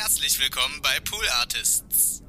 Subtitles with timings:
[0.00, 2.22] Herzlich willkommen bei Pool Artists.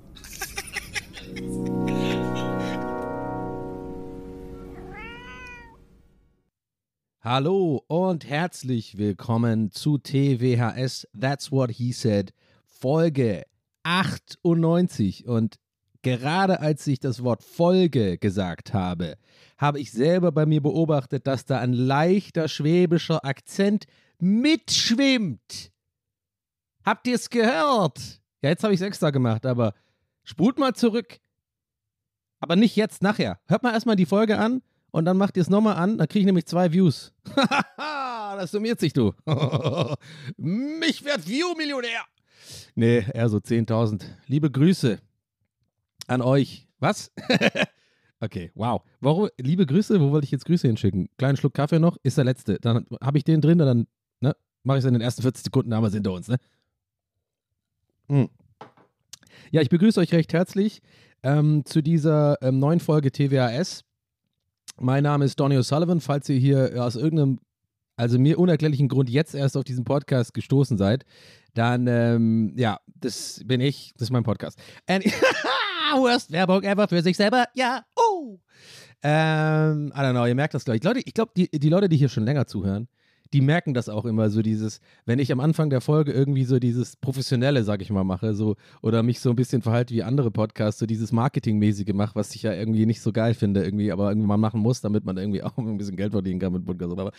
[7.22, 12.34] Hallo und herzlich willkommen zu TWHS That's What He Said,
[12.66, 13.44] Folge
[13.84, 15.28] 98.
[15.28, 15.58] Und
[16.02, 19.16] gerade als ich das Wort Folge gesagt habe,
[19.60, 23.86] habe ich selber bei mir beobachtet, dass da ein leichter schwäbischer Akzent
[24.18, 25.72] mitschwimmt.
[26.86, 28.00] Habt ihr es gehört?
[28.42, 29.74] Ja, jetzt habe ich es extra gemacht, aber
[30.24, 31.20] spult mal zurück.
[32.40, 33.40] Aber nicht jetzt, nachher.
[33.48, 34.62] Hört mal erstmal die Folge an
[34.92, 37.14] und dann macht ihr es nochmal an, dann kriege ich nämlich zwei Views.
[37.78, 39.14] das summiert sich, du.
[40.38, 42.02] Mich wird View-Millionär.
[42.76, 44.04] Nee, eher so 10.000.
[44.28, 45.00] Liebe Grüße
[46.08, 46.68] an euch.
[46.80, 47.12] Was?
[48.22, 48.82] okay, wow.
[49.02, 51.10] Warum, liebe Grüße, wo wollte ich jetzt Grüße hinschicken?
[51.18, 52.58] Kleinen Schluck Kaffee noch, ist der letzte.
[52.60, 53.88] Dann habe ich den drin, dann
[54.22, 56.38] ne, mache ich es in den ersten 40 Sekunden, haben wir es hinter uns, ne?
[58.10, 58.28] Hm.
[59.52, 60.82] Ja, ich begrüße euch recht herzlich
[61.22, 63.84] ähm, zu dieser ähm, neuen Folge TWAS.
[64.80, 66.02] Mein Name ist Donny O'Sullivan.
[66.02, 67.40] Falls ihr hier aus irgendeinem,
[67.98, 71.06] also mir unerklärlichen Grund jetzt erst auf diesen Podcast gestoßen seid,
[71.54, 74.58] dann, ähm, ja, das bin ich, das ist mein Podcast.
[74.88, 75.06] And
[75.96, 78.40] Worst Werbung ever für sich selber, ja, oh.
[79.04, 80.84] Ähm, I don't know, ihr merkt das, glaube ich.
[80.84, 82.88] Leute, ich glaube, die, die Leute, die hier schon länger zuhören,
[83.34, 86.60] die merken das auch immer so dieses, wenn ich am Anfang der Folge irgendwie so
[86.60, 90.32] dieses Professionelle, sag ich mal, mache, so, oder mich so ein bisschen verhalte wie andere
[90.32, 94.10] Podcasts, so dieses Marketingmäßige mache, was ich ja irgendwie nicht so geil finde, irgendwie, aber
[94.10, 96.92] irgendwie mal machen muss, damit man irgendwie auch ein bisschen Geld verdienen kann mit Podcast.
[96.92, 97.12] Aber,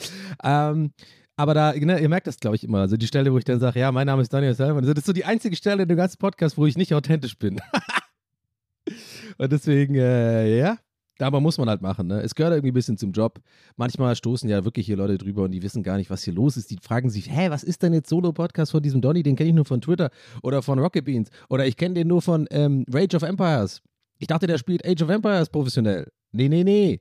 [0.42, 0.92] ähm,
[1.36, 2.81] aber da, ne, ihr merkt das, glaube ich, immer.
[2.81, 5.06] Also die Stelle, wo ich dann sage, ja, mein Name ist Daniel Selman, das ist
[5.06, 7.61] so die einzige Stelle in dem ganzen Podcast, wo ich nicht authentisch bin.
[9.38, 10.78] Und deswegen, äh, ja,
[11.27, 12.21] aber muss man halt machen, ne?
[12.23, 13.41] Es gehört irgendwie ein bisschen zum Job.
[13.77, 16.57] Manchmal stoßen ja wirklich hier Leute drüber und die wissen gar nicht, was hier los
[16.57, 16.71] ist.
[16.71, 19.23] Die fragen sich, hä, was ist denn jetzt Solo-Podcast von diesem Donny?
[19.23, 20.11] Den kenne ich nur von Twitter
[20.43, 21.31] oder von Rocket Beans.
[21.49, 23.83] Oder ich kenne den nur von ähm, Rage of Empires.
[24.19, 26.11] Ich dachte, der spielt Age of Empires professionell.
[26.33, 27.01] Nee, nee, nee.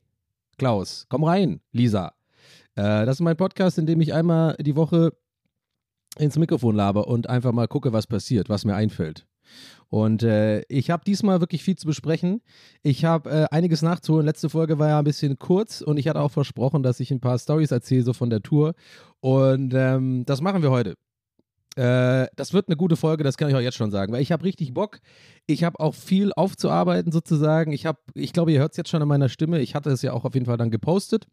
[0.58, 2.12] Klaus, komm rein, Lisa.
[2.74, 5.12] Äh, das ist mein Podcast, in dem ich einmal die Woche
[6.18, 9.26] ins Mikrofon laber und einfach mal gucke, was passiert, was mir einfällt.
[9.88, 12.42] Und äh, ich habe diesmal wirklich viel zu besprechen.
[12.82, 14.24] Ich habe äh, einiges nachzuholen.
[14.24, 17.20] Letzte Folge war ja ein bisschen kurz und ich hatte auch versprochen, dass ich ein
[17.20, 18.74] paar Stories erzähle, so von der Tour.
[19.18, 20.94] Und ähm, das machen wir heute.
[21.76, 24.32] Äh, das wird eine gute Folge, das kann ich euch jetzt schon sagen, weil ich
[24.32, 25.00] habe richtig Bock.
[25.46, 27.72] Ich habe auch viel aufzuarbeiten sozusagen.
[27.72, 29.60] Ich habe, ich glaube, ihr hört es jetzt schon an meiner Stimme.
[29.60, 31.26] Ich hatte es ja auch auf jeden Fall dann gepostet.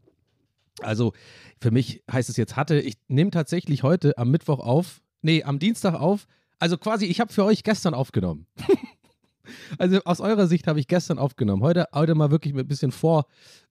[0.81, 1.13] Also
[1.59, 2.79] für mich heißt es jetzt hatte.
[2.79, 6.27] Ich nehme tatsächlich heute am Mittwoch auf, nee, am Dienstag auf,
[6.59, 8.47] also quasi, ich habe für euch gestern aufgenommen.
[9.77, 11.63] also aus eurer Sicht habe ich gestern aufgenommen.
[11.63, 13.25] Heute, heute mal wirklich mit ein bisschen vor,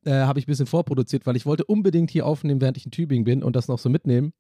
[0.05, 2.93] äh, habe ich ein bisschen vorproduziert, weil ich wollte unbedingt hier aufnehmen, während ich in
[2.93, 4.33] Tübingen bin und das noch so mitnehmen.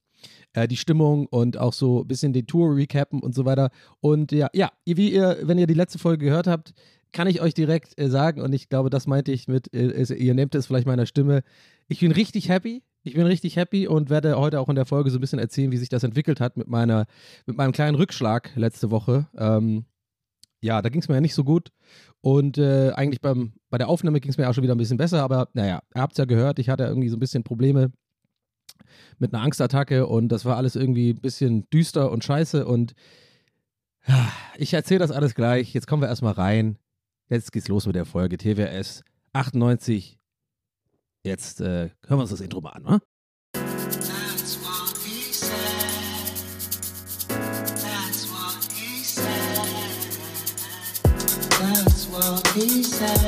[0.52, 3.70] Äh, die Stimmung und auch so ein bisschen die Tour recappen und so weiter.
[4.00, 6.72] Und ja, ja, wie ihr, wenn ihr die letzte Folge gehört habt,
[7.12, 10.34] kann ich euch direkt äh, sagen, und ich glaube, das meinte ich mit, äh, ihr
[10.34, 11.42] nehmt es vielleicht meiner Stimme.
[11.88, 12.82] Ich bin richtig happy.
[13.06, 15.70] Ich bin richtig happy und werde heute auch in der Folge so ein bisschen erzählen,
[15.70, 17.06] wie sich das entwickelt hat mit meiner,
[17.46, 19.28] mit meinem kleinen Rückschlag letzte Woche.
[19.36, 19.84] Ähm,
[20.60, 21.70] ja, da ging es mir ja nicht so gut.
[22.20, 24.96] Und äh, eigentlich beim, bei der Aufnahme ging es mir auch schon wieder ein bisschen
[24.96, 27.92] besser, aber naja, ihr habt es ja gehört, ich hatte irgendwie so ein bisschen Probleme
[29.18, 32.94] mit einer Angstattacke und das war alles irgendwie ein bisschen düster und scheiße und
[34.08, 35.72] ja, ich erzähle das alles gleich.
[35.74, 36.76] Jetzt kommen wir erstmal rein.
[37.28, 40.18] Jetzt geht's los mit der Folge TWS 98
[41.26, 43.00] Jetzt äh, hören wir uns das Intro mal an?
[43.52, 45.50] That's what he said.
[47.74, 49.40] That's what he said.
[51.58, 53.24] That's what he said.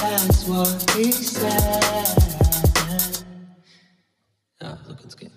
[0.00, 1.84] That's what he said.
[4.60, 5.30] Ja, so könnte es gehen.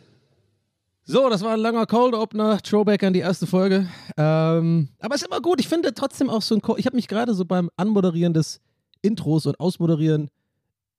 [1.03, 3.87] So, das war ein langer Cold Opener, Throwback an die erste Folge.
[4.17, 5.59] Ähm, aber ist immer gut.
[5.59, 6.61] Ich finde trotzdem auch so ein.
[6.61, 8.59] Co ich habe mich gerade so beim Anmoderieren des
[9.03, 10.31] Intros und Ausmoderieren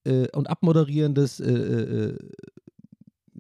[0.04, 2.16] äh, und Abmoderieren des äh, äh,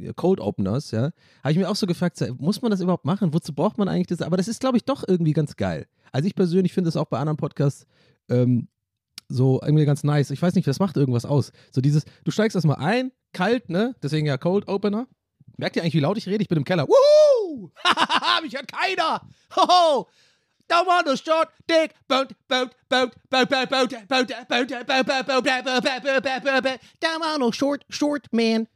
[0.00, 1.10] äh, Cold Openers, ja,
[1.42, 3.34] habe ich mir auch so gefragt, muss man das überhaupt machen?
[3.34, 4.22] Wozu braucht man eigentlich das?
[4.22, 5.86] Aber das ist, glaube ich, doch irgendwie ganz geil.
[6.12, 7.86] Also ich persönlich finde es auch bei anderen Podcasts
[8.28, 8.68] ähm,
[9.28, 10.30] so irgendwie ganz nice.
[10.30, 11.52] Ich weiß nicht, das macht irgendwas aus.
[11.70, 13.94] So dieses, du steigst erstmal ein, kalt, ne?
[14.02, 15.06] Deswegen ja Cold Opener.
[15.56, 16.42] Merkt ihr eigentlich, wie laut ich rede?
[16.42, 16.86] Ich bin im Keller.
[16.86, 17.70] Wuhu!
[18.42, 19.22] Mich hört keiner!
[19.56, 20.08] Hoho!
[20.68, 26.62] Don't want no short dick boat boat boat boat boat boat boat boat boat boat
[26.62, 28.66] boat Don't want no short short man.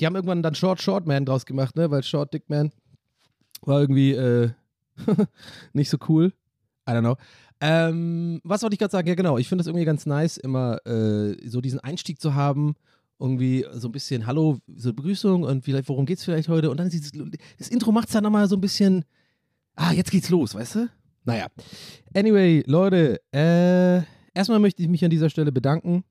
[0.00, 1.90] Die haben irgendwann dann Short Short Man draus gemacht, ne?
[1.90, 2.72] Weil Short Dick Man
[3.62, 4.50] war irgendwie äh,
[5.72, 6.32] nicht so cool.
[6.88, 7.16] I don't know.
[7.60, 9.06] Ähm, was wollte ich gerade sagen?
[9.06, 9.38] Ja, genau.
[9.38, 12.74] Ich finde es irgendwie ganz nice, immer äh, so diesen Einstieg zu haben.
[13.20, 16.68] Irgendwie so ein bisschen Hallo, so Begrüßung und vielleicht, worum geht's vielleicht heute?
[16.70, 17.12] Und dann dieses,
[17.56, 19.04] das Intro macht es dann nochmal so ein bisschen
[19.76, 20.88] Ah, jetzt geht's los, weißt du?
[21.24, 21.46] Naja.
[22.14, 24.02] Anyway, Leute, äh,
[24.34, 26.04] erstmal möchte ich mich an dieser Stelle bedanken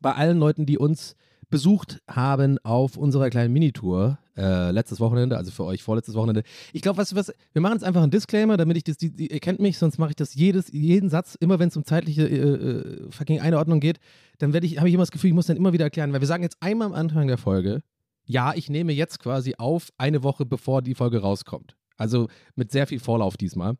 [0.00, 1.16] bei allen Leuten, die uns
[1.48, 6.42] besucht haben auf unserer kleinen Minitour äh, letztes Wochenende, also für euch vorletztes Wochenende.
[6.72, 9.30] Ich glaube, was, was, wir machen jetzt einfach einen Disclaimer, damit ich das, die, die,
[9.30, 12.26] ihr kennt mich, sonst mache ich das jedes, jeden Satz, immer wenn es um zeitliche
[12.26, 13.98] äh, äh, fucking Einordnung geht,
[14.38, 16.20] dann werde ich, habe ich immer das Gefühl, ich muss dann immer wieder erklären, weil
[16.20, 17.82] wir sagen jetzt einmal am Anfang der Folge,
[18.24, 21.76] ja, ich nehme jetzt quasi auf eine Woche bevor die Folge rauskommt.
[21.96, 23.76] Also mit sehr viel Vorlauf diesmal.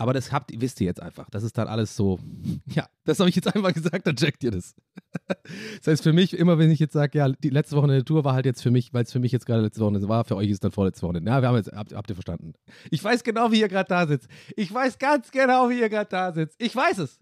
[0.00, 1.28] Aber das habt, wisst ihr jetzt einfach.
[1.30, 2.20] Das ist dann alles so,
[2.66, 4.76] ja, das habe ich jetzt einmal gesagt, dann checkt ihr das.
[5.26, 8.04] das heißt für mich, immer wenn ich jetzt sage, ja, die letzte Woche in der
[8.04, 10.24] Tour war halt jetzt für mich, weil es für mich jetzt gerade letzte Woche war,
[10.24, 11.20] für euch ist dann vorletzte Woche.
[11.24, 12.54] Ja, wir haben jetzt, habt, habt ihr verstanden.
[12.90, 14.28] Ich weiß genau, wie ihr gerade da sitzt.
[14.56, 16.54] Ich weiß ganz genau, wie ihr gerade da sitzt.
[16.62, 17.18] Ich weiß es.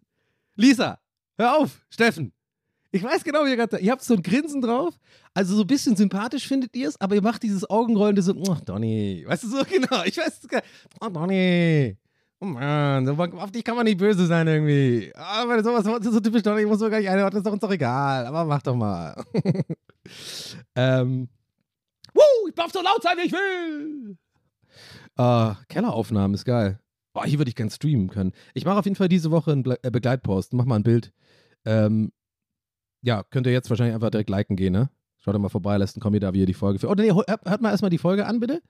[0.55, 1.01] Lisa,
[1.39, 2.33] hör auf, Steffen.
[2.97, 4.95] Ich weiß genau, wie ihr gerade Ihr habt so ein Grinsen drauf.
[5.35, 8.35] Also so ein bisschen sympathisch findet ihr es, aber ihr macht dieses Augenrollen, das so,
[8.35, 9.23] oh, Donny.
[9.27, 10.03] Weißt du so genau?
[10.05, 10.63] Ich weiß es gar
[11.03, 11.99] Oh, Donny.
[12.41, 15.13] Oh Mann, auf dich kann man nicht böse sein irgendwie.
[15.15, 17.53] Aber sowas das ist so typisch Donny, ich muss so gar nicht einordnen, ist doch
[17.53, 18.25] uns doch egal.
[18.25, 19.23] Aber mach doch mal.
[20.75, 21.29] ähm.
[22.15, 24.17] Woo, ich darf so laut sein, wie ich will.
[25.19, 26.81] Uh, Kelleraufnahmen ist geil.
[27.13, 28.33] Boah, hier würde ich gern streamen können.
[28.55, 30.55] Ich mache auf jeden Fall diese Woche einen äh, Begleitpost.
[30.55, 31.13] Mach mal ein Bild.
[31.67, 32.13] Ähm,
[33.03, 34.91] ja, könnt ihr jetzt wahrscheinlich einfach direkt liken gehen, ne?
[35.19, 36.89] Schaut mal vorbei, lasst einen Kommentar, wie ihr die Folge für.
[36.89, 38.63] Oder nee, hört, hört mal erstmal die Folge an, bitte.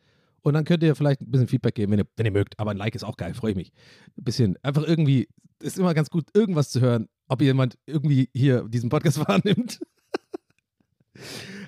[0.42, 2.58] Und dann könnt ihr vielleicht ein bisschen Feedback geben, wenn ihr, wenn ihr mögt.
[2.58, 3.72] Aber ein Like ist auch geil, freue ich mich.
[4.16, 5.28] Ein bisschen, einfach irgendwie,
[5.60, 9.80] ist immer ganz gut, irgendwas zu hören, ob jemand irgendwie hier diesen Podcast wahrnimmt.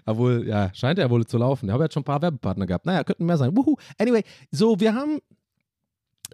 [0.06, 1.66] Obwohl, ja, scheint ja wohl zu laufen.
[1.66, 2.87] Ich habe jetzt schon ein paar Werbepartner gehabt.
[2.87, 3.55] Naja, könnten mehr sein.
[3.56, 3.76] Wuhu.
[3.99, 5.20] Anyway, so, wir haben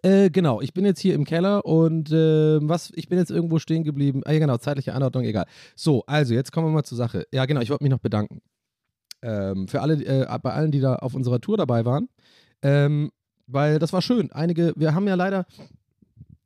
[0.04, 3.58] äh, genau, ich bin jetzt hier im Keller und äh, was, ich bin jetzt irgendwo
[3.58, 4.20] stehen geblieben.
[4.26, 5.46] Ah ja, genau, zeitliche Anordnung, egal.
[5.76, 7.26] So, also jetzt kommen wir mal zur Sache.
[7.32, 8.42] Ja, genau, ich wollte mich noch bedanken.
[9.22, 12.10] Ähm, für alle, äh, bei allen, die da auf unserer Tour dabei waren.
[12.60, 13.12] Ähm,
[13.46, 14.30] weil das war schön.
[14.30, 15.46] Einige, wir haben ja leider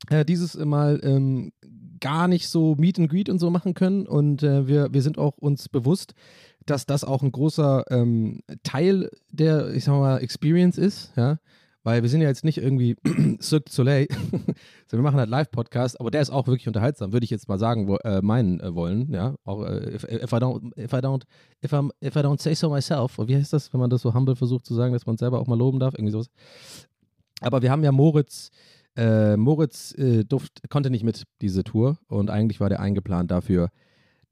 [0.09, 1.51] äh, dieses Mal ähm,
[1.99, 5.17] gar nicht so Meet and Greet und so machen können und äh, wir, wir sind
[5.17, 6.13] auch uns bewusst,
[6.65, 11.39] dass das auch ein großer ähm, Teil der, ich sag mal, Experience ist, ja.
[11.83, 12.97] Weil wir sind ja jetzt nicht irgendwie
[13.41, 14.55] Cirque du Soleil, sondern
[14.91, 17.87] wir machen halt Live-Podcast, aber der ist auch wirklich unterhaltsam, würde ich jetzt mal sagen,
[17.87, 19.35] wo, äh, meinen äh, wollen, ja.
[19.45, 21.23] Auch äh, if, if, I don't, if I don't,
[21.63, 24.13] if, I'm, if I don't say so myself, wie heißt das, wenn man das so
[24.13, 26.29] humble versucht zu sagen, dass man selber auch mal loben darf, irgendwie sowas.
[27.41, 28.49] Aber wir haben ja Moritz,
[28.97, 33.69] äh, Moritz äh, Duft konnte nicht mit diese Tour und eigentlich war der eingeplant dafür,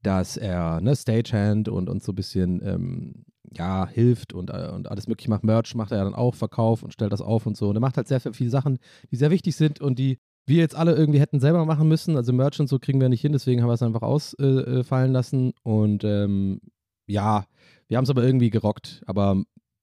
[0.02, 3.24] dass er ne, Stagehand und uns so ein bisschen ähm,
[3.56, 5.44] ja, hilft und, äh, und alles mögliche macht.
[5.44, 7.68] Merch macht er dann auch, Verkauf und stellt das auf und so.
[7.68, 8.78] Und er macht halt sehr, sehr viele Sachen,
[9.10, 12.16] die sehr wichtig sind und die wir jetzt alle irgendwie hätten selber machen müssen.
[12.16, 15.12] Also Merch und so kriegen wir nicht hin, deswegen haben wir es einfach ausfallen äh,
[15.12, 15.52] lassen.
[15.62, 16.60] Und ähm,
[17.06, 17.44] ja,
[17.86, 19.02] wir haben es aber irgendwie gerockt.
[19.06, 19.42] Aber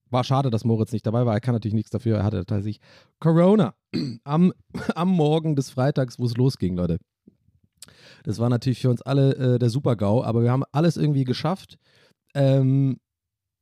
[0.09, 1.33] war schade, dass Moritz nicht dabei war.
[1.33, 2.17] Er kann natürlich nichts dafür.
[2.17, 2.81] Er hatte tatsächlich
[3.19, 3.75] Corona
[4.23, 4.53] am,
[4.95, 6.97] am Morgen des Freitags, wo es losging, Leute.
[8.23, 11.77] Das war natürlich für uns alle äh, der Super-GAU, aber wir haben alles irgendwie geschafft.
[12.33, 12.97] Ähm,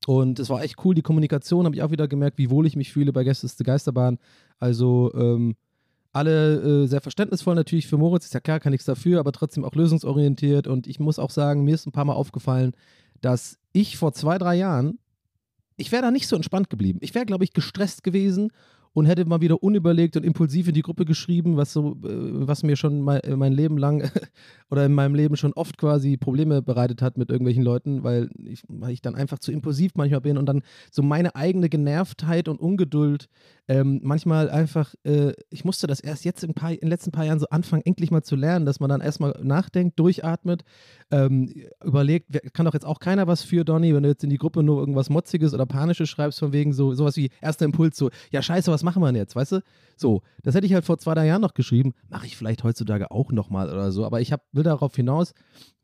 [0.07, 2.75] und es war echt cool, die Kommunikation, habe ich auch wieder gemerkt, wie wohl ich
[2.75, 4.19] mich fühle bei Gästeste Geisterbahn.
[4.59, 5.55] Also ähm,
[6.11, 9.65] alle äh, sehr verständnisvoll natürlich für Moritz, ist ja klar, kann nichts dafür, aber trotzdem
[9.65, 10.67] auch lösungsorientiert.
[10.67, 12.73] Und ich muss auch sagen, mir ist ein paar Mal aufgefallen,
[13.21, 14.99] dass ich vor zwei, drei Jahren,
[15.75, 16.99] ich wäre da nicht so entspannt geblieben.
[17.01, 18.51] Ich wäre, glaube ich, gestresst gewesen
[18.93, 22.63] und hätte mal wieder unüberlegt und impulsiv in die Gruppe geschrieben, was so, äh, was
[22.63, 24.09] mir schon mein, mein Leben lang
[24.69, 28.63] oder in meinem Leben schon oft quasi Probleme bereitet hat mit irgendwelchen Leuten, weil ich,
[28.67, 32.59] weil ich dann einfach zu impulsiv manchmal bin und dann so meine eigene Genervtheit und
[32.59, 33.29] Ungeduld
[33.69, 37.25] ähm, manchmal einfach, äh, ich musste das erst jetzt in, paar, in den letzten paar
[37.25, 40.63] Jahren so anfangen, endlich mal zu lernen, dass man dann erstmal nachdenkt, durchatmet,
[41.11, 41.53] ähm,
[41.83, 44.63] überlegt, kann doch jetzt auch keiner was für, Donny, wenn du jetzt in die Gruppe
[44.63, 48.41] nur irgendwas Motziges oder Panisches schreibst, von wegen so, sowas wie erster Impuls, so, ja
[48.41, 49.61] scheiße, was machen wir denn jetzt, weißt du?
[49.95, 53.11] So, das hätte ich halt vor zwei, drei Jahren noch geschrieben, mache ich vielleicht heutzutage
[53.11, 55.33] auch nochmal oder so, aber ich hab, will darauf hinaus,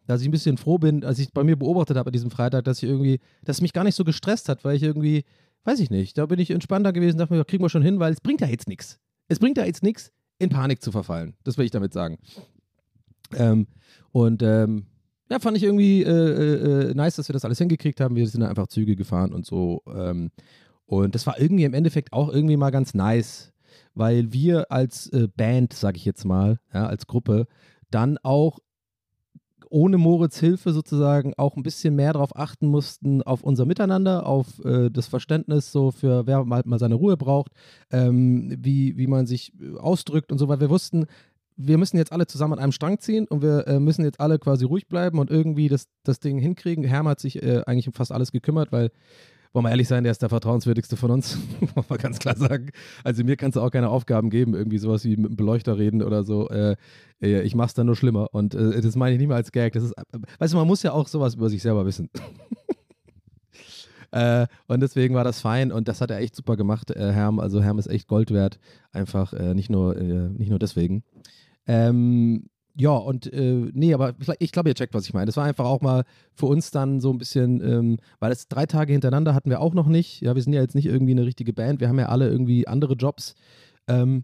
[0.08, 2.63] dass ich ein bisschen froh bin, als ich bei mir beobachtet habe an diesem Freitag,
[2.65, 5.24] dass ich irgendwie, dass es mich gar nicht so gestresst hat, weil ich irgendwie
[5.63, 8.13] weiß ich nicht, da bin ich entspannter gewesen, dachte mir, kriegen wir schon hin, weil
[8.13, 9.00] es bringt ja jetzt nichts.
[9.27, 11.36] Es bringt ja jetzt nichts, in Panik zu verfallen.
[11.44, 12.18] Das will ich damit sagen.
[13.36, 13.68] Ähm,
[14.12, 14.86] und ähm,
[15.29, 18.15] ja, fand ich irgendwie äh, äh, äh, nice, dass wir das alles hingekriegt haben.
[18.15, 19.84] Wir sind einfach Züge gefahren und so.
[19.88, 20.32] Ähm,
[20.89, 23.53] und das war irgendwie im Endeffekt auch irgendwie mal ganz nice,
[23.93, 27.46] weil wir als äh, Band, sag ich jetzt mal, ja, als Gruppe,
[27.91, 28.58] dann auch
[29.69, 34.65] ohne Moritz Hilfe sozusagen auch ein bisschen mehr darauf achten mussten, auf unser Miteinander, auf
[34.65, 37.51] äh, das Verständnis so für wer mal, mal seine Ruhe braucht,
[37.91, 41.05] ähm, wie, wie man sich äh, ausdrückt und so, weil wir wussten,
[41.55, 44.39] wir müssen jetzt alle zusammen an einem Strang ziehen und wir äh, müssen jetzt alle
[44.39, 46.84] quasi ruhig bleiben und irgendwie das, das Ding hinkriegen.
[46.84, 48.89] Herm hat sich äh, eigentlich um fast alles gekümmert, weil
[49.53, 51.38] wollen wir ehrlich sein, der ist der vertrauenswürdigste von uns,
[51.75, 52.70] muss man ganz klar sagen.
[53.03, 56.03] Also mir kannst du auch keine Aufgaben geben, irgendwie sowas wie mit einem Beleuchter reden
[56.03, 56.50] oder so.
[56.50, 56.75] Äh,
[57.22, 59.74] äh ich mach's dann nur schlimmer und äh, das meine ich nicht mal als Gag.
[59.74, 59.94] Das ist,
[60.39, 62.10] weißt du, man muss ja auch sowas über sich selber wissen.
[64.12, 67.39] Äh, und deswegen war das fein und das hat er echt super gemacht, äh, Herm.
[67.39, 68.60] Also Herm ist echt Gold wert.
[68.91, 71.03] Einfach äh, nicht, nur, äh, nicht nur deswegen.
[71.68, 75.25] Ähm, ja, und äh, nee, aber ich glaube, ihr checkt, was ich meine.
[75.25, 78.65] Das war einfach auch mal für uns dann so ein bisschen, ähm, weil es drei
[78.65, 80.21] Tage hintereinander hatten wir auch noch nicht.
[80.21, 81.81] Ja, wir sind ja jetzt nicht irgendwie eine richtige Band.
[81.81, 83.36] Wir haben ja alle irgendwie andere Jobs
[83.89, 84.24] ähm,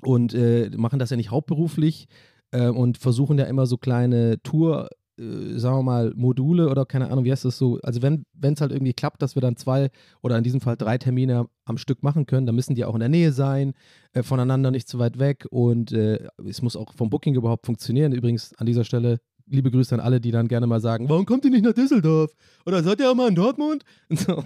[0.00, 2.06] und äh, machen das ja nicht hauptberuflich
[2.52, 7.10] äh, und versuchen ja immer so kleine Tour- äh, sagen wir mal, Module oder keine
[7.10, 7.78] Ahnung, wie heißt das so?
[7.82, 9.90] Also wenn es halt irgendwie klappt, dass wir dann zwei
[10.22, 13.00] oder in diesem Fall drei Termine am Stück machen können, dann müssen die auch in
[13.00, 13.72] der Nähe sein,
[14.12, 18.12] äh, voneinander nicht zu weit weg und äh, es muss auch vom Booking überhaupt funktionieren.
[18.12, 21.44] Übrigens an dieser Stelle liebe Grüße an alle, die dann gerne mal sagen, warum kommt
[21.44, 22.32] ihr nicht nach Düsseldorf?
[22.66, 23.84] Oder seid ihr auch mal in Dortmund?
[24.08, 24.42] Und so.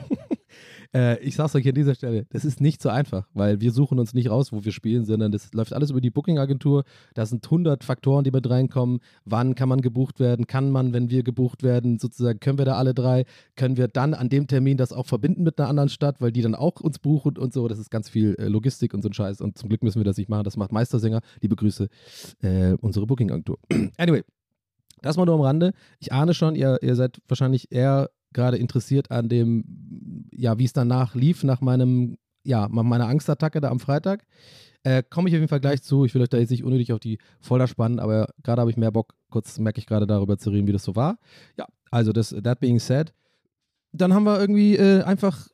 [0.96, 3.98] Äh, ich sag's euch an dieser Stelle, das ist nicht so einfach, weil wir suchen
[3.98, 6.84] uns nicht raus, wo wir spielen, sondern das läuft alles über die Booking-Agentur.
[7.12, 9.00] Da sind 100 Faktoren, die mit reinkommen.
[9.26, 10.46] Wann kann man gebucht werden?
[10.46, 13.26] Kann man, wenn wir gebucht werden, sozusagen, können wir da alle drei?
[13.56, 16.40] Können wir dann an dem Termin das auch verbinden mit einer anderen Stadt, weil die
[16.40, 17.68] dann auch uns buchen und so?
[17.68, 19.42] Das ist ganz viel äh, Logistik und so ein Scheiß.
[19.42, 20.44] Und zum Glück müssen wir das nicht machen.
[20.44, 21.20] Das macht Meistersänger.
[21.42, 21.88] Liebe Grüße,
[22.40, 23.58] äh, unsere Booking-Agentur.
[23.98, 24.22] anyway,
[25.02, 25.72] das mal nur am Rande.
[25.98, 30.72] Ich ahne schon, ihr, ihr seid wahrscheinlich eher gerade interessiert an dem, ja, wie es
[30.72, 34.24] danach lief, nach meinem, ja, meiner Angstattacke da am Freitag.
[34.84, 36.04] Äh, Komme ich auf jeden Fall gleich zu.
[36.04, 38.76] Ich will euch da jetzt nicht unnötig auf die Folter spannen, aber gerade habe ich
[38.76, 41.18] mehr Bock, kurz merke ich gerade darüber zu reden, wie das so war.
[41.58, 43.12] Ja, also das, that being said,
[43.92, 45.48] dann haben wir irgendwie äh, einfach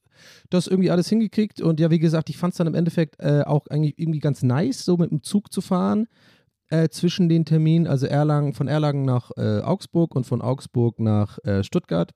[0.50, 3.42] das irgendwie alles hingekriegt und ja, wie gesagt, ich fand es dann im Endeffekt äh,
[3.46, 6.08] auch eigentlich irgendwie ganz nice, so mit dem Zug zu fahren
[6.68, 11.38] äh, zwischen den Terminen, also Erlangen, von Erlangen nach äh, Augsburg und von Augsburg nach
[11.44, 12.12] äh, Stuttgart.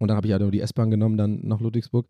[0.00, 2.06] Und dann habe ich halt nur die S-Bahn genommen, dann nach Ludwigsburg.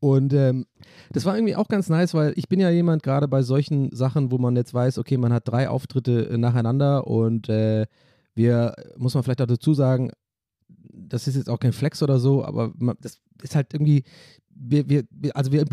[0.00, 0.66] Und ähm,
[1.12, 4.30] das war irgendwie auch ganz nice, weil ich bin ja jemand, gerade bei solchen Sachen,
[4.30, 7.86] wo man jetzt weiß, okay, man hat drei Auftritte äh, nacheinander und äh,
[8.34, 10.10] wir, muss man vielleicht auch dazu sagen,
[10.68, 14.04] das ist jetzt auch kein Flex oder so, aber man, das ist halt irgendwie,
[14.48, 15.64] wir, wir, also wir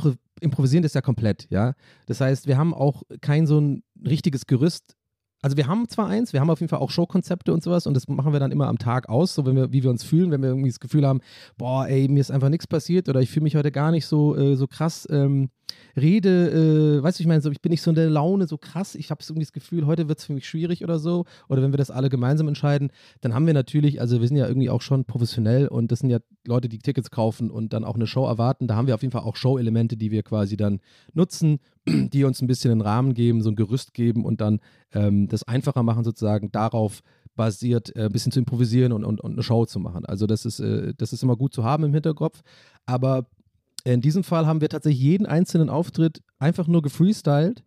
[0.41, 1.73] improvisieren das ja komplett, ja.
[2.05, 4.95] Das heißt, wir haben auch kein so ein richtiges Gerüst
[5.41, 7.93] also wir haben zwar eins, wir haben auf jeden Fall auch Showkonzepte und sowas und
[7.93, 10.31] das machen wir dann immer am Tag aus, so wenn wir, wie wir uns fühlen,
[10.31, 11.21] wenn wir irgendwie das Gefühl haben,
[11.57, 14.35] boah, ey, mir ist einfach nichts passiert oder ich fühle mich heute gar nicht so,
[14.35, 15.49] äh, so krass ähm,
[15.95, 18.57] rede, äh, weißt du, ich meine, so, ich bin nicht so in der Laune so
[18.57, 21.61] krass, ich habe irgendwie das Gefühl, heute wird es für mich schwierig oder so oder
[21.61, 24.69] wenn wir das alle gemeinsam entscheiden, dann haben wir natürlich, also wir sind ja irgendwie
[24.69, 28.07] auch schon professionell und das sind ja Leute, die Tickets kaufen und dann auch eine
[28.07, 30.79] Show erwarten, da haben wir auf jeden Fall auch Show-Elemente, die wir quasi dann
[31.13, 34.59] nutzen, die uns ein bisschen einen Rahmen geben, so ein Gerüst geben und dann
[34.93, 37.01] ähm, das einfacher machen, sozusagen darauf
[37.37, 40.05] basiert, äh, ein bisschen zu improvisieren und, und, und eine Show zu machen.
[40.05, 42.41] Also das ist, äh, das ist immer gut zu haben im Hinterkopf.
[42.85, 43.27] Aber
[43.93, 47.63] in diesem Fall haben wir tatsächlich jeden einzelnen Auftritt einfach nur gefreestylt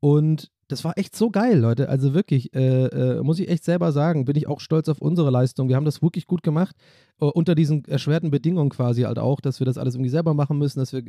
[0.00, 1.88] und das war echt so geil, Leute.
[1.88, 5.30] Also wirklich, äh, äh, muss ich echt selber sagen, bin ich auch stolz auf unsere
[5.30, 5.68] Leistung.
[5.68, 6.74] Wir haben das wirklich gut gemacht,
[7.20, 10.58] uh, unter diesen erschwerten Bedingungen quasi halt auch, dass wir das alles irgendwie selber machen
[10.58, 11.04] müssen, dass wir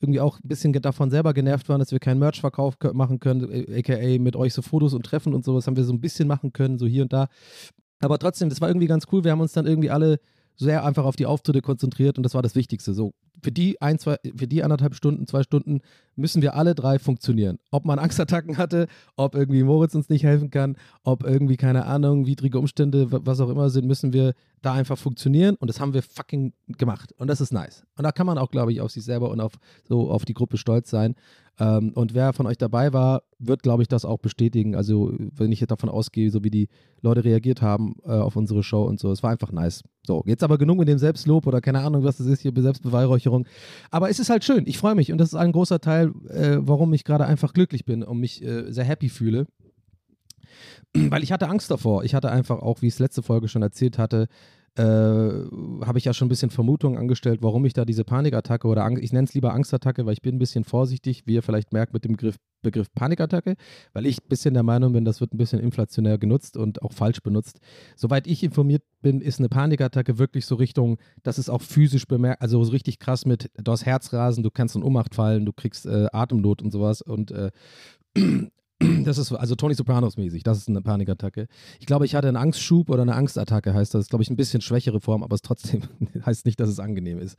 [0.00, 4.18] irgendwie auch ein bisschen davon selber genervt waren, dass wir keinen Merch-Verkauf machen können, aka
[4.18, 6.78] mit euch so Fotos und Treffen und sowas haben wir so ein bisschen machen können,
[6.78, 7.28] so hier und da.
[8.00, 9.24] Aber trotzdem, das war irgendwie ganz cool.
[9.24, 10.20] Wir haben uns dann irgendwie alle
[10.56, 12.94] sehr einfach auf die Auftritte konzentriert und das war das Wichtigste.
[12.94, 15.80] So, für die ein, zwei, für die anderthalb Stunden, zwei Stunden
[16.14, 17.58] müssen wir alle drei funktionieren.
[17.70, 22.26] Ob man Angstattacken hatte, ob irgendwie Moritz uns nicht helfen kann, ob irgendwie, keine Ahnung,
[22.26, 26.02] widrige Umstände, was auch immer sind, müssen wir da einfach funktionieren und das haben wir
[26.02, 27.12] fucking gemacht.
[27.18, 27.84] Und das ist nice.
[27.96, 29.52] Und da kann man auch, glaube ich, auf sich selber und auf
[29.88, 31.16] so auf die Gruppe stolz sein.
[31.62, 34.74] Ähm, und wer von euch dabei war, wird, glaube ich, das auch bestätigen.
[34.74, 36.68] Also, wenn ich jetzt davon ausgehe, so wie die
[37.02, 39.12] Leute reagiert haben äh, auf unsere Show und so.
[39.12, 39.84] Es war einfach nice.
[40.04, 43.46] So, jetzt aber genug mit dem Selbstlob oder keine Ahnung, was das ist hier, Selbstbeweihräucherung.
[43.92, 44.66] Aber es ist halt schön.
[44.66, 47.84] Ich freue mich und das ist ein großer Teil, äh, warum ich gerade einfach glücklich
[47.84, 49.46] bin und mich äh, sehr happy fühle.
[50.94, 52.02] Weil ich hatte Angst davor.
[52.02, 54.26] Ich hatte einfach auch, wie ich es letzte Folge schon erzählt hatte,
[54.76, 58.84] äh, habe ich ja schon ein bisschen Vermutungen angestellt, warum ich da diese Panikattacke oder
[58.84, 61.72] Angst, ich nenne es lieber Angstattacke, weil ich bin ein bisschen vorsichtig, wie ihr vielleicht
[61.72, 63.56] merkt mit dem Begriff, Begriff Panikattacke,
[63.92, 66.92] weil ich ein bisschen der Meinung bin, das wird ein bisschen inflationär genutzt und auch
[66.92, 67.60] falsch benutzt.
[67.96, 72.40] Soweit ich informiert bin, ist eine Panikattacke wirklich so Richtung, das ist auch physisch bemerkt,
[72.40, 75.84] also so richtig krass mit, du hast Herzrasen, du kannst in Ohnmacht fallen, du kriegst
[75.86, 77.50] äh, Atemnot und sowas und äh,
[79.04, 81.46] Das ist also Tony Sopranos mäßig, das ist eine Panikattacke.
[81.80, 84.00] Ich glaube, ich hatte einen Angstschub oder eine Angstattacke, heißt das.
[84.00, 85.82] Das ist, glaube ich, ein bisschen schwächere Form, aber es trotzdem
[86.26, 87.36] heißt nicht, dass es angenehm ist.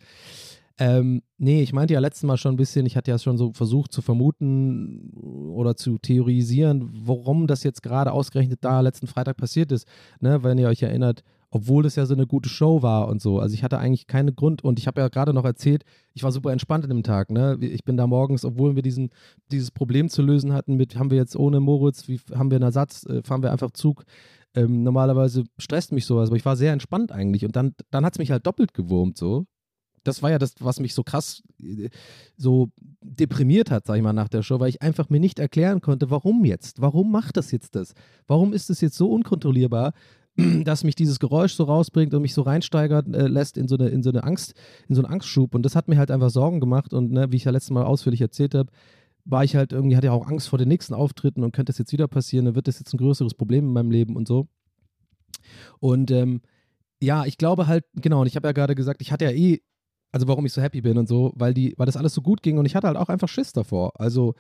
[0.80, 3.54] Ähm, nee, ich meinte ja letztes Mal schon ein bisschen, ich hatte ja schon so
[3.54, 5.12] versucht zu vermuten
[5.54, 9.88] oder zu theorisieren, warum das jetzt gerade ausgerechnet da letzten Freitag passiert ist.
[10.20, 11.24] Ne, wenn ihr euch erinnert,
[11.56, 13.38] obwohl das ja so eine gute Show war und so.
[13.38, 15.84] Also ich hatte eigentlich keinen Grund und ich habe ja gerade noch erzählt,
[16.16, 17.30] ich war super entspannt an dem Tag.
[17.30, 17.60] Ne?
[17.62, 19.12] Ich bin da morgens, obwohl wir diesen,
[19.52, 22.64] dieses Problem zu lösen hatten, mit haben wir jetzt ohne Moritz, wie haben wir einen
[22.64, 24.04] Ersatz, äh, fahren wir einfach Zug.
[24.56, 28.16] Ähm, normalerweise stresst mich sowas, aber ich war sehr entspannt eigentlich und dann, dann hat
[28.16, 29.46] es mich halt doppelt gewurmt so.
[30.04, 31.90] Das war ja das, was mich so krass äh,
[32.36, 32.70] so
[33.04, 36.10] deprimiert hat, sag ich mal, nach der Show, weil ich einfach mir nicht erklären konnte,
[36.10, 36.82] warum jetzt?
[36.82, 37.94] Warum macht das jetzt das?
[38.26, 39.94] Warum ist es jetzt so unkontrollierbar?
[40.64, 43.90] dass mich dieses Geräusch so rausbringt und mich so reinsteigert äh, lässt in so, eine,
[43.90, 44.54] in so eine Angst,
[44.88, 45.54] in so einen Angstschub.
[45.54, 46.94] Und das hat mir halt einfach Sorgen gemacht.
[46.94, 48.72] Und ne, wie ich ja letztes Mal ausführlich erzählt habe,
[49.26, 51.78] war ich halt irgendwie, hatte ja auch Angst vor den nächsten Auftritten und könnte das
[51.78, 54.48] jetzt wieder passieren, dann wird das jetzt ein größeres Problem in meinem Leben und so.
[55.80, 56.42] Und ähm,
[57.02, 59.62] ja, ich glaube halt, genau, und ich habe ja gerade gesagt, ich hatte ja eh,
[60.12, 62.44] also warum ich so happy bin und so, weil die, weil das alles so gut
[62.44, 64.00] ging und ich hatte halt auch einfach Schiss davor.
[64.00, 64.36] Also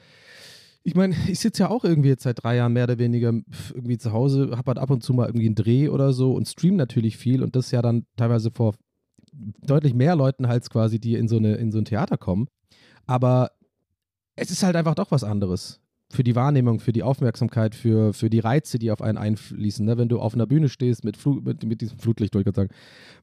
[0.83, 3.33] ich meine, ich sitze ja auch irgendwie jetzt seit drei Jahren mehr oder weniger
[3.73, 6.47] irgendwie zu Hause, habe halt ab und zu mal irgendwie einen Dreh oder so und
[6.47, 8.75] stream natürlich viel und das ja dann teilweise vor
[9.31, 12.47] deutlich mehr Leuten als quasi, die in so, eine, in so ein Theater kommen.
[13.05, 13.51] Aber
[14.35, 15.81] es ist halt einfach doch was anderes
[16.13, 19.85] für die Wahrnehmung, für die Aufmerksamkeit, für, für die Reize, die auf einen einfließen.
[19.85, 19.97] Ne?
[19.97, 22.69] Wenn du auf einer Bühne stehst mit, Flu mit, mit diesem Flutlicht, wollte ich sagen,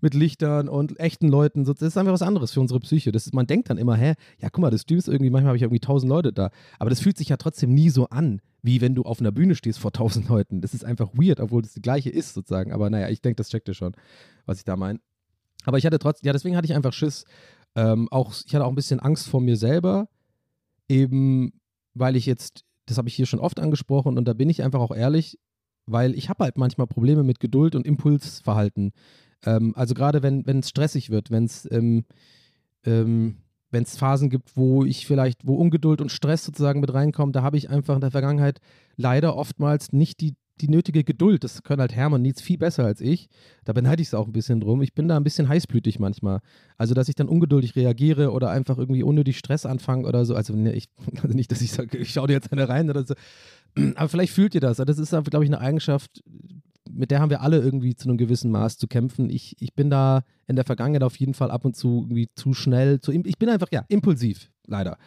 [0.00, 3.12] mit Lichtern und echten Leuten, das ist einfach was anderes für unsere Psyche.
[3.12, 5.56] Das ist, man denkt dann immer, hä, ja guck mal, das Streams irgendwie, manchmal habe
[5.56, 6.50] ich irgendwie tausend Leute da.
[6.78, 9.54] Aber das fühlt sich ja trotzdem nie so an, wie wenn du auf einer Bühne
[9.54, 10.60] stehst vor tausend Leuten.
[10.60, 12.72] Das ist einfach weird, obwohl das die gleiche ist sozusagen.
[12.72, 13.94] Aber naja, ich denke, das checkt ihr schon,
[14.46, 14.98] was ich da meine.
[15.64, 17.24] Aber ich hatte trotzdem, ja, deswegen hatte ich einfach Schiss.
[17.76, 20.08] Ähm, auch, ich hatte auch ein bisschen Angst vor mir selber,
[20.88, 21.52] eben
[21.94, 24.80] weil ich jetzt das habe ich hier schon oft angesprochen und da bin ich einfach
[24.80, 25.38] auch ehrlich,
[25.86, 28.92] weil ich habe halt manchmal Probleme mit Geduld und Impulsverhalten.
[29.44, 32.04] Ähm, also gerade wenn es stressig wird, wenn es ähm,
[32.84, 33.36] ähm,
[33.70, 37.42] wenn es Phasen gibt, wo ich vielleicht, wo Ungeduld und Stress sozusagen mit reinkommen, da
[37.42, 38.60] habe ich einfach in der Vergangenheit
[38.96, 41.44] leider oftmals nicht die die nötige Geduld.
[41.44, 43.28] Das können halt Hermann Nietz viel besser als ich.
[43.64, 44.82] Da beneide ich es auch ein bisschen drum.
[44.82, 46.40] Ich bin da ein bisschen heißblütig manchmal.
[46.76, 50.34] Also, dass ich dann ungeduldig reagiere oder einfach irgendwie unnötig Stress anfange oder so.
[50.34, 50.88] Also, ne, ich,
[51.22, 53.14] also nicht, dass ich sage, ich schaue dir jetzt eine rein oder so.
[53.96, 54.78] Aber vielleicht fühlt ihr das.
[54.78, 56.22] Das ist, glaube ich, eine Eigenschaft,
[56.90, 59.30] mit der haben wir alle irgendwie zu einem gewissen Maß zu kämpfen.
[59.30, 62.54] Ich, ich bin da in der Vergangenheit auf jeden Fall ab und zu irgendwie zu
[62.54, 63.00] schnell.
[63.00, 64.98] Zu, ich bin einfach, ja, impulsiv, leider.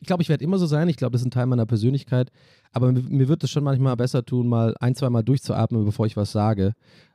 [0.00, 0.88] Ich glaube, ich werde immer so sein.
[0.88, 2.30] Ich glaube, das ist ein Teil meiner Persönlichkeit.
[2.72, 6.06] Aber mir, mir wird es schon manchmal besser tun, mal ein, zwei Mal durchzuatmen, bevor
[6.06, 6.74] ich was sage.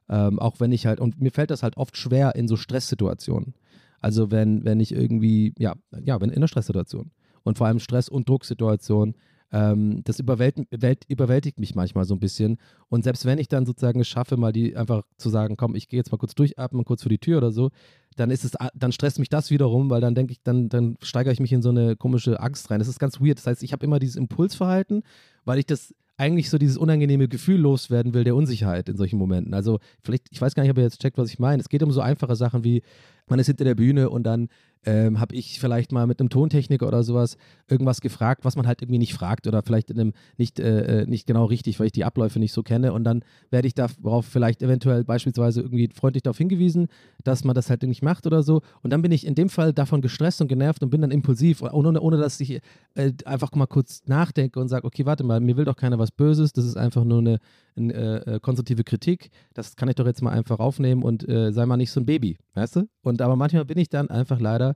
[0.09, 3.53] Ähm, auch wenn ich halt, und mir fällt das halt oft schwer in so Stresssituationen.
[4.01, 7.11] Also wenn, wenn ich irgendwie, ja, ja, wenn in einer Stresssituation.
[7.43, 9.15] Und vor allem Stress- und Drucksituationen,
[9.53, 12.57] ähm, das überwältigt, überwältigt mich manchmal so ein bisschen.
[12.89, 15.87] Und selbst wenn ich dann sozusagen es schaffe, mal die einfach zu sagen, komm, ich
[15.87, 17.69] gehe jetzt mal kurz durchatmen, kurz vor die Tür oder so,
[18.15, 21.31] dann ist es, dann stresst mich das wiederum, weil dann denke ich, dann, dann steigere
[21.31, 22.79] ich mich in so eine komische Angst rein.
[22.79, 23.37] Das ist ganz weird.
[23.37, 25.03] Das heißt, ich habe immer dieses Impulsverhalten,
[25.45, 29.53] weil ich das eigentlich so dieses unangenehme Gefühl loswerden will der Unsicherheit in solchen Momenten.
[29.53, 31.61] Also vielleicht, ich weiß gar nicht, ob ihr jetzt checkt, was ich meine.
[31.61, 32.81] Es geht um so einfache Sachen wie,
[33.27, 34.49] man ist hinter der Bühne und dann
[34.85, 38.81] ähm, habe ich vielleicht mal mit einem Tontechniker oder sowas irgendwas gefragt, was man halt
[38.81, 41.91] irgendwie nicht fragt oder vielleicht in einem nicht, äh, äh, nicht genau richtig, weil ich
[41.91, 42.93] die Abläufe nicht so kenne.
[42.93, 46.87] Und dann werde ich darauf vielleicht eventuell beispielsweise irgendwie freundlich darauf hingewiesen,
[47.23, 48.61] dass man das halt nicht macht oder so.
[48.81, 51.61] Und dann bin ich in dem Fall davon gestresst und genervt und bin dann impulsiv,
[51.61, 52.61] ohne, ohne dass ich
[52.95, 56.11] äh, einfach mal kurz nachdenke und sage, okay, warte mal, mir will doch keiner was
[56.11, 57.39] Böses, das ist einfach nur eine,
[57.75, 61.65] eine äh, konstruktive Kritik, das kann ich doch jetzt mal einfach aufnehmen und äh, sei
[61.65, 62.89] mal nicht so ein Baby, weißt du?
[63.01, 64.72] Und aber manchmal bin ich dann einfach leider,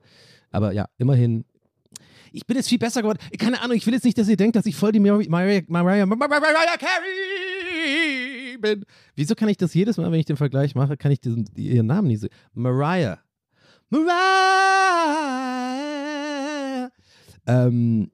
[0.51, 1.45] aber ja, immerhin.
[2.31, 3.19] Ich bin jetzt viel besser geworden.
[3.39, 5.61] Keine Ahnung, ich will jetzt nicht, dass ihr denkt, dass ich voll die Mariah,
[6.77, 7.47] Carey
[8.57, 8.85] bin.
[9.15, 11.87] Wieso kann ich das jedes Mal, wenn ich den Vergleich mache, kann ich diesen, ihren
[11.87, 12.29] Namen nicht sehen?
[12.53, 13.19] Mariah.
[13.89, 14.17] Mariah.
[17.45, 18.11] Ähm,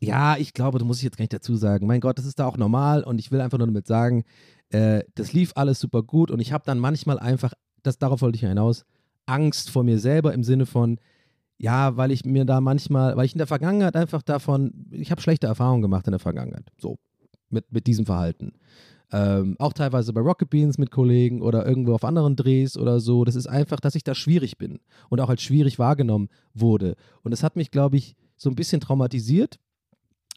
[0.00, 1.86] ja, ich glaube, das muss ich jetzt gar nicht dazu sagen.
[1.86, 4.24] Mein Gott, das ist da auch normal und ich will einfach nur damit sagen,
[4.70, 8.36] äh, das lief alles super gut und ich habe dann manchmal einfach, das, darauf wollte
[8.36, 8.86] ich hinaus,
[9.26, 10.98] Angst vor mir selber im Sinne von,
[11.60, 15.20] ja, weil ich mir da manchmal, weil ich in der Vergangenheit einfach davon, ich habe
[15.20, 16.96] schlechte Erfahrungen gemacht in der Vergangenheit, so,
[17.50, 18.54] mit, mit diesem Verhalten.
[19.12, 23.24] Ähm, auch teilweise bei Rocket Beans mit Kollegen oder irgendwo auf anderen Drehs oder so.
[23.24, 24.78] Das ist einfach, dass ich da schwierig bin
[25.10, 26.94] und auch als schwierig wahrgenommen wurde.
[27.22, 29.58] Und das hat mich, glaube ich, so ein bisschen traumatisiert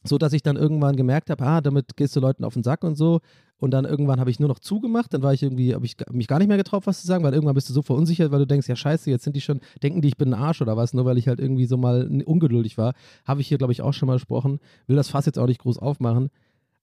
[0.03, 2.83] so dass ich dann irgendwann gemerkt habe, ah, damit gehst du Leuten auf den Sack
[2.83, 3.21] und so.
[3.63, 6.27] Und dann irgendwann habe ich nur noch zugemacht, dann war ich irgendwie, habe ich mich
[6.27, 8.45] gar nicht mehr getraut, was zu sagen, weil irgendwann bist du so verunsichert, weil du
[8.45, 10.93] denkst, ja scheiße, jetzt sind die schon, denken die, ich bin ein Arsch oder was,
[10.93, 12.93] nur weil ich halt irgendwie so mal ungeduldig war.
[13.23, 14.59] Habe ich hier, glaube ich, auch schon mal gesprochen.
[14.87, 16.29] Will das Fass jetzt auch nicht groß aufmachen.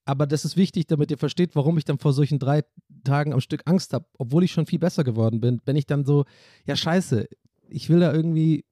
[0.05, 2.63] Aber das ist wichtig, damit ihr versteht, warum ich dann vor solchen drei
[3.03, 5.61] Tagen am Stück Angst habe, obwohl ich schon viel besser geworden bin.
[5.65, 6.25] Wenn ich dann so,
[6.65, 7.27] ja scheiße,
[7.69, 8.65] ich will da irgendwie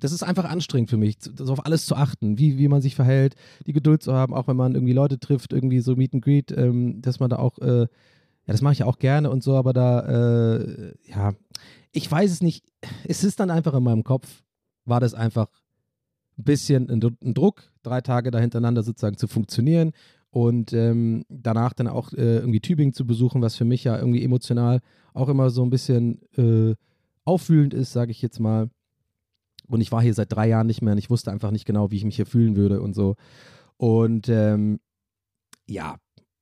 [0.00, 2.94] das ist einfach anstrengend für mich, so auf alles zu achten, wie, wie man sich
[2.94, 3.34] verhält,
[3.66, 6.52] die Geduld zu haben, auch wenn man irgendwie Leute trifft, irgendwie so Meet and Greet,
[6.52, 7.88] ähm, dass man da auch, äh, Ja,
[8.52, 11.32] das mache ich ja auch gerne und so, aber da, äh, ja,
[11.92, 12.64] ich weiß es nicht.
[13.04, 14.42] Es ist dann einfach in meinem Kopf,
[14.84, 15.48] war das einfach
[16.38, 19.92] ein bisschen ein, Druck, drei Tage da hintereinander sozusagen zu funktionieren
[20.30, 24.22] und ähm, danach dann auch äh, irgendwie Tübingen zu besuchen, was für mich ja irgendwie
[24.22, 24.80] emotional
[25.14, 26.74] auch immer so ein bisschen äh,
[27.24, 28.70] auffühlend ist, sage ich jetzt mal.
[29.68, 31.90] Und ich war hier seit drei Jahren nicht mehr und ich wusste einfach nicht genau,
[31.90, 33.16] wie ich mich hier fühlen würde und so.
[33.76, 34.80] Und ähm,
[35.66, 35.96] ja,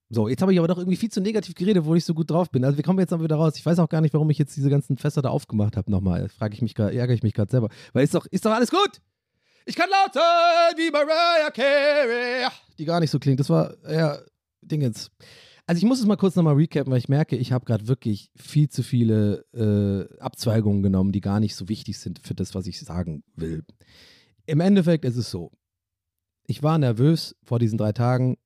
[0.09, 2.31] so, jetzt habe ich aber doch irgendwie viel zu negativ geredet, wo ich so gut
[2.31, 2.65] drauf bin.
[2.65, 3.55] Also wir kommen jetzt noch wieder raus.
[3.57, 6.29] Ich weiß auch gar nicht, warum ich jetzt diese ganzen Fässer da aufgemacht habe nochmal.
[6.29, 7.69] Frage ich mich gerade, ärgere ich mich gerade selber.
[7.93, 9.01] Weil ist doch, ist doch alles gut.
[9.65, 12.49] Ich kann laut sein wie Mariah Carey.
[12.79, 13.41] Die gar nicht so klingt.
[13.41, 14.19] Das war, ja,
[14.63, 15.11] Dingens.
[15.69, 18.31] Also ich muss es mal kurz nochmal recappen, weil ich merke, ich habe gerade wirklich
[18.37, 22.69] viel zu viele äh, Abzweigungen genommen, die gar nicht so wichtig sind für das, was
[22.69, 23.65] ich sagen will.
[24.47, 25.51] Im Endeffekt ist es so.
[26.47, 28.37] Ich war nervös vor diesen drei Tagen.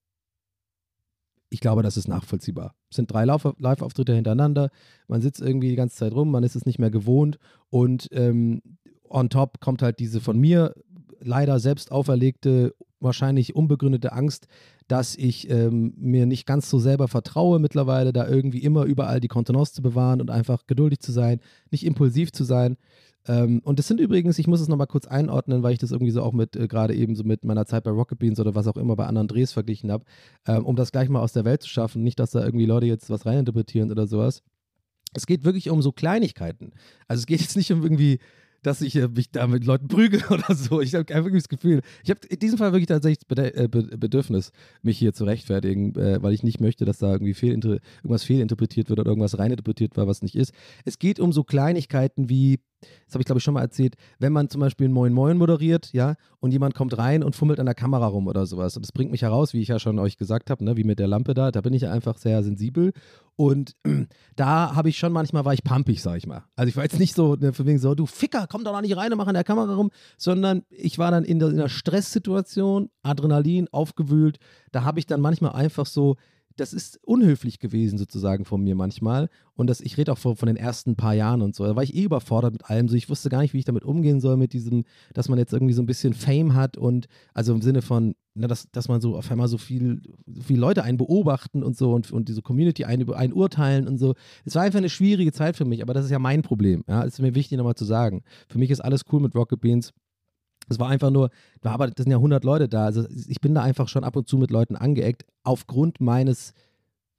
[1.51, 2.75] Ich glaube, das ist nachvollziehbar.
[2.89, 4.71] Es sind drei Live-Auftritte hintereinander.
[5.07, 7.39] Man sitzt irgendwie die ganze Zeit rum, man ist es nicht mehr gewohnt.
[7.69, 8.63] Und ähm,
[9.11, 10.75] on top kommt halt diese von mir
[11.21, 14.47] leider selbst auferlegte, wahrscheinlich unbegründete Angst,
[14.89, 19.29] dass ich ähm, mir nicht ganz so selber vertraue mittlerweile, da irgendwie immer überall die
[19.29, 22.77] Kontenance zu bewahren und einfach geduldig zu sein, nicht impulsiv zu sein.
[23.27, 26.11] Ähm, und das sind übrigens, ich muss es nochmal kurz einordnen, weil ich das irgendwie
[26.11, 28.67] so auch mit, äh, gerade eben so mit meiner Zeit bei Rocket Beans oder was
[28.67, 30.05] auch immer bei anderen Drehs verglichen habe,
[30.47, 32.03] ähm, um das gleich mal aus der Welt zu schaffen.
[32.03, 34.43] Nicht, dass da irgendwie Leute jetzt was reininterpretieren oder sowas.
[35.13, 36.73] Es geht wirklich um so Kleinigkeiten.
[37.09, 38.21] Also es geht jetzt nicht um irgendwie
[38.63, 40.81] dass ich äh, mich da mit Leuten prügel oder so.
[40.81, 44.53] Ich habe einfach das Gefühl, ich habe in diesem Fall wirklich tatsächlich das äh, Bedürfnis,
[44.83, 48.89] mich hier zu rechtfertigen, äh, weil ich nicht möchte, dass da irgendwie fehlinter irgendwas fehlinterpretiert
[48.89, 50.53] wird oder irgendwas reininterpretiert war, was nicht ist.
[50.85, 52.61] Es geht um so Kleinigkeiten wie
[53.07, 55.37] das habe ich glaube ich schon mal erzählt, wenn man zum Beispiel ein Moin Moin
[55.37, 58.77] moderiert, ja, und jemand kommt rein und fummelt an der Kamera rum oder sowas.
[58.77, 60.99] Und das bringt mich heraus, wie ich ja schon euch gesagt habe, ne, wie mit
[60.99, 62.93] der Lampe da, da bin ich einfach sehr sensibel.
[63.37, 63.75] Und
[64.37, 66.45] da habe ich schon manchmal, war ich pumpig, sag ich mal.
[66.57, 68.81] Also ich war jetzt nicht so, ne, von wegen so, du Ficker, komm doch noch
[68.81, 71.59] nicht rein und mach an der Kamera rum, sondern ich war dann in, der, in
[71.59, 74.39] einer Stresssituation, Adrenalin, aufgewühlt.
[74.73, 76.17] Da habe ich dann manchmal einfach so
[76.61, 79.29] das ist unhöflich gewesen sozusagen von mir manchmal.
[79.55, 81.65] Und das, ich rede auch von, von, den ersten paar Jahren und so.
[81.65, 82.89] Da war ich eh überfordert mit allem.
[82.89, 85.53] So, ich wusste gar nicht, wie ich damit umgehen soll, mit diesem, dass man jetzt
[85.53, 89.01] irgendwie so ein bisschen Fame hat und also im Sinne von, na, dass, dass man
[89.01, 92.43] so auf einmal so viel, so viele Leute einen beobachten und so und, und diese
[92.43, 94.15] Community einen, einen urteilen und so.
[94.45, 96.85] Es war einfach eine schwierige Zeit für mich, aber das ist ja mein Problem.
[96.89, 98.23] Ja, das ist mir wichtig nochmal zu sagen.
[98.49, 99.93] Für mich ist alles cool mit Rocket Beans.
[100.71, 101.31] Es war einfach nur,
[101.63, 102.87] aber das sind ja 100 Leute da.
[102.87, 106.55] Also ich bin da einfach schon ab und zu mit Leuten angeeckt, aufgrund meines,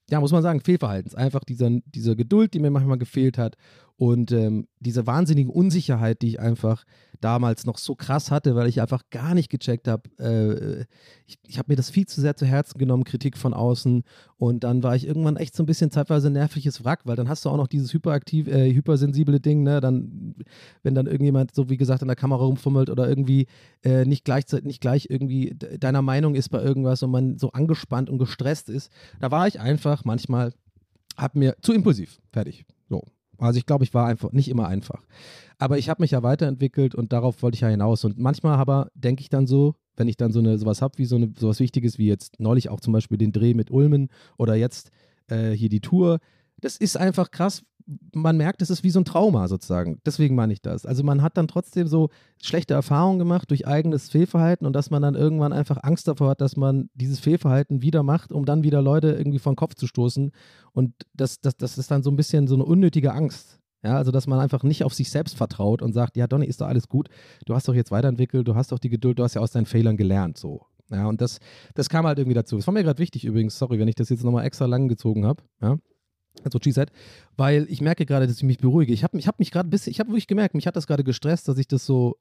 [0.10, 1.16] ja, muss man sagen, Fehlverhaltens.
[1.16, 3.58] Einfach dieser, dieser Geduld, die mir manchmal gefehlt hat
[4.02, 6.86] und ähm, diese wahnsinnige Unsicherheit, die ich einfach
[7.20, 10.10] damals noch so krass hatte, weil ich einfach gar nicht gecheckt habe.
[10.18, 10.86] Äh,
[11.28, 14.02] ich ich habe mir das viel zu sehr zu Herzen genommen, Kritik von außen.
[14.38, 17.30] Und dann war ich irgendwann echt so ein bisschen zeitweise ein nerviges Wrack, weil dann
[17.30, 19.82] hast du auch noch dieses hyperaktiv, äh, hypersensible Ding, ne?
[19.82, 20.34] Dann,
[20.82, 23.46] wenn dann irgendjemand, so wie gesagt, an der Kamera rumfummelt oder irgendwie
[23.84, 28.10] äh, nicht gleichzeitig, nicht gleich irgendwie deiner Meinung ist bei irgendwas und man so angespannt
[28.10, 30.54] und gestresst ist, da war ich einfach manchmal,
[31.18, 32.20] hab mir zu impulsiv.
[32.32, 32.66] Fertig.
[33.42, 33.46] So.
[33.46, 35.04] Also ich glaube, ich war einfach nicht immer einfach.
[35.58, 38.06] Aber ich habe mich ja weiterentwickelt und darauf wollte ich ja hinaus.
[38.06, 41.06] Und manchmal aber denke ich dann so, wenn ich dann so eine sowas habe wie
[41.06, 44.56] so eine sowas Wichtiges wie jetzt neulich auch zum Beispiel den Dreh mit Ulmen oder
[44.56, 44.90] jetzt
[45.28, 46.20] äh, hier die Tour,
[46.62, 47.64] das ist einfach krass.
[48.14, 50.00] Man merkt, es ist wie so ein Trauma sozusagen.
[50.06, 50.86] Deswegen meine ich das.
[50.86, 52.10] Also man hat dann trotzdem so
[52.42, 56.42] schlechte Erfahrungen gemacht durch eigenes Fehlverhalten und dass man dann irgendwann einfach Angst davor hat,
[56.42, 59.88] dass man dieses Fehlverhalten wieder macht, um dann wieder Leute irgendwie vor den Kopf zu
[59.88, 60.32] stoßen.
[60.74, 63.60] Und das, das, das ist dann so ein bisschen so eine unnötige Angst.
[63.84, 66.62] Ja, also dass man einfach nicht auf sich selbst vertraut und sagt, ja, Donny, ist
[66.62, 67.10] doch alles gut.
[67.48, 69.66] Du hast doch jetzt weiterentwickelt, du hast doch die Geduld, du hast ja aus deinen
[69.66, 70.38] Fehlern gelernt.
[70.38, 70.68] So.
[70.92, 71.40] Ja, und das,
[71.74, 72.58] das kam halt irgendwie dazu.
[72.58, 75.26] Das war mir gerade wichtig übrigens, sorry, wenn ich das jetzt nochmal extra lang gezogen
[75.26, 75.42] habe.
[75.62, 75.78] Ja.
[76.44, 76.92] Also G-Set,
[77.38, 78.94] weil ich merke gerade, dass ich mich beruhige.
[78.94, 80.88] Ich habe ich hab mich gerade ein bisschen, ich habe wirklich gemerkt, mich hat das
[80.88, 82.18] gerade gestresst, dass ich das so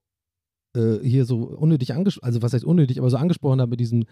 [0.75, 4.05] äh, hier so unnötig angesprochen, also was heißt unnötig, aber so angesprochen habe mit diesem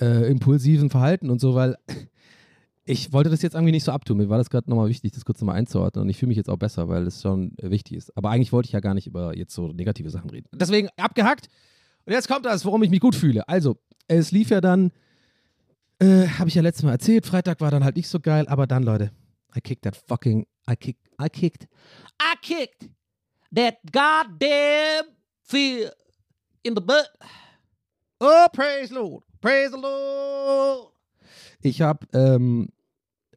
[0.00, 1.76] äh, impulsiven Verhalten und so, weil
[2.84, 4.18] ich wollte das jetzt irgendwie nicht so abtun.
[4.18, 6.50] Mir war das gerade nochmal wichtig, das kurz nochmal einzuordnen und ich fühle mich jetzt
[6.50, 8.16] auch besser, weil es schon äh, wichtig ist.
[8.16, 10.48] Aber eigentlich wollte ich ja gar nicht über jetzt so negative Sachen reden.
[10.52, 11.48] Deswegen abgehackt.
[12.06, 13.48] Und jetzt kommt das, worum ich mich gut fühle.
[13.48, 14.92] Also, es lief ja dann,
[15.98, 18.66] äh, habe ich ja letztes Mal erzählt, Freitag war dann halt nicht so geil, aber
[18.66, 19.10] dann, Leute,
[19.56, 20.46] I kicked that fucking.
[20.66, 21.08] I kicked.
[21.18, 21.66] I kicked.
[22.18, 22.88] I kicked
[23.52, 25.04] that goddamn
[25.42, 25.92] fear
[26.64, 27.08] in the butt.
[28.20, 29.22] Oh, praise Lord.
[29.40, 30.90] Praise the Lord.
[31.60, 32.68] Ich habe, ähm,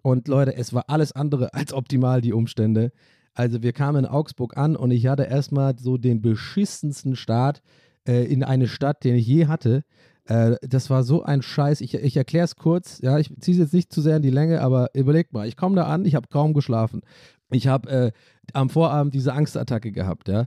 [0.01, 2.91] und Leute, es war alles andere als optimal, die Umstände.
[3.34, 7.62] Also wir kamen in Augsburg an und ich hatte erstmal so den beschissensten Start
[8.08, 9.84] äh, in eine Stadt, den ich je hatte.
[10.27, 11.81] Äh, das war so ein Scheiß.
[11.81, 12.99] Ich, ich erkläre es kurz.
[13.01, 15.47] Ja, ich ziehe es jetzt nicht zu sehr in die Länge, aber überlegt mal.
[15.47, 17.01] Ich komme da an, ich habe kaum geschlafen.
[17.49, 18.11] Ich habe äh,
[18.53, 20.45] am Vorabend diese Angstattacke gehabt, ja.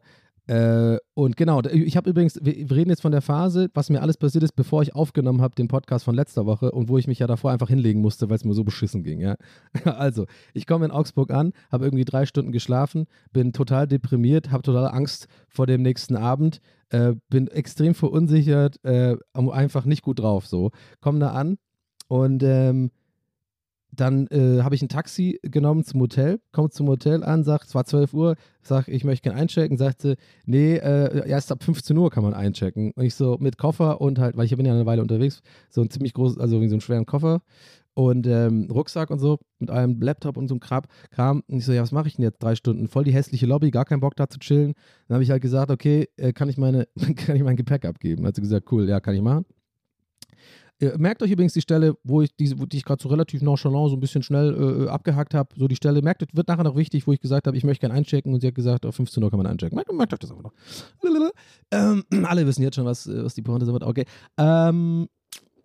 [0.50, 4.16] Äh, und genau, ich habe übrigens, wir, reden jetzt von der Phase, was mir alles
[4.16, 7.20] passiert ist, bevor ich aufgenommen habe, den Podcast von letzter Woche und wo ich mich
[7.20, 9.36] ja davor einfach hinlegen musste, weil es mir so beschissen ging, ja.
[9.84, 14.64] Also, ich komme in Augsburg an, habe irgendwie drei Stunden geschlafen, bin total deprimiert, habe
[14.64, 20.48] total Angst vor dem nächsten Abend, äh, bin extrem verunsichert, äh, einfach nicht gut drauf,
[20.48, 20.72] so.
[21.00, 21.58] Komme da an
[22.08, 22.90] und ähm,
[23.92, 27.74] dann äh, habe ich ein Taxi genommen zum Hotel, kommt zum Hotel an, sagt, es
[27.74, 32.10] war 12 Uhr, sag, ich möchte gerne einchecken, sagte, nee, äh, erst ab 15 Uhr
[32.10, 32.92] kann man einchecken.
[32.92, 35.80] Und ich so mit Koffer und halt, weil ich bin ja eine Weile unterwegs, so
[35.80, 37.42] ein ziemlich groß, also so einen schweren Koffer
[37.94, 41.42] und ähm, Rucksack und so, mit einem Laptop und so einem Krab, Kram.
[41.48, 42.88] Und ich so, ja, was mache ich denn jetzt drei Stunden?
[42.88, 44.74] Voll die hässliche Lobby, gar keinen Bock da zu chillen.
[45.08, 48.26] Dann habe ich halt gesagt, okay, äh, kann ich meine, kann ich mein Gepäck abgeben?
[48.26, 49.44] Hat sie gesagt, cool, ja, kann ich machen.
[50.96, 53.96] Merkt euch übrigens die Stelle, wo ich diese, die ich gerade so relativ nonchalant so
[53.96, 55.50] ein bisschen schnell äh, äh abgehakt habe.
[55.56, 57.94] So die Stelle, merkt, wird nachher noch wichtig, wo ich gesagt habe, ich möchte gerne
[57.94, 59.76] einchecken und sie hat gesagt, auf 15 Uhr kann man einchecken.
[59.76, 60.52] Merkt, merkt euch das einfach noch.
[61.70, 63.84] Ähm, alle wissen jetzt schon, was, äh, was die Pointe wird.
[63.84, 64.04] Okay.
[64.38, 65.08] Ähm,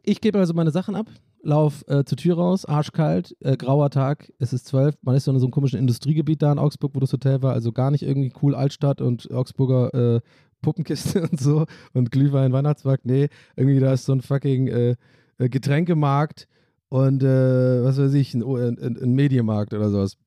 [0.03, 1.07] ich gebe also meine Sachen ab,
[1.41, 5.31] lauf äh, zur Tür raus, arschkalt, äh, grauer Tag, es ist zwölf, man ist so
[5.31, 8.03] in so einem komischen Industriegebiet da in Augsburg, wo das Hotel war, also gar nicht
[8.03, 10.21] irgendwie cool Altstadt und Augsburger äh,
[10.61, 13.05] Puppenkiste und so und Glühwein, Weihnachtsmarkt.
[13.05, 14.95] Nee, irgendwie da ist so ein fucking äh,
[15.37, 16.47] äh Getränkemarkt
[16.89, 20.17] und äh, was weiß ich, ein, ein, ein, Medienmarkt oder sowas.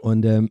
[0.00, 0.50] Und ähm,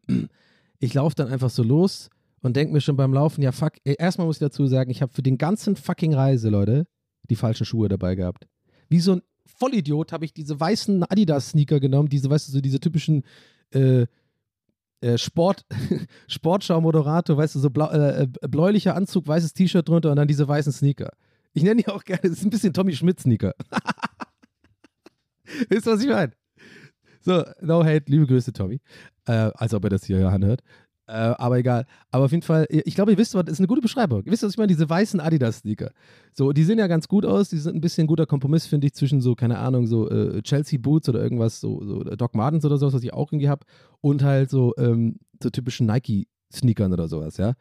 [0.79, 2.09] ich laufe dann einfach so los
[2.41, 5.13] und denke mir schon beim Laufen, ja fuck, erstmal muss ich dazu sagen, ich habe
[5.13, 6.85] für den ganzen fucking Reise, Leute,
[7.29, 8.47] die falschen Schuhe dabei gehabt.
[8.89, 12.79] Wie so ein Vollidiot habe ich diese weißen Adidas-Sneaker genommen, diese, weißt du, so diese
[12.79, 13.23] typischen
[13.71, 14.07] äh,
[15.17, 15.65] Sport,
[16.27, 20.47] Sportschau-Moderator, weißt du, so blau, äh, äh, bläulicher Anzug, weißes T-Shirt drunter und dann diese
[20.47, 21.11] weißen Sneaker.
[21.53, 23.53] Ich nenne die auch gerne, das ist ein bisschen Tommy Schmidt-Sneaker.
[25.69, 26.31] Wisst ihr, was ich meine?
[27.21, 28.81] So, no hate, liebe Grüße, Tommy.
[29.25, 30.61] Äh, als ob er das hier anhört.
[31.05, 31.85] Äh, aber egal.
[32.11, 34.23] Aber auf jeden Fall, ich glaube, ihr wisst, was, ist eine gute Beschreibung.
[34.23, 34.67] Ihr wisst, was ich meine?
[34.67, 35.91] Diese weißen Adidas-Sneaker.
[36.33, 37.49] So, die sehen ja ganz gut aus.
[37.49, 41.09] Die sind ein bisschen guter Kompromiss, finde ich, zwischen so, keine Ahnung, so äh, Chelsea-Boots
[41.09, 43.65] oder irgendwas, so, so Doc Martens oder sowas, was ich auch irgendwie habe.
[43.99, 47.53] Und halt so, ähm, so typischen Nike-Sneakern oder sowas, ja.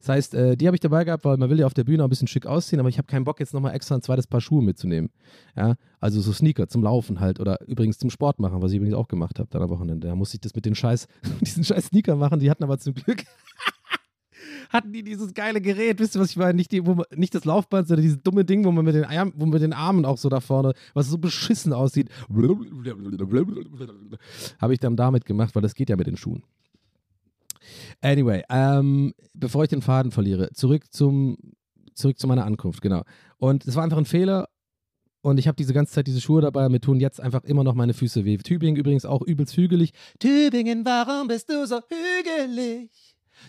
[0.00, 2.02] Das heißt, äh, die habe ich dabei gehabt, weil man will ja auf der Bühne
[2.02, 4.26] auch ein bisschen schick aussehen, aber ich habe keinen Bock, jetzt nochmal extra ein zweites
[4.26, 5.10] Paar Schuhe mitzunehmen.
[5.56, 8.96] Ja, also so Sneaker zum Laufen halt oder übrigens zum Sport machen, was ich übrigens
[8.96, 10.08] auch gemacht habe dann am Wochenende.
[10.08, 11.06] Da musste ich das mit den scheiß,
[11.42, 13.24] diesen scheiß Sneaker machen, die hatten aber zum Glück
[14.70, 16.54] hatten die dieses geile Gerät, wisst ihr, was ich meine?
[16.54, 19.32] Nicht, die, man, nicht das Laufband, sondern dieses dumme Ding, wo man mit den, Arm,
[19.34, 22.08] wo man mit den Armen auch so da vorne, was so beschissen aussieht.
[24.60, 26.42] Habe ich dann damit gemacht, weil das geht ja mit den Schuhen.
[28.00, 31.36] Anyway, ähm, bevor ich den Faden verliere, zurück zum
[31.94, 33.02] zurück zu meiner Ankunft, genau.
[33.36, 34.48] Und es war einfach ein Fehler
[35.22, 37.74] und ich habe diese ganze Zeit diese Schuhe dabei, mir tun jetzt einfach immer noch
[37.74, 38.38] meine Füße weh.
[38.38, 39.92] Tübingen übrigens auch übelst hügelig.
[40.18, 42.90] Tübingen, warum bist du so hügelig?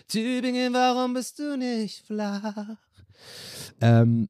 [0.08, 2.76] Tübingen, warum bist du nicht flach?
[3.80, 4.28] Ähm,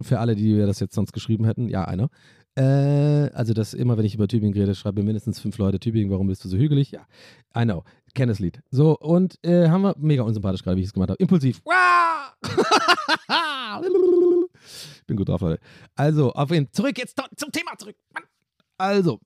[0.00, 2.08] für alle, die das jetzt sonst geschrieben hätten, ja, einer.
[2.56, 6.10] Äh, also, das immer, wenn ich über Tübingen rede, schreibe mir mindestens fünf Leute Tübingen,
[6.10, 6.90] warum bist du so hügelig?
[6.90, 7.06] Ja,
[7.56, 7.84] I know.
[8.16, 8.62] Kenne das Lied.
[8.70, 11.18] So, und äh, haben wir mega unsympathisch gerade, wie ich es gemacht habe.
[11.22, 11.60] Impulsiv.
[15.06, 15.62] Bin gut drauf, Leute.
[15.94, 17.94] Also, auf jeden Zurück jetzt zum Thema zurück.
[18.78, 19.20] Also,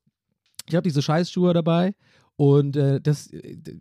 [0.67, 1.95] ich habe diese Scheißschuhe dabei.
[2.41, 3.29] Und äh, das,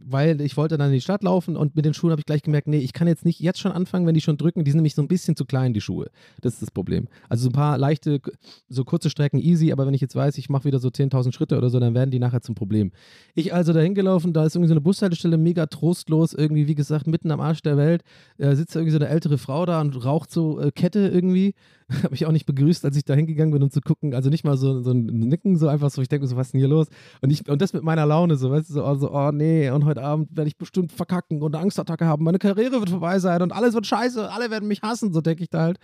[0.06, 2.42] weil ich wollte dann in die Stadt laufen und mit den Schuhen habe ich gleich
[2.42, 4.66] gemerkt, nee, ich kann jetzt nicht jetzt schon anfangen, wenn die schon drücken.
[4.66, 6.10] Die sind nämlich so ein bisschen zu klein, die Schuhe.
[6.42, 7.08] Das ist das Problem.
[7.30, 8.20] Also so ein paar leichte,
[8.68, 11.58] so kurze Strecken easy, aber wenn ich jetzt weiß, ich mache wieder so 10.000 Schritte
[11.58, 12.92] oder so, dann werden die nachher zum Problem.
[13.34, 17.08] Ich also dahin gelaufen, da ist irgendwie so eine Bushaltestelle, mega trostlos, irgendwie, wie gesagt,
[17.08, 18.04] mitten am Arsch der Welt.
[18.40, 21.54] Äh, sitzt irgendwie so eine ältere Frau da und raucht so äh, Kette irgendwie.
[22.04, 24.14] habe ich auch nicht begrüßt, als ich da hingegangen bin, um zu gucken.
[24.14, 26.54] Also nicht mal so, so ein Nicken, so einfach so, ich denke so, was ist
[26.54, 26.88] denn hier los?
[27.22, 29.86] Und, ich, und das mit meiner Laune, so, weißt du, so, also, oh nee, und
[29.86, 32.24] heute Abend werde ich bestimmt verkacken und eine Angstattacke haben.
[32.24, 35.44] Meine Karriere wird vorbei sein und alles wird scheiße, alle werden mich hassen, so denke
[35.44, 35.80] ich da halt.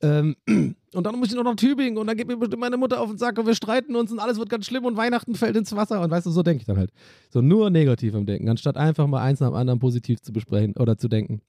[0.00, 0.36] Ähm,
[0.94, 3.08] und dann muss ich noch nach Tübingen und dann geht mir bestimmt meine Mutter auf
[3.08, 5.74] den Sack und wir streiten uns und alles wird ganz schlimm und Weihnachten fällt ins
[5.76, 6.92] Wasser und weißt du, so denke ich dann halt.
[7.30, 10.74] So nur negativ im Denken, anstatt einfach mal eins nach dem anderen positiv zu besprechen
[10.76, 11.42] oder zu denken.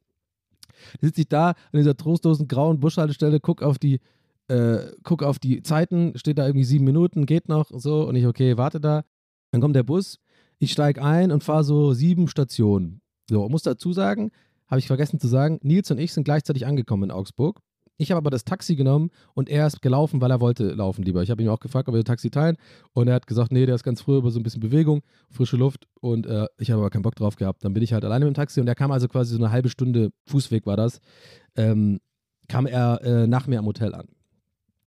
[1.01, 3.99] Sitze ich da an dieser trostlosen grauen Bushaltestelle, guck auf die,
[4.47, 8.25] äh, guck auf die Zeiten, steht da irgendwie sieben Minuten, geht noch, so, und ich,
[8.25, 9.03] okay, warte da.
[9.51, 10.19] Dann kommt der Bus,
[10.59, 13.01] ich steige ein und fahre so sieben Stationen.
[13.29, 14.31] So, muss dazu sagen,
[14.67, 17.61] habe ich vergessen zu sagen, Nils und ich sind gleichzeitig angekommen in Augsburg.
[17.97, 21.21] Ich habe aber das Taxi genommen und er ist gelaufen, weil er wollte laufen lieber.
[21.21, 22.57] Ich habe ihn auch gefragt, ob er das Taxi teilen
[22.93, 25.57] und er hat gesagt, nee, der ist ganz früh über so ein bisschen Bewegung, frische
[25.57, 27.63] Luft und äh, ich habe aber keinen Bock drauf gehabt.
[27.63, 29.51] Dann bin ich halt alleine mit dem Taxi und er kam also quasi so eine
[29.51, 30.99] halbe Stunde Fußweg war das,
[31.55, 31.99] ähm,
[32.47, 34.07] kam er äh, nach mir am Hotel an.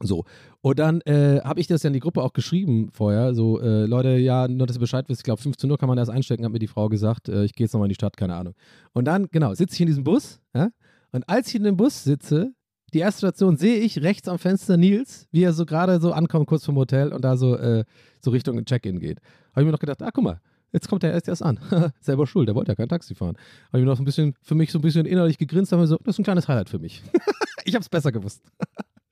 [0.03, 0.25] So.
[0.61, 3.35] Und dann äh, habe ich das ja in die Gruppe auch geschrieben vorher.
[3.35, 5.97] So, äh, Leute, ja, nur dass ihr Bescheid wisst, ich glaube, 15 Uhr kann man
[5.97, 7.29] das einstecken, hat mir die Frau gesagt.
[7.29, 8.55] Äh, ich gehe jetzt nochmal in die Stadt, keine Ahnung.
[8.93, 10.41] Und dann, genau, sitze ich in diesem Bus.
[10.55, 10.69] Ja?
[11.13, 12.53] Und als ich in dem Bus sitze,
[12.97, 16.47] die erste Station sehe ich rechts am Fenster Nils, wie er so gerade so ankommt,
[16.47, 17.85] kurz vom Hotel und da so, äh,
[18.23, 19.21] so Richtung Check-In geht.
[19.53, 20.41] Habe ich mir noch gedacht, ah, guck mal,
[20.73, 21.59] jetzt kommt er erst erst an.
[22.01, 23.37] Selber schuld, der wollte ja kein Taxi fahren.
[23.69, 25.89] Habe ich mir noch ein bisschen, für mich so ein bisschen innerlich gegrinst, habe mir
[25.89, 27.03] so, das ist ein kleines Highlight für mich.
[27.67, 28.41] ich habe es besser gewusst.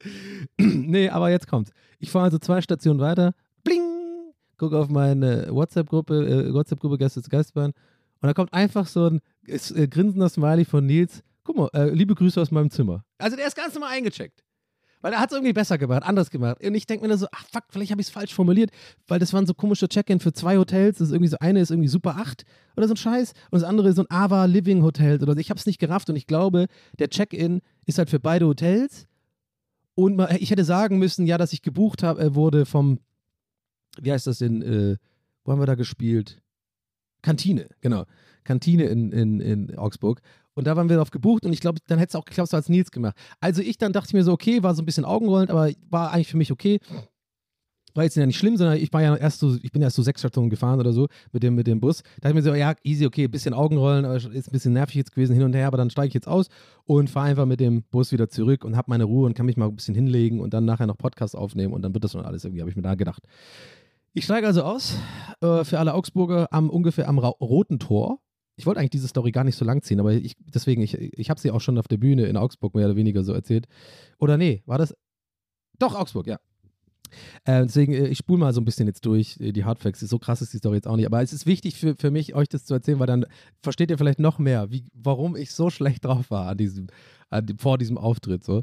[0.57, 1.71] nee, aber jetzt kommt's.
[1.99, 3.83] Ich fahre also zwei Stationen weiter, bling,
[4.57, 7.73] gucke auf meine WhatsApp-Gruppe, äh, WhatsApp-Gruppe Gäste des Geistbahn
[8.23, 11.23] und da kommt einfach so ein äh, grinsender Smiley von Nils.
[11.45, 13.05] Guck mal, äh, liebe Grüße aus meinem Zimmer.
[13.19, 14.43] Also der ist ganz normal eingecheckt.
[15.03, 16.65] Weil er hat es irgendwie besser gemacht, anders gemacht.
[16.65, 18.71] Und ich denke mir dann so, ach fuck, vielleicht habe ich es falsch formuliert,
[19.07, 20.97] weil das waren so komische Check-in für zwei Hotels.
[20.97, 23.69] Das ist irgendwie so, eine ist irgendwie Super 8 oder so ein Scheiß und das
[23.69, 25.39] andere ist so ein Ava Living Hotel oder so.
[25.39, 29.07] Ich habe es nicht gerafft und ich glaube, der Check-in ist halt für beide Hotels
[29.95, 32.99] und ich hätte sagen müssen, ja, dass ich gebucht habe, äh, wurde vom,
[34.01, 34.97] wie heißt das denn, äh,
[35.45, 36.41] wo haben wir da gespielt?
[37.23, 38.05] Kantine, genau.
[38.45, 40.21] Kantine in, in, in Augsburg.
[40.55, 42.57] Und da waren wir drauf gebucht und ich glaube, dann hätte es auch geklappt, so
[42.57, 43.17] als Nils gemacht.
[43.41, 46.13] Also ich dann dachte ich mir so, okay, war so ein bisschen augenrollend, aber war
[46.13, 46.79] eigentlich für mich okay
[47.95, 50.03] war jetzt ja nicht schlimm, sondern ich war ja erst so, ich bin erst so
[50.03, 52.03] sechs Stationen gefahren oder so mit dem, mit dem Bus.
[52.21, 55.15] Da dachte ich mir so, ja, easy, okay, bisschen Augenrollen, ist ein bisschen nervig jetzt
[55.15, 56.49] gewesen hin und her, aber dann steige ich jetzt aus
[56.85, 59.57] und fahre einfach mit dem Bus wieder zurück und habe meine Ruhe und kann mich
[59.57, 62.25] mal ein bisschen hinlegen und dann nachher noch Podcast aufnehmen und dann wird das schon
[62.25, 63.23] alles irgendwie, habe ich mir da gedacht.
[64.13, 64.97] Ich steige also aus
[65.41, 68.19] äh, für alle Augsburger am ungefähr am Ra Roten Tor.
[68.57, 71.31] Ich wollte eigentlich diese Story gar nicht so lang ziehen, aber ich, deswegen, ich, ich
[71.31, 73.67] habe sie auch schon auf der Bühne in Augsburg mehr oder weniger so erzählt.
[74.19, 74.95] Oder nee, war das?
[75.79, 76.39] Doch, Augsburg, ja.
[77.45, 80.01] Äh, deswegen, äh, ich spule mal so ein bisschen jetzt durch äh, die Hardfacts.
[80.01, 81.07] So krass ist die Story jetzt auch nicht.
[81.07, 83.27] Aber es ist wichtig für, für mich, euch das zu erzählen, weil dann
[83.63, 86.87] versteht ihr vielleicht noch mehr, wie, warum ich so schlecht drauf war an diesem,
[87.31, 88.45] an, vor diesem Auftritt.
[88.45, 88.63] So.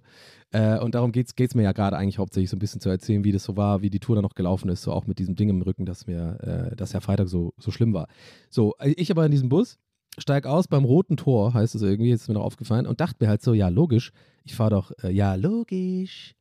[0.52, 3.24] Äh, und darum geht es mir ja gerade eigentlich hauptsächlich so ein bisschen zu erzählen,
[3.24, 5.36] wie das so war, wie die Tour dann noch gelaufen ist, so auch mit diesem
[5.36, 8.08] Ding im Rücken, dass mir, äh, dass ja Freitag so, so schlimm war.
[8.50, 9.78] So, ich aber in diesem Bus,
[10.18, 13.30] steig aus beim Roten Tor, heißt es irgendwie, ist mir noch aufgefallen, und dachte mir
[13.30, 14.12] halt so, ja, logisch,
[14.44, 16.36] ich fahre doch, äh, ja, logisch,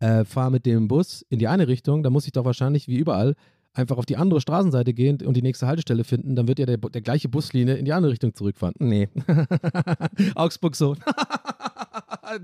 [0.00, 2.96] äh, fahre mit dem Bus in die eine Richtung, dann muss ich doch wahrscheinlich wie
[2.96, 3.34] überall
[3.74, 6.78] einfach auf die andere Straßenseite gehen und die nächste Haltestelle finden, dann wird ja der,
[6.78, 8.74] der gleiche Buslinie in die andere Richtung zurückfahren.
[8.78, 9.08] Nee.
[10.34, 10.94] Augsburg so.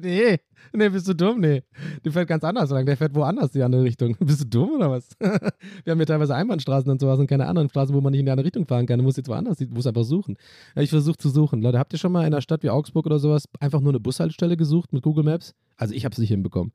[0.00, 0.38] nee.
[0.72, 1.40] Nee, bist du dumm?
[1.40, 1.62] Nee.
[2.04, 2.86] Der fährt ganz anders lang.
[2.86, 4.16] Der fährt woanders die andere Richtung.
[4.20, 5.08] Bist du dumm oder was?
[5.20, 8.26] Wir haben hier teilweise Einbahnstraßen und sowas und keine anderen Straßen, wo man nicht in
[8.26, 8.98] die andere Richtung fahren kann.
[8.98, 10.36] Du musst jetzt woanders, du musst einfach suchen.
[10.76, 11.62] Ja, ich versuche zu suchen.
[11.62, 14.00] Leute, habt ihr schon mal in einer Stadt wie Augsburg oder sowas einfach nur eine
[14.00, 15.54] Bushaltestelle gesucht mit Google Maps?
[15.76, 16.72] Also ich habe es nicht hinbekommen.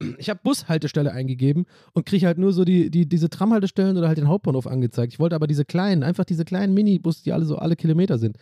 [0.18, 1.64] Ich habe Bushaltestelle eingegeben
[1.94, 5.14] und kriege halt nur so die, die, diese Tramhaltestellen oder halt den Hauptbahnhof angezeigt.
[5.14, 8.36] Ich wollte aber diese kleinen, einfach diese kleinen Minibus, die alle so alle Kilometer sind.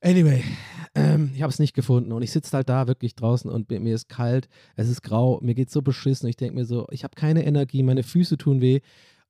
[0.00, 0.42] Anyway,
[0.94, 3.94] ähm, ich habe es nicht gefunden und ich sitze halt da wirklich draußen und mir
[3.94, 6.28] ist kalt, es ist grau, mir geht so beschissen.
[6.28, 8.80] Ich denke mir so, ich habe keine Energie, meine Füße tun weh.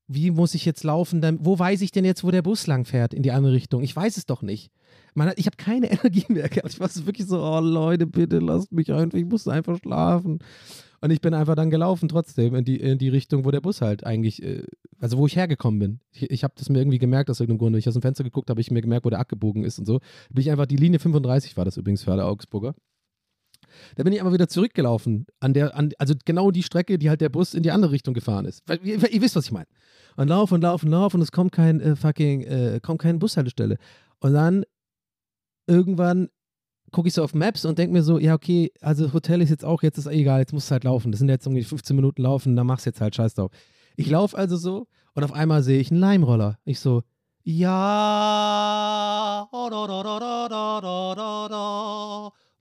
[0.06, 1.20] Wie muss ich jetzt laufen?
[1.20, 3.82] Dann, wo weiß ich denn jetzt, wo der Bus lang fährt in die andere Richtung?
[3.82, 4.70] Ich weiß es doch nicht.
[5.14, 6.72] Man, ich habe keine Energie mehr gehabt.
[6.72, 10.38] Ich war wirklich so, oh Leute, bitte lasst mich einfach, ich muss einfach schlafen.
[11.00, 13.80] Und ich bin einfach dann gelaufen trotzdem in die, in die Richtung, wo der Bus
[13.80, 14.64] halt eigentlich, äh,
[14.98, 16.00] also wo ich hergekommen bin.
[16.10, 17.72] Ich, ich habe das mir irgendwie gemerkt aus irgendeinem Grund.
[17.74, 19.86] Wenn ich aus dem Fenster geguckt habe, ich mir gemerkt, wo der abgebogen ist und
[19.86, 20.00] so.
[20.30, 22.74] Bin ich einfach, die Linie 35 war das übrigens für alle Augsburger.
[23.96, 27.20] Da bin ich aber wieder zurückgelaufen, an der, an, also genau die Strecke, die halt
[27.20, 28.62] der Bus in die andere Richtung gefahren ist.
[28.66, 29.66] Weil, ihr, ihr wisst, was ich meine.
[30.16, 33.18] Und lauf und lauf und lauf und es kommt kein äh, fucking, äh, kommt keine
[33.18, 33.76] Bushaltestelle.
[34.20, 34.64] Und dann
[35.66, 36.28] irgendwann
[36.92, 39.64] gucke ich so auf Maps und denke mir so, ja, okay, also Hotel ist jetzt
[39.64, 41.12] auch, jetzt ist egal, jetzt muss es halt laufen.
[41.12, 43.50] Das sind jetzt irgendwie 15 Minuten laufen, dann machst du jetzt halt Scheiß drauf.
[43.96, 46.58] Ich laufe also so und auf einmal sehe ich einen Leimroller.
[46.64, 47.02] Ich so,
[47.44, 49.48] ja,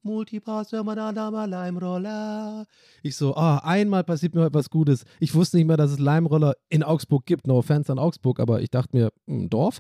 [0.04, 2.66] Multipass, Leimroller.
[3.04, 5.04] Ich so, ah, einmal passiert mir etwas Gutes.
[5.20, 7.48] Ich wusste nicht mehr, dass es Leimroller in Augsburg gibt.
[7.48, 9.80] No offense an Augsburg, aber ich dachte mir, ein hm, Dorf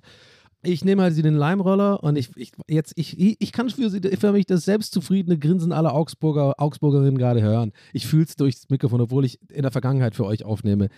[0.63, 4.01] ich nehme halt sie den Leimroller und ich, ich jetzt, ich, ich kann für, sie,
[4.01, 7.73] für mich das selbstzufriedene Grinsen aller Augsburger, Augsburgerinnen gerade hören.
[7.93, 10.89] Ich fühle es durchs Mikrofon, obwohl ich in der Vergangenheit für euch aufnehme.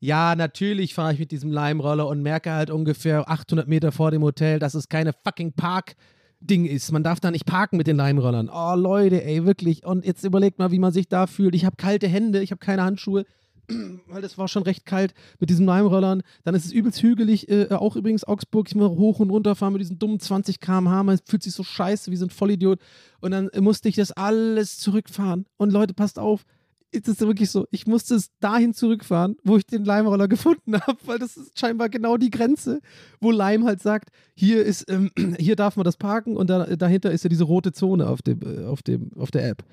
[0.00, 4.22] Ja, natürlich fahre ich mit diesem Leimroller und merke halt ungefähr 800 Meter vor dem
[4.22, 6.90] Hotel, dass es keine fucking Park-Ding ist.
[6.90, 8.50] Man darf da nicht parken mit den Leimrollern.
[8.52, 9.84] Oh, Leute, ey, wirklich.
[9.84, 11.54] Und jetzt überlegt mal, wie man sich da fühlt.
[11.54, 13.26] Ich habe kalte Hände, ich habe keine Handschuhe.
[14.06, 16.22] weil das war schon recht kalt mit diesen Leimrollern.
[16.44, 19.72] Dann ist es übelst hügelig, äh, auch übrigens Augsburg, ich muss hoch und runter fahren
[19.72, 22.78] mit diesen dummen 20 km/h, man fühlt sich so scheiße wie so ein Vollidiot.
[23.20, 25.46] Und dann musste ich das alles zurückfahren.
[25.56, 26.44] Und Leute, passt auf,
[26.92, 30.98] ist es wirklich so, ich musste es dahin zurückfahren, wo ich den Leimroller gefunden habe,
[31.04, 32.80] weil das ist scheinbar genau die Grenze,
[33.20, 37.10] wo Leim halt sagt, hier ist, ähm, hier darf man das parken und da, dahinter
[37.10, 39.64] ist ja diese rote Zone auf dem, äh, auf dem, auf der App.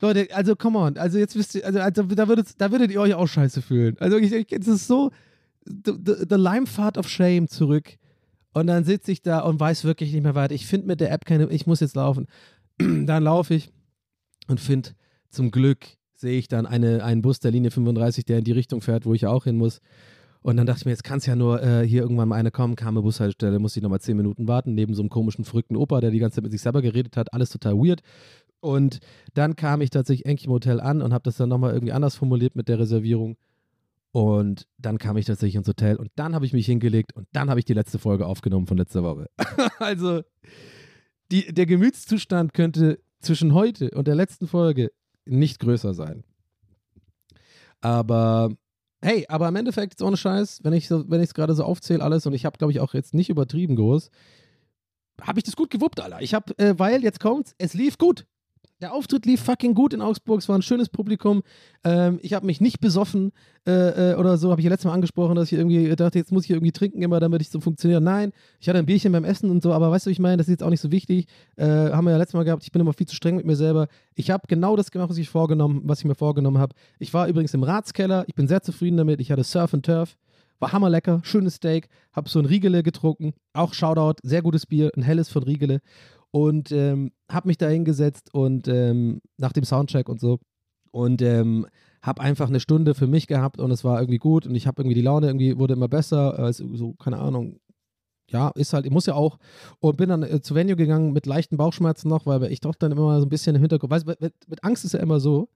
[0.00, 3.00] Leute, also come on, also jetzt wisst ihr, also, also da, würdet, da würdet ihr
[3.00, 3.96] euch auch scheiße fühlen.
[3.98, 5.10] Also ich, ich es ist so,
[5.64, 7.96] the, the, the Limefahrt of Shame zurück.
[8.52, 10.54] Und dann sitze ich da und weiß wirklich nicht mehr weiter.
[10.54, 12.26] Ich finde mit der App keine, ich muss jetzt laufen.
[12.78, 13.70] dann laufe ich
[14.48, 14.90] und finde
[15.30, 18.80] zum Glück sehe ich dann eine, einen Bus der Linie 35, der in die Richtung
[18.80, 19.80] fährt, wo ich auch hin muss.
[20.40, 22.50] Und dann dachte ich mir, jetzt kann es ja nur äh, hier irgendwann mal eine
[22.50, 25.76] kommen, kam eine Bushaltestelle, muss ich nochmal zehn Minuten warten, neben so einem komischen, verrückten
[25.76, 28.00] Opa, der die ganze Zeit mit sich selber geredet hat, alles total weird.
[28.60, 29.00] Und
[29.34, 32.16] dann kam ich tatsächlich endlich im Hotel an und habe das dann nochmal irgendwie anders
[32.16, 33.36] formuliert mit der Reservierung.
[34.12, 37.50] Und dann kam ich tatsächlich ins Hotel und dann habe ich mich hingelegt und dann
[37.50, 39.28] habe ich die letzte Folge aufgenommen von letzter Woche.
[39.78, 40.22] also
[41.30, 44.90] die, der Gemütszustand könnte zwischen heute und der letzten Folge
[45.26, 46.24] nicht größer sein.
[47.80, 48.50] Aber
[49.02, 51.64] hey, aber im Endeffekt jetzt ohne Scheiß, wenn ich so, wenn ich es gerade so
[51.64, 54.10] aufzähle alles und ich habe glaube ich auch jetzt nicht übertrieben groß,
[55.20, 56.20] habe ich das gut gewuppt, Alter.
[56.20, 58.26] Ich habe, äh, weil jetzt kommt's, es lief gut.
[58.82, 60.40] Der Auftritt lief fucking gut in Augsburg.
[60.40, 61.42] Es war ein schönes Publikum.
[61.82, 63.32] Ähm, ich habe mich nicht besoffen
[63.66, 64.50] äh, äh, oder so.
[64.50, 67.00] Habe ich ja letztes Mal angesprochen, dass ich irgendwie dachte, jetzt muss ich irgendwie trinken
[67.00, 68.02] immer, damit ich so funktioniere.
[68.02, 69.72] Nein, ich hatte ein Bierchen beim Essen und so.
[69.72, 71.26] Aber weißt du, ich meine, das ist jetzt auch nicht so wichtig.
[71.56, 72.64] Äh, haben wir ja letztes Mal gehabt.
[72.64, 73.88] Ich bin immer viel zu streng mit mir selber.
[74.14, 76.74] Ich habe genau das gemacht, was ich vorgenommen, was ich mir vorgenommen habe.
[76.98, 78.24] Ich war übrigens im Ratskeller.
[78.26, 79.22] Ich bin sehr zufrieden damit.
[79.22, 80.18] Ich hatte Surf and Turf.
[80.58, 85.02] War hammerlecker, schönes Steak, habe so ein Riegele getrunken, auch Shoutout, sehr gutes Bier, ein
[85.02, 85.82] helles von Riegele
[86.36, 90.38] und ähm, habe mich da hingesetzt und ähm, nach dem Soundcheck und so
[90.90, 91.66] und ähm,
[92.02, 94.82] habe einfach eine Stunde für mich gehabt und es war irgendwie gut und ich habe
[94.82, 97.58] irgendwie die Laune irgendwie wurde immer besser, also so keine Ahnung.
[98.28, 99.38] Ja, ist halt, ich muss ja auch.
[99.78, 102.92] Und bin dann äh, zu Venue gegangen mit leichten Bauchschmerzen noch, weil ich doch dann
[102.92, 105.48] immer so ein bisschen im Hinterkopf, weißt mit, mit Angst ist ja immer so,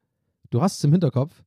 [0.49, 1.43] du hast es im Hinterkopf,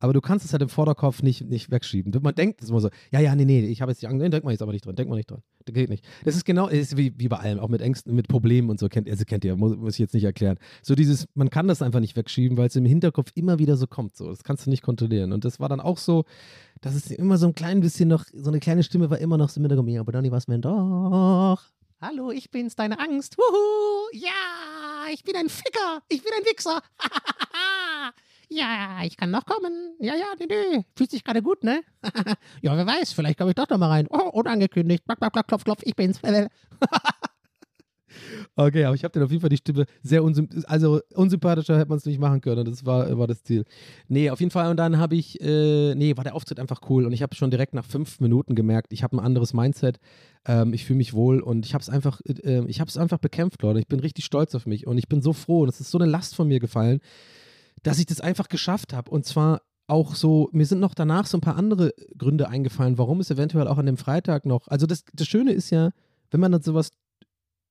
[0.00, 2.12] aber du kannst es halt im Vorderkopf nicht, nicht wegschieben.
[2.22, 4.44] Man denkt immer so, ja, ja, nee, nee, ich habe jetzt die Angst, nee, denkt
[4.44, 5.42] man jetzt aber nicht dran, denkt man nicht dran.
[5.64, 6.04] Das geht nicht.
[6.24, 8.88] Das ist genau, ist wie, wie bei allem, auch mit Ängsten, mit Problemen und so,
[8.88, 10.58] kennt, also kennt ihr, muss, muss ich jetzt nicht erklären.
[10.82, 13.86] So dieses, man kann das einfach nicht wegschieben, weil es im Hinterkopf immer wieder so
[13.86, 15.32] kommt, so, das kannst du nicht kontrollieren.
[15.32, 16.24] Und das war dann auch so,
[16.80, 19.48] dass es immer so ein klein bisschen noch, so eine kleine Stimme war immer noch
[19.48, 21.62] so im Hinterkopf, ja, aber Donny, was mir doch.
[22.00, 23.38] Hallo, ich bin's, deine Angst.
[23.38, 26.82] Wuhu, ja, ich bin ein Ficker, ich bin ein Wichser.
[28.54, 29.96] Ja, ich kann noch kommen.
[29.98, 30.84] Ja, ja, nee, nee.
[30.96, 31.80] Fühlt sich gerade gut, ne?
[32.62, 34.06] ja, wer weiß, vielleicht komme ich doch noch mal rein.
[34.08, 35.04] Oh, unangekündigt.
[35.04, 36.20] Klack, klack, klack, klopf, klopf, ich bin's.
[38.54, 41.88] okay, aber ich habe dann auf jeden Fall die Stimme sehr unsympathisch, also unsympathischer hätte
[41.88, 42.64] man es nicht machen können.
[42.64, 43.64] Das war, war das Ziel.
[44.06, 44.70] Nee, auf jeden Fall.
[44.70, 47.06] Und dann habe ich, äh, nee, war der Auftritt einfach cool.
[47.06, 49.98] Und ich habe schon direkt nach fünf Minuten gemerkt, ich habe ein anderes Mindset.
[50.46, 53.18] Ähm, ich fühle mich wohl und ich habe es einfach, äh, ich habe es einfach
[53.18, 53.80] bekämpft, Leute.
[53.80, 55.62] Ich bin richtig stolz auf mich und ich bin so froh.
[55.62, 57.00] Und es ist so eine Last von mir gefallen
[57.84, 59.10] dass ich das einfach geschafft habe.
[59.10, 63.20] Und zwar auch so, mir sind noch danach so ein paar andere Gründe eingefallen, warum
[63.20, 64.66] es eventuell auch an dem Freitag noch.
[64.68, 65.90] Also das, das Schöne ist ja,
[66.30, 66.90] wenn man dann sowas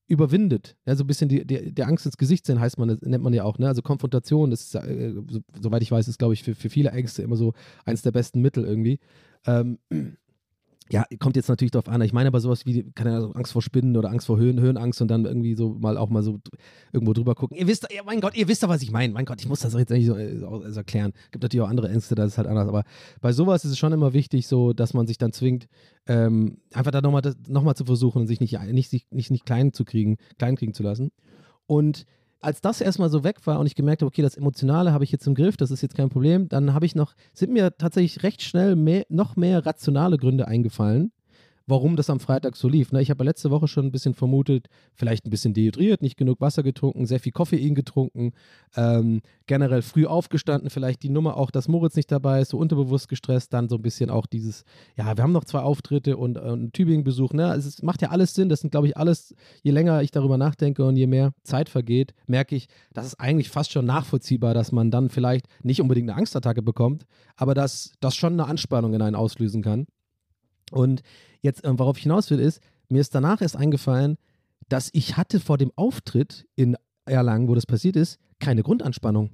[0.07, 3.01] überwindet, ja, so ein bisschen die, die, der Angst ins Gesicht sehen, heißt man, das
[3.01, 3.68] nennt man ja auch, ne?
[3.68, 6.91] Also Konfrontation, das ist, äh, so, soweit ich weiß, ist, glaube ich, für, für viele
[6.91, 7.53] Ängste immer so
[7.86, 8.99] eins der besten Mittel irgendwie.
[9.45, 9.80] Ähm,
[10.90, 12.02] ja, kommt jetzt natürlich darauf an.
[12.02, 15.02] Ich meine aber sowas wie, keine Ahnung, Angst vor Spinnen oder Angst vor Höhen, Höhenangst
[15.02, 16.40] und dann irgendwie so mal auch mal so
[16.92, 17.58] irgendwo drüber gucken.
[17.58, 19.14] Ihr wisst, ja, mein Gott, ihr wisst doch, was ich meine.
[19.14, 21.14] Mein Gott, ich muss das jetzt nicht so also erklären.
[21.32, 22.68] Gibt natürlich auch andere Ängste, da ist halt anders.
[22.68, 22.84] Aber
[23.22, 25.68] bei sowas ist es schon immer wichtig, so, dass man sich dann zwingt,
[26.08, 29.74] ähm, einfach da nochmal noch mal zu versuchen und sich nicht, nicht, nicht, nicht klein
[29.74, 31.12] zu kriegen, klein kriegen zu lassen.
[31.66, 32.06] Und
[32.44, 35.12] als das erstmal so weg war und ich gemerkt habe, okay, das Emotionale habe ich
[35.12, 38.24] jetzt im Griff, das ist jetzt kein Problem, dann habe ich noch, sind mir tatsächlich
[38.24, 41.12] recht schnell mehr, noch mehr rationale Gründe eingefallen,
[41.66, 42.91] warum das am Freitag so lief.
[42.91, 43.01] Ne?
[43.01, 46.64] Ich habe letzte Woche schon ein bisschen vermutet, vielleicht ein bisschen dehydriert, nicht genug Wasser
[46.64, 48.34] getrunken, sehr viel Koffein getrunken,
[48.76, 53.07] ähm, generell früh aufgestanden, vielleicht die Nummer auch, dass Moritz nicht dabei ist, so unterbewusst
[53.07, 54.64] gestresst, dann so ein bisschen auch dieses,
[54.97, 57.34] ja, wir haben noch zwei Auftritte und, einen Tübingen-Besuch.
[57.34, 57.53] Ne?
[57.53, 60.86] Es macht ja alles Sinn, das sind, glaube ich, alles, je länger ich darüber nachdenke
[60.86, 64.91] und je mehr Zeit vergeht, merke ich, das ist eigentlich fast schon nachvollziehbar, dass man
[64.91, 67.05] dann vielleicht nicht unbedingt eine Angstattacke bekommt,
[67.36, 69.86] aber dass das schon eine Anspannung in einen auslösen kann.
[70.74, 71.04] Und
[71.42, 72.60] jetzt, äh, worauf ich hinaus will, ist,
[72.90, 74.18] mir ist danach erst eingefallen,
[74.70, 79.30] dass ich hatte vor dem Auftritt in Erlangen, wo das passiert ist, keine Grundanspannung.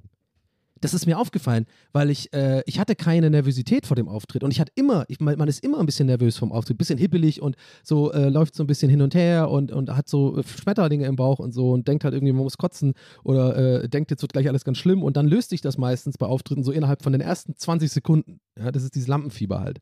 [0.80, 4.50] Das ist mir aufgefallen, weil ich, äh, ich hatte keine Nervosität vor dem Auftritt und
[4.50, 7.42] ich hatte immer, ich, man ist immer ein bisschen nervös vom Auftritt, ein bisschen hippelig
[7.42, 10.42] und so äh, läuft so ein bisschen hin und her und, und hat so äh,
[10.42, 14.10] Schmetterlinge im Bauch und so und denkt halt irgendwie, man muss kotzen oder äh, denkt,
[14.10, 16.72] jetzt wird gleich alles ganz schlimm und dann löst sich das meistens bei Auftritten so
[16.72, 18.40] innerhalb von den ersten 20 Sekunden.
[18.58, 19.80] Ja, das ist dieses Lampenfieber halt.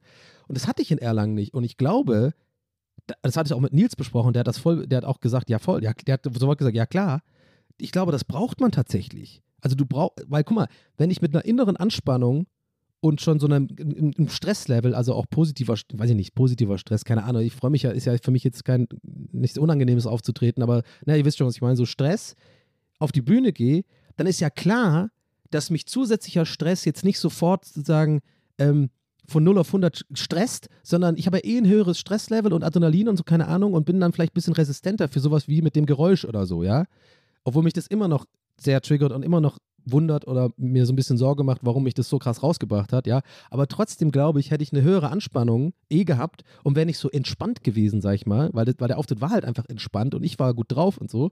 [0.49, 2.35] Und das hatte ich in Erlangen nicht und ich glaube,
[3.23, 5.49] das hatte ich auch mit Nils besprochen, der hat das voll, der hat auch gesagt,
[5.49, 7.23] ja voll, ja, der hat sofort gesagt, ja klar,
[7.79, 9.43] ich glaube, das braucht man tatsächlich.
[9.61, 12.47] Also du brauchst, weil guck mal, wenn ich mit einer inneren Anspannung
[13.01, 17.25] und schon so einem, einem Stresslevel, also auch positiver, weiß ich nicht, positiver Stress, keine
[17.25, 18.89] Ahnung, ich freue mich ja, ist ja für mich jetzt kein,
[19.33, 22.35] nichts Unangenehmes aufzutreten, aber na, ihr wisst schon, was ich meine, so Stress
[22.99, 23.85] auf die Bühne gehe,
[24.17, 25.11] dann ist ja klar,
[25.51, 28.21] dass mich zusätzlicher Stress jetzt nicht sofort sozusagen
[28.59, 28.91] ähm,
[29.29, 33.09] von 0 auf 100 stresst, sondern ich habe ja eh ein höheres Stresslevel und Adrenalin
[33.09, 35.77] und so, keine Ahnung, und bin dann vielleicht ein bisschen resistenter für sowas wie mit
[35.77, 36.85] dem Geräusch oder so, ja.
[37.45, 38.27] Obwohl mich das immer noch
[38.61, 41.95] sehr triggert und immer noch wundert oder mir so ein bisschen Sorge macht, warum mich
[41.95, 43.23] das so krass rausgebracht hat, ja.
[43.51, 47.11] Aber trotzdem glaube ich, hätte ich eine höhere Anspannung eh gehabt und wäre nicht so
[47.11, 50.25] entspannt gewesen, sag ich mal, weil, das, weil der Auftritt war halt einfach entspannt und
[50.25, 51.31] ich war gut drauf und so,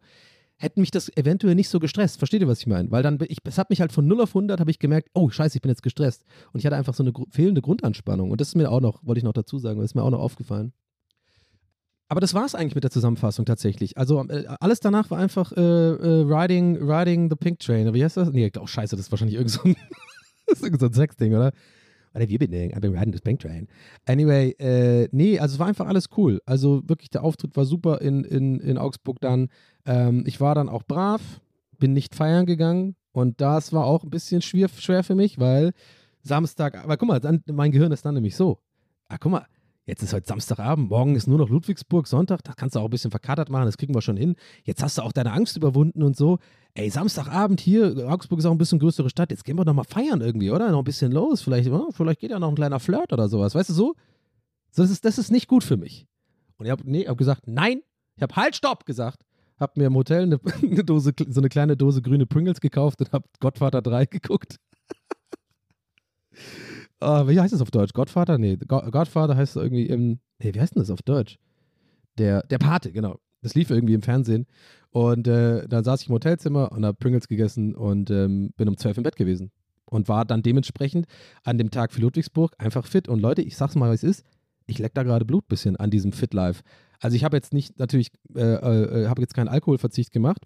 [0.59, 2.19] hätte mich das eventuell nicht so gestresst.
[2.19, 2.91] Versteht ihr, was ich meine?
[2.91, 5.29] Weil dann, ich, es hat mich halt von 0 auf 100, habe ich gemerkt, oh
[5.29, 6.25] scheiße, ich bin jetzt gestresst.
[6.53, 8.31] Und ich hatte einfach so eine fehlende Grundanspannung.
[8.31, 10.11] Und das ist mir auch noch, wollte ich noch dazu sagen, das ist mir auch
[10.11, 10.73] noch aufgefallen.
[12.09, 13.99] Aber das war es eigentlich mit der Zusammenfassung tatsächlich.
[13.99, 17.93] Also äh, alles danach war einfach äh, äh, riding, riding the Pink Train.
[17.95, 18.31] Wie heißt das?
[18.31, 19.77] Nee, oh scheiße, das ist wahrscheinlich irgend so ein,
[20.47, 21.53] das ist irgend so ein Sexding, oder?
[22.13, 22.73] What have you been doing?
[22.73, 23.67] I've been riding the Pink Train.
[24.07, 26.41] Anyway, äh, nee, also es war einfach alles cool.
[26.47, 29.49] Also wirklich, der Auftritt war super in, in, in Augsburg dann.
[29.85, 31.21] Ähm, ich war dann auch brav,
[31.79, 35.73] bin nicht feiern gegangen und das war auch ein bisschen schwer, schwer für mich, weil
[36.23, 38.61] Samstag, aber guck mal, dann, mein Gehirn ist dann nämlich so.
[39.09, 39.47] Ah, guck mal,
[39.89, 42.91] Jetzt ist heute Samstagabend, morgen ist nur noch Ludwigsburg, Sonntag, da kannst du auch ein
[42.91, 44.35] bisschen verkatert machen, das kriegen wir schon hin.
[44.65, 46.41] Jetzt hast du auch deine Angst überwunden und so.
[46.75, 49.85] Ey, Samstagabend hier, Augsburg ist auch ein bisschen größere Stadt, jetzt gehen wir doch mal
[49.85, 50.73] feiern irgendwie, oder?
[50.73, 53.55] Noch ein bisschen los, vielleicht, oh, vielleicht geht ja noch ein kleiner Flirt oder sowas,
[53.55, 53.95] weißt du so?
[54.75, 56.09] Das ist, das ist nicht gut für mich.
[56.57, 57.81] Und ich habe nee, hab gesagt, nein,
[58.17, 59.23] ich habe halt, stopp gesagt.
[59.57, 63.13] Hab mir im Hotel eine, eine Dose, so eine kleine Dose grüne Pringles gekauft und
[63.13, 64.57] hab Gottvater 3 geguckt.
[67.03, 67.93] Uh, wie heißt das auf Deutsch?
[67.93, 68.39] Gottvater?
[68.39, 70.21] Nee, Gottvater heißt irgendwie im.
[70.39, 71.39] Nee, wie heißt denn das auf Deutsch?
[72.19, 73.19] Der, der Pate, genau.
[73.43, 74.47] Das lief irgendwie im Fernsehen.
[74.91, 78.77] Und äh, dann saß ich im Hotelzimmer und habe Pringles gegessen und ähm, bin um
[78.77, 79.51] 12 im Bett gewesen.
[79.85, 81.07] Und war dann dementsprechend
[81.45, 83.09] an dem Tag für Ludwigsburg einfach fit.
[83.09, 84.27] Und Leute, ich sag's mal, was es ist.
[84.67, 86.63] Ich leck da gerade Blut ein bisschen an diesem Fit Life.
[86.99, 90.43] Also ich habe jetzt nicht natürlich, äh, äh, habe jetzt keinen Alkoholverzicht gemacht.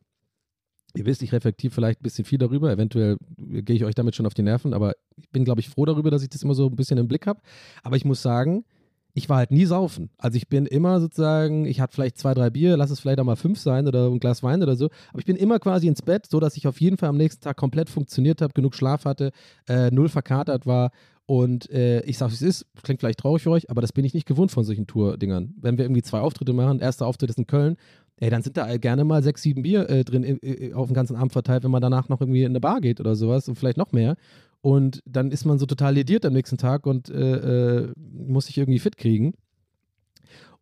[0.97, 2.71] Ihr wisst, ich reflektiere vielleicht ein bisschen viel darüber.
[2.71, 5.85] Eventuell gehe ich euch damit schon auf die Nerven, aber ich bin, glaube ich, froh
[5.85, 7.41] darüber, dass ich das immer so ein bisschen im Blick habe.
[7.83, 8.65] Aber ich muss sagen,
[9.15, 10.11] ich war halt nie saufen.
[10.19, 13.25] Also ich bin immer sozusagen, ich hatte vielleicht zwei, drei Bier, lass es vielleicht auch
[13.25, 14.89] mal fünf sein oder ein Glas Wein oder so.
[15.11, 17.43] Aber ich bin immer quasi ins Bett, so dass ich auf jeden Fall am nächsten
[17.43, 19.33] Tag komplett funktioniert habe, genug Schlaf hatte,
[19.69, 20.91] äh, null verkatert war.
[21.27, 24.15] Und äh, ich sage, es ist, klingt vielleicht traurig für euch, aber das bin ich
[24.15, 25.55] nicht gewohnt von solchen Tour-Dingern.
[25.61, 27.77] Wenn wir irgendwie zwei Auftritte machen, erster Auftritt ist in Köln,
[28.21, 31.17] ey, dann sind da gerne mal sechs, sieben Bier äh, drin äh, auf den ganzen
[31.17, 33.79] Abend verteilt, wenn man danach noch irgendwie in eine Bar geht oder sowas und vielleicht
[33.79, 34.17] noch mehr.
[34.61, 38.59] Und dann ist man so total lediert am nächsten Tag und äh, äh, muss sich
[38.59, 39.33] irgendwie fit kriegen.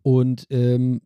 [0.03, 1.01] Und ähm,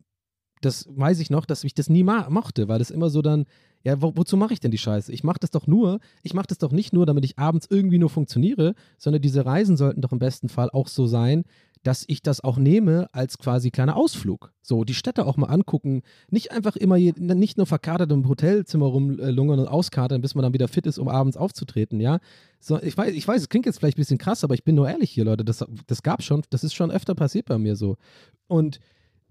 [0.61, 3.45] das weiß ich noch, dass ich das nie mochte, weil das immer so dann,
[3.83, 5.11] ja, wo, wozu mache ich denn die Scheiße?
[5.11, 7.97] Ich mache das doch nur, ich mache das doch nicht nur, damit ich abends irgendwie
[7.97, 11.43] nur funktioniere, sondern diese Reisen sollten doch im besten Fall auch so sein,
[11.83, 14.53] dass ich das auch nehme als quasi kleiner Ausflug.
[14.61, 16.01] So, die Städte auch mal angucken.
[16.29, 20.53] Nicht einfach immer, je, nicht nur verkatert im Hotelzimmer rumlungern und auskatern, bis man dann
[20.53, 22.19] wieder fit ist, um abends aufzutreten, ja.
[22.59, 24.75] So, ich weiß, ich weiß, es klingt jetzt vielleicht ein bisschen krass, aber ich bin
[24.75, 25.43] nur ehrlich hier, Leute.
[25.43, 27.97] Das, das gab schon, das ist schon öfter passiert bei mir so.
[28.47, 28.79] Und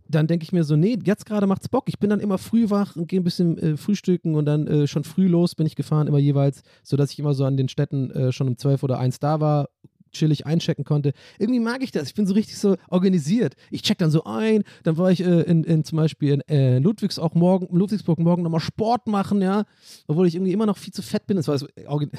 [0.09, 1.85] dann denke ich mir so, nee, jetzt gerade macht's Bock.
[1.89, 4.87] Ich bin dann immer früh wach und gehe ein bisschen äh, frühstücken und dann äh,
[4.87, 8.11] schon früh los bin ich gefahren, immer jeweils, sodass ich immer so an den Städten
[8.11, 9.69] äh, schon um 12 oder 1 da war,
[10.13, 11.13] chillig einchecken konnte.
[11.39, 12.09] Irgendwie mag ich das.
[12.09, 13.55] Ich bin so richtig so organisiert.
[13.71, 14.65] Ich check dann so ein.
[14.83, 18.43] Dann war ich äh, in, in, zum Beispiel in äh, Ludwigs auch morgen, Ludwigsburg morgen
[18.43, 19.65] nochmal Sport machen, ja.
[20.07, 21.37] Obwohl ich irgendwie immer noch viel zu fett bin.
[21.37, 21.67] Das war das,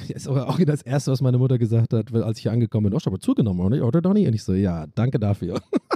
[0.08, 2.94] das, auch das Erste, was meine Mutter gesagt hat, als ich hier angekommen bin.
[2.94, 3.86] Oh, ich habe zugenommen, oder?
[3.86, 4.28] Oder Donny?
[4.28, 5.62] Und ich so, ja, danke dafür.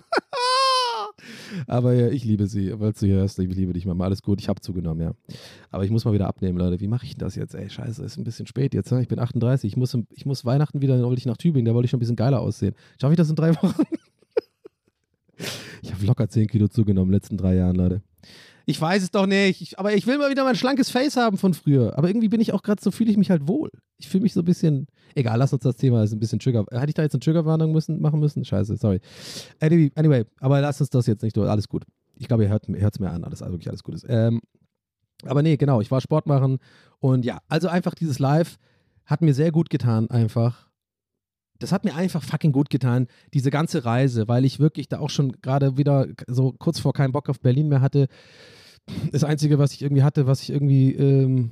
[1.67, 4.05] Aber ja, ich liebe sie, weil du hörst, ich liebe dich, Mama.
[4.05, 5.13] Alles gut, ich habe zugenommen, ja.
[5.71, 6.79] Aber ich muss mal wieder abnehmen, Leute.
[6.79, 7.55] Wie mache ich das jetzt?
[7.55, 8.91] Ey, scheiße, ist ein bisschen spät jetzt.
[8.91, 9.01] Ne?
[9.01, 9.71] Ich bin 38.
[9.71, 12.15] Ich muss, ich muss Weihnachten wieder, ich nach Tübingen, da wollte ich schon ein bisschen
[12.15, 12.75] geiler aussehen.
[12.99, 13.83] Schaffe ich das in drei Wochen?
[15.81, 18.01] ich habe locker 10 Kilo zugenommen in den letzten drei Jahren, Leute.
[18.65, 19.61] Ich weiß es doch nicht.
[19.61, 21.97] Ich, aber ich will mal wieder mein schlankes Face haben von früher.
[21.97, 23.69] Aber irgendwie bin ich auch gerade so, fühle ich mich halt wohl.
[23.97, 24.87] Ich fühle mich so ein bisschen.
[25.17, 26.63] Egal, lass uns das Thema, ist ein bisschen Trigger.
[26.71, 28.45] Hatte ich da jetzt eine Triggerwarnung müssen, machen müssen?
[28.45, 29.01] Scheiße, sorry.
[29.59, 31.49] Anyway, anyway, aber lass uns das jetzt nicht durch.
[31.49, 31.85] Alles gut.
[32.17, 34.05] Ich glaube, ihr hört es mir an, alles, also wirklich alles gut ist.
[34.07, 34.41] Ähm,
[35.23, 36.59] aber nee, genau, ich war Sport machen
[36.99, 38.57] und ja, also einfach dieses Live
[39.05, 40.69] hat mir sehr gut getan, einfach.
[41.57, 45.09] Das hat mir einfach fucking gut getan, diese ganze Reise, weil ich wirklich da auch
[45.09, 48.07] schon gerade wieder so kurz vor keinen Bock auf Berlin mehr hatte
[49.11, 51.51] das Einzige, was ich irgendwie hatte, was ich irgendwie, ähm,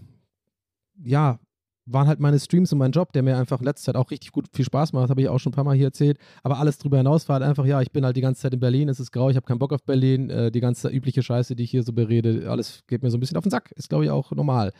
[1.03, 1.39] ja,
[1.85, 4.31] waren halt meine Streams und mein Job, der mir einfach in letzter Zeit auch richtig
[4.31, 6.17] gut viel Spaß macht, habe ich auch schon ein paar Mal hier erzählt.
[6.43, 8.59] Aber alles drüber hinaus war halt einfach, ja, ich bin halt die ganze Zeit in
[8.59, 11.55] Berlin, es ist grau, ich habe keinen Bock auf Berlin, äh, die ganze übliche Scheiße,
[11.55, 13.71] die ich hier so berede, alles geht mir so ein bisschen auf den Sack.
[13.71, 14.73] Ist, glaube ich, auch normal.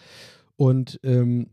[0.56, 1.52] Und ähm,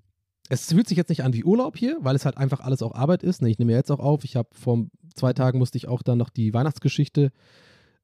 [0.49, 2.95] es fühlt sich jetzt nicht an wie Urlaub hier, weil es halt einfach alles auch
[2.95, 3.43] Arbeit ist.
[3.43, 3.51] Ne?
[3.51, 6.31] Ich nehme jetzt auch auf, ich habe vor zwei Tagen musste ich auch dann noch
[6.31, 7.31] die Weihnachtsgeschichte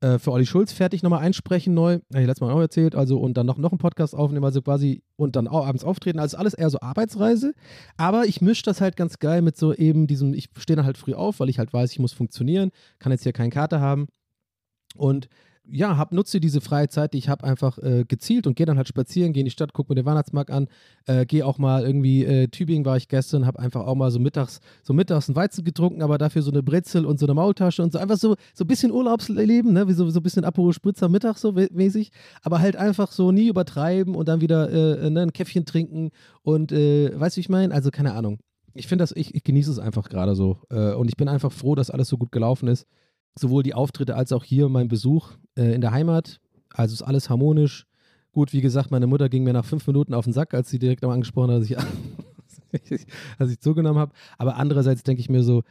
[0.00, 1.94] äh, für Olli Schulz fertig nochmal einsprechen neu.
[1.94, 2.94] Habe ich letztes Mal auch erzählt.
[2.94, 6.18] Also und dann noch, noch einen Podcast aufnehmen, also quasi und dann auch abends auftreten.
[6.18, 7.54] Also alles eher so Arbeitsreise.
[7.96, 10.98] Aber ich mische das halt ganz geil mit so eben diesem, ich stehe dann halt
[10.98, 14.06] früh auf, weil ich halt weiß, ich muss funktionieren, kann jetzt hier keine Karte haben.
[14.96, 15.28] Und
[15.70, 18.76] ja, hab, nutze diese freie Zeit, die ich habe, einfach äh, gezielt und gehe dann
[18.76, 20.68] halt spazieren, gehe in die Stadt, gucke mir den Weihnachtsmarkt an,
[21.06, 24.18] äh, gehe auch mal irgendwie, äh, Tübingen war ich gestern, habe einfach auch mal so
[24.18, 27.82] mittags, so mittags einen Weizen getrunken, aber dafür so eine Brezel und so eine Maultasche
[27.82, 30.72] und so einfach so, so ein bisschen Urlaubsleben, ne, wie so, so ein bisschen Aperol
[30.72, 32.10] Spritzer Mittag so mäßig,
[32.42, 36.10] aber halt einfach so nie übertreiben und dann wieder äh, äh, ne, ein Käffchen trinken
[36.42, 37.74] und, äh, weißt du, wie ich meine?
[37.74, 38.38] Also keine Ahnung.
[38.74, 41.74] Ich finde das, ich, ich genieße es einfach gerade so und ich bin einfach froh,
[41.74, 42.86] dass alles so gut gelaufen ist
[43.34, 46.40] sowohl die Auftritte als auch hier mein Besuch äh, in der Heimat.
[46.72, 47.86] Also ist alles harmonisch.
[48.32, 50.78] Gut, wie gesagt, meine Mutter ging mir nach fünf Minuten auf den Sack, als sie
[50.78, 53.06] direkt am angesprochen hat, dass ich,
[53.38, 54.12] als ich zugenommen habe.
[54.36, 55.62] Aber andererseits denke ich mir so,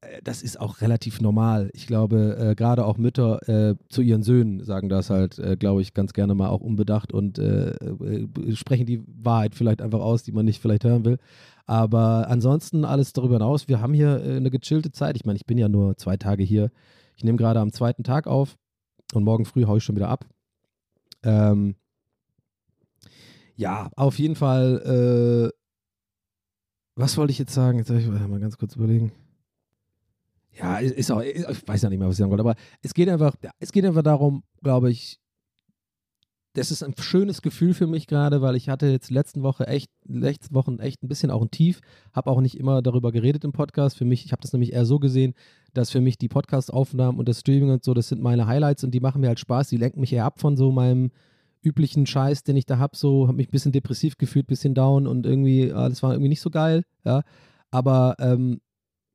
[0.00, 1.70] äh, das ist auch relativ normal.
[1.74, 5.82] Ich glaube, äh, gerade auch Mütter äh, zu ihren Söhnen sagen das halt, äh, glaube
[5.82, 10.22] ich, ganz gerne mal auch unbedacht und äh, äh, sprechen die Wahrheit vielleicht einfach aus,
[10.22, 11.18] die man nicht vielleicht hören will.
[11.70, 13.68] Aber ansonsten alles darüber hinaus.
[13.68, 15.14] Wir haben hier eine gechillte Zeit.
[15.14, 16.72] Ich meine, ich bin ja nur zwei Tage hier.
[17.14, 18.58] Ich nehme gerade am zweiten Tag auf
[19.14, 20.26] und morgen früh haue ich schon wieder ab.
[21.22, 21.76] Ähm,
[23.54, 25.52] ja, auf jeden Fall.
[26.96, 27.78] was wollte ich jetzt sagen?
[27.78, 29.12] Jetzt soll ich mal ganz kurz überlegen.
[30.58, 33.08] Ja, ist auch, ich weiß ja nicht mehr, was ich sagen wollte, aber es geht
[33.08, 35.19] einfach, es geht einfach darum, glaube ich,
[36.54, 39.90] das ist ein schönes Gefühl für mich gerade, weil ich hatte jetzt letzten Woche echt,
[40.04, 41.80] letzten Wochen echt ein bisschen auch ein Tief,
[42.12, 43.96] habe auch nicht immer darüber geredet im Podcast.
[43.96, 45.34] Für mich, ich habe das nämlich eher so gesehen,
[45.74, 48.90] dass für mich die Podcast-Aufnahmen und das Streaming und so, das sind meine Highlights und
[48.90, 49.68] die machen mir halt Spaß.
[49.68, 51.12] Die lenken mich eher ab von so meinem
[51.62, 52.96] üblichen Scheiß, den ich da habe.
[52.96, 56.12] So, habe mich ein bisschen depressiv gefühlt, ein bisschen down und irgendwie, ah, das war
[56.12, 56.82] irgendwie nicht so geil.
[57.04, 57.22] Ja,
[57.70, 58.60] aber ähm,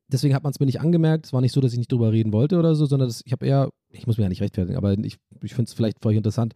[0.08, 1.26] deswegen hat man es mir nicht angemerkt.
[1.26, 3.32] Es war nicht so, dass ich nicht drüber reden wollte oder so, sondern das, ich
[3.32, 6.08] habe eher, ich muss mir ja nicht rechtfertigen, aber ich, ich finde es vielleicht für
[6.08, 6.54] euch interessant,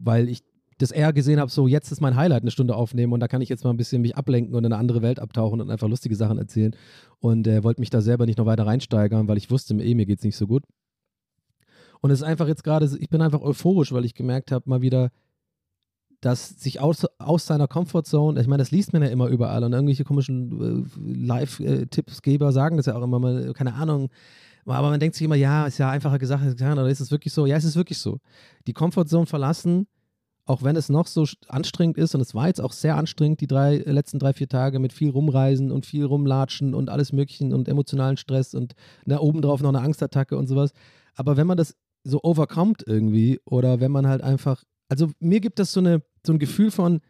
[0.00, 0.42] weil ich
[0.78, 3.42] das eher gesehen habe, so jetzt ist mein Highlight, eine Stunde aufnehmen und da kann
[3.42, 5.88] ich jetzt mal ein bisschen mich ablenken und in eine andere Welt abtauchen und einfach
[5.88, 6.74] lustige Sachen erzählen.
[7.20, 10.06] Und äh, wollte mich da selber nicht noch weiter reinsteigern, weil ich wusste, eh, mir
[10.06, 10.64] geht es nicht so gut.
[12.00, 14.80] Und es ist einfach jetzt gerade, ich bin einfach euphorisch, weil ich gemerkt habe, mal
[14.80, 15.10] wieder,
[16.22, 19.74] dass sich aus, aus seiner Comfortzone, ich meine, das liest man ja immer überall und
[19.74, 24.08] irgendwelche komischen äh, Live-Tippsgeber sagen das ja auch immer mal, keine Ahnung.
[24.66, 27.32] Aber man denkt sich immer, ja, ist ja einfacher gesagt getan, oder ist es wirklich
[27.32, 27.46] so?
[27.46, 28.18] Ja, es ist wirklich so.
[28.66, 29.86] Die Comfortzone verlassen,
[30.46, 33.46] auch wenn es noch so anstrengend ist, und es war jetzt auch sehr anstrengend, die
[33.46, 37.44] drei, äh, letzten drei, vier Tage mit viel rumreisen und viel rumlatschen und alles Mögliche
[37.44, 40.72] und emotionalen Stress und na, obendrauf noch eine Angstattacke und sowas.
[41.14, 45.58] Aber wenn man das so overkommt irgendwie oder wenn man halt einfach, also mir gibt
[45.58, 47.00] das so eine, so ein Gefühl von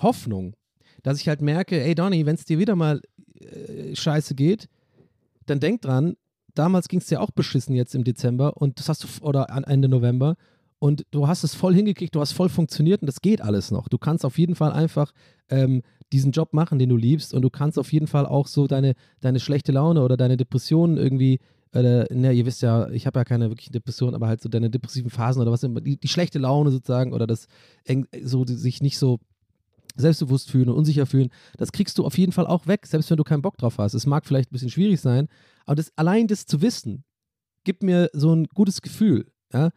[0.00, 0.54] Hoffnung,
[1.02, 3.00] dass ich halt merke, ey Donny, wenn es dir wieder mal
[3.40, 4.68] äh, scheiße geht,
[5.46, 6.16] dann denk dran,
[6.58, 9.88] damals ging es dir auch beschissen jetzt im Dezember und das hast du, oder Ende
[9.88, 10.36] November
[10.78, 13.88] und du hast es voll hingekriegt, du hast voll funktioniert und das geht alles noch.
[13.88, 15.12] Du kannst auf jeden Fall einfach
[15.48, 15.82] ähm,
[16.12, 18.94] diesen Job machen, den du liebst und du kannst auf jeden Fall auch so deine,
[19.20, 21.40] deine schlechte Laune oder deine Depressionen irgendwie
[21.72, 24.70] äh, ne, ihr wisst ja, ich habe ja keine wirkliche Depression, aber halt so deine
[24.70, 27.46] depressiven Phasen oder was immer, die, die schlechte Laune sozusagen oder das
[28.22, 29.18] so sich nicht so
[29.96, 33.16] selbstbewusst fühlen und unsicher fühlen, das kriegst du auf jeden Fall auch weg, selbst wenn
[33.16, 33.94] du keinen Bock drauf hast.
[33.94, 35.28] Es mag vielleicht ein bisschen schwierig sein,
[35.64, 37.04] aber das, allein das zu wissen,
[37.64, 39.26] gibt mir so ein gutes Gefühl.
[39.52, 39.70] Ja?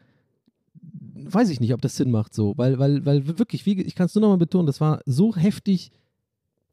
[0.82, 4.06] Weiß ich nicht, ob das Sinn macht so, weil, weil, weil wirklich, wie, ich kann
[4.06, 5.92] es nur nochmal betonen, das war so heftig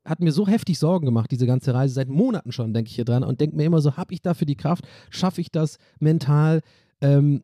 [0.06, 1.94] hat mir so heftig Sorgen gemacht, diese ganze Reise.
[1.94, 4.46] Seit Monaten schon denke ich hier dran und denke mir immer so, habe ich dafür
[4.46, 4.86] die Kraft?
[5.10, 6.62] Schaffe ich das mental?
[7.00, 7.42] Ähm,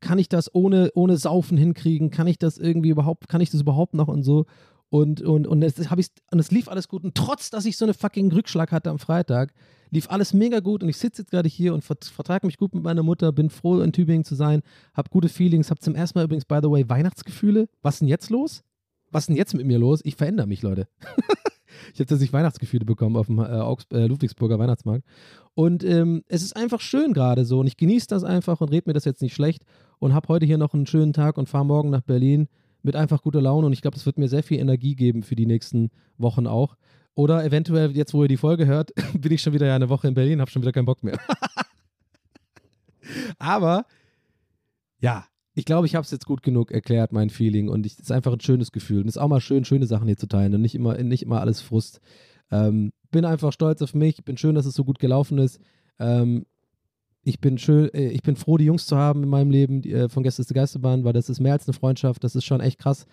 [0.00, 2.10] kann ich das ohne, ohne Saufen hinkriegen?
[2.10, 4.46] Kann ich das irgendwie überhaupt, kann ich das überhaupt noch und so?
[4.90, 7.04] Und, und, und, es, ich, und es lief alles gut.
[7.04, 9.54] Und trotz, dass ich so eine fucking Rückschlag hatte am Freitag,
[9.90, 10.82] lief alles mega gut.
[10.82, 13.80] Und ich sitze jetzt gerade hier und vertrage mich gut mit meiner Mutter, bin froh,
[13.80, 14.62] in Tübingen zu sein,
[14.92, 17.68] habe gute Feelings, habe zum ersten Mal übrigens, by the way, Weihnachtsgefühle.
[17.82, 18.64] Was ist denn jetzt los?
[19.12, 20.00] Was ist denn jetzt mit mir los?
[20.02, 20.88] Ich verändere mich, Leute.
[21.92, 25.04] ich habe tatsächlich Weihnachtsgefühle bekommen auf dem äh, Augs äh, Ludwigsburger Weihnachtsmarkt.
[25.54, 27.60] Und ähm, es ist einfach schön gerade so.
[27.60, 29.64] Und ich genieße das einfach und rede mir das jetzt nicht schlecht.
[30.00, 32.48] Und habe heute hier noch einen schönen Tag und fahre morgen nach Berlin
[32.82, 33.66] mit einfach guter Laune.
[33.66, 36.76] Und ich glaube, das wird mir sehr viel Energie geben für die nächsten Wochen auch.
[37.14, 40.14] Oder eventuell, jetzt wo ihr die Folge hört, bin ich schon wieder eine Woche in
[40.14, 41.18] Berlin, habe schon wieder keinen Bock mehr.
[43.38, 43.86] Aber
[45.00, 45.24] ja,
[45.54, 47.68] ich glaube, ich habe es jetzt gut genug erklärt, mein Feeling.
[47.68, 49.02] Und es ist einfach ein schönes Gefühl.
[49.02, 51.22] Und es ist auch mal schön, schöne Sachen hier zu teilen und nicht immer, nicht
[51.22, 52.00] immer alles Frust.
[52.50, 54.24] Ähm, bin einfach stolz auf mich.
[54.24, 55.60] Bin schön, dass es so gut gelaufen ist.
[55.98, 56.46] Ähm,
[57.22, 59.92] ich bin schön, äh, ich bin froh, die Jungs zu haben in meinem Leben die,
[59.92, 62.24] äh, von Gäste der Geisterbahn, weil das ist mehr als eine Freundschaft.
[62.24, 63.06] Das ist schon echt krass,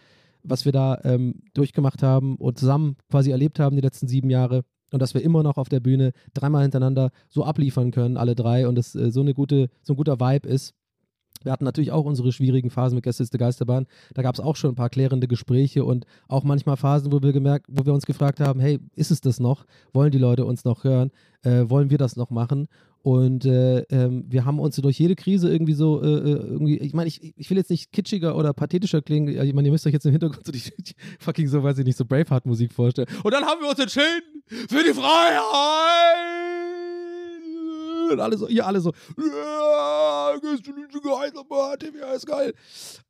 [0.43, 4.63] was wir da ähm, durchgemacht haben und zusammen quasi erlebt haben die letzten sieben Jahre.
[4.91, 8.67] Und dass wir immer noch auf der Bühne dreimal hintereinander so abliefern können, alle drei,
[8.69, 10.73] und das äh, so eine gute, so ein guter Vibe ist
[11.47, 13.87] Wir hatten natürlich auch unsere schwierigen Phasen mit Gästeliste Geisterbahn.
[14.13, 17.31] Da gab es auch schon ein paar klärende Gespräche und auch manchmal Phasen, wo wir
[17.31, 19.65] gemerkt, wo wir uns gefragt haben, hey, ist es das noch?
[19.93, 21.09] Wollen die Leute uns noch hören?
[21.43, 22.67] Äh, wollen wir das noch machen?
[23.01, 26.93] Und äh, ähm, wir haben uns durch jede Krise irgendwie so, äh, äh irgendwie, ich
[26.93, 29.29] meine, ich, ich will jetzt nicht kitschiger oder pathetischer klingen.
[29.29, 31.85] Ich meine, ihr müsst euch jetzt im Hintergrund so die, die fucking so, weiß ich
[31.85, 33.07] nicht, so Braveheart-Musik vorstellen.
[33.23, 36.66] Und dann haben wir uns entschieden für die Freiheit!
[38.11, 40.31] Und alle so, ihr alle so, ja,
[42.15, 42.53] ist geil.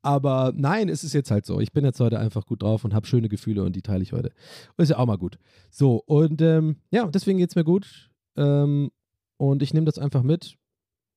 [0.02, 1.60] Aber nein, es ist jetzt halt so.
[1.60, 4.12] Ich bin jetzt heute einfach gut drauf und habe schöne Gefühle und die teile ich
[4.12, 4.30] heute.
[4.76, 5.38] Ist ja auch mal gut.
[5.70, 8.10] So, und ähm, ja, deswegen geht es mir gut.
[8.36, 8.90] Ähm,
[9.36, 10.56] und ich nehme das einfach mit.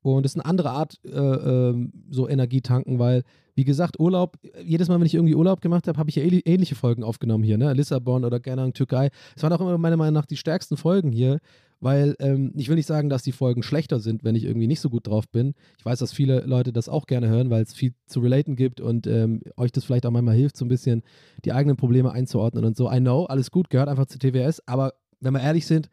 [0.03, 3.23] Und es ist eine andere Art, äh, äh, so Energie tanken, weil,
[3.53, 6.73] wie gesagt, Urlaub, jedes Mal, wenn ich irgendwie Urlaub gemacht habe, habe ich ja ähnliche
[6.73, 7.71] Folgen aufgenommen hier, ne?
[7.73, 9.09] Lissabon oder keine Türkei.
[9.35, 11.39] Es waren auch immer meiner Meinung nach die stärksten Folgen hier,
[11.81, 14.79] weil ähm, ich will nicht sagen, dass die Folgen schlechter sind, wenn ich irgendwie nicht
[14.79, 15.55] so gut drauf bin.
[15.77, 18.79] Ich weiß, dass viele Leute das auch gerne hören, weil es viel zu relaten gibt
[18.79, 21.03] und ähm, euch das vielleicht auch manchmal hilft, so ein bisschen
[21.43, 22.89] die eigenen Probleme einzuordnen und so.
[22.89, 25.89] I know, alles gut, gehört einfach zu TWS, aber wenn wir ehrlich sind,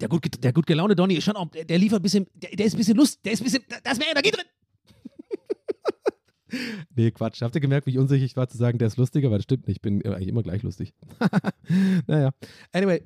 [0.00, 2.50] der gut, der gut gelaunte Donny ist schon auch, der, der liefert ein bisschen, der,
[2.50, 4.44] der, ist ein bisschen Lust, der ist ein bisschen, da ist mehr Energie drin.
[6.94, 7.42] nee, Quatsch.
[7.42, 9.30] Habt ihr gemerkt, wie ich unsicher ich war zu sagen, der ist lustiger?
[9.30, 9.78] Weil das stimmt nicht.
[9.78, 10.94] Ich bin eigentlich immer gleich lustig.
[12.06, 12.32] naja.
[12.72, 13.02] Anyway,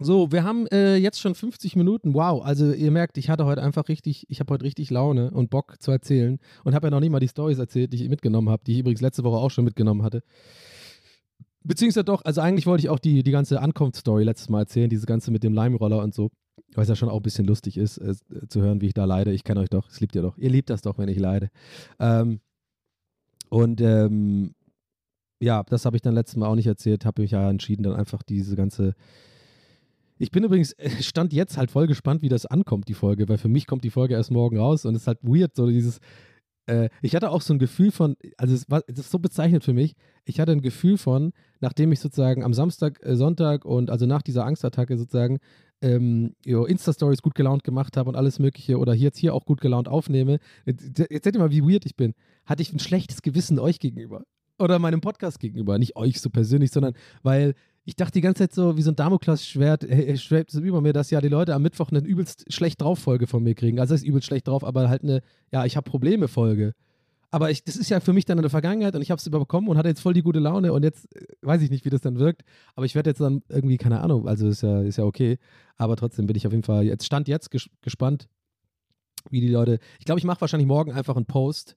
[0.00, 2.14] so, wir haben äh, jetzt schon 50 Minuten.
[2.14, 5.50] Wow, also ihr merkt, ich hatte heute einfach richtig, ich habe heute richtig Laune und
[5.50, 8.48] Bock zu erzählen und habe ja noch nicht mal die Stories erzählt, die ich mitgenommen
[8.48, 10.22] habe, die ich übrigens letzte Woche auch schon mitgenommen hatte.
[11.64, 15.06] Beziehungsweise doch, also eigentlich wollte ich auch die, die ganze Ankunftsstory letztes Mal erzählen, diese
[15.06, 16.30] ganze mit dem Leimroller und so,
[16.74, 18.14] weil es ja schon auch ein bisschen lustig ist, äh,
[18.48, 19.32] zu hören, wie ich da leide.
[19.32, 20.38] Ich kenne euch doch, es liebt ihr doch.
[20.38, 21.50] Ihr liebt das doch, wenn ich leide.
[21.98, 22.40] Ähm,
[23.50, 24.54] und ähm,
[25.40, 27.94] ja, das habe ich dann letztes Mal auch nicht erzählt, habe mich ja entschieden, dann
[27.94, 28.94] einfach diese ganze
[30.18, 33.48] ich bin übrigens, stand jetzt halt voll gespannt, wie das ankommt, die Folge, weil für
[33.48, 36.00] mich kommt die Folge erst morgen raus und es ist halt weird, so dieses,
[36.66, 39.64] äh, ich hatte auch so ein Gefühl von, also es war, das ist so bezeichnet
[39.64, 39.94] für mich,
[40.24, 44.22] ich hatte ein Gefühl von, nachdem ich sozusagen am Samstag, äh, Sonntag und also nach
[44.22, 45.38] dieser Angstattacke sozusagen
[45.80, 49.88] ähm, Insta-Stories gut gelaunt gemacht habe und alles Mögliche oder jetzt hier auch gut gelaunt
[49.88, 50.38] aufnehme.
[50.66, 52.14] Jetzt, jetzt seht ihr mal, wie weird ich bin.
[52.44, 54.24] Hatte ich ein schlechtes Gewissen euch gegenüber
[54.58, 55.78] oder meinem Podcast gegenüber.
[55.78, 57.54] Nicht euch so persönlich, sondern weil
[57.88, 60.92] ich dachte die ganze Zeit so, wie so ein Damoklesschwert äh, schwebt so über mir,
[60.92, 63.80] dass ja die Leute am Mittwoch eine übelst schlecht drauf Folge von mir kriegen.
[63.80, 65.22] Also das ist übelst schlecht drauf, aber halt eine,
[65.52, 66.74] ja, ich habe Probleme Folge.
[67.30, 69.26] Aber ich, das ist ja für mich dann in der Vergangenheit und ich habe es
[69.26, 71.88] überbekommen und hatte jetzt voll die gute Laune und jetzt äh, weiß ich nicht, wie
[71.88, 72.42] das dann wirkt.
[72.74, 75.38] Aber ich werde jetzt dann irgendwie, keine Ahnung, also ist ja, ist ja okay.
[75.78, 78.28] Aber trotzdem bin ich auf jeden Fall, jetzt stand jetzt ges gespannt,
[79.30, 81.74] wie die Leute, ich glaube, ich mache wahrscheinlich morgen einfach einen Post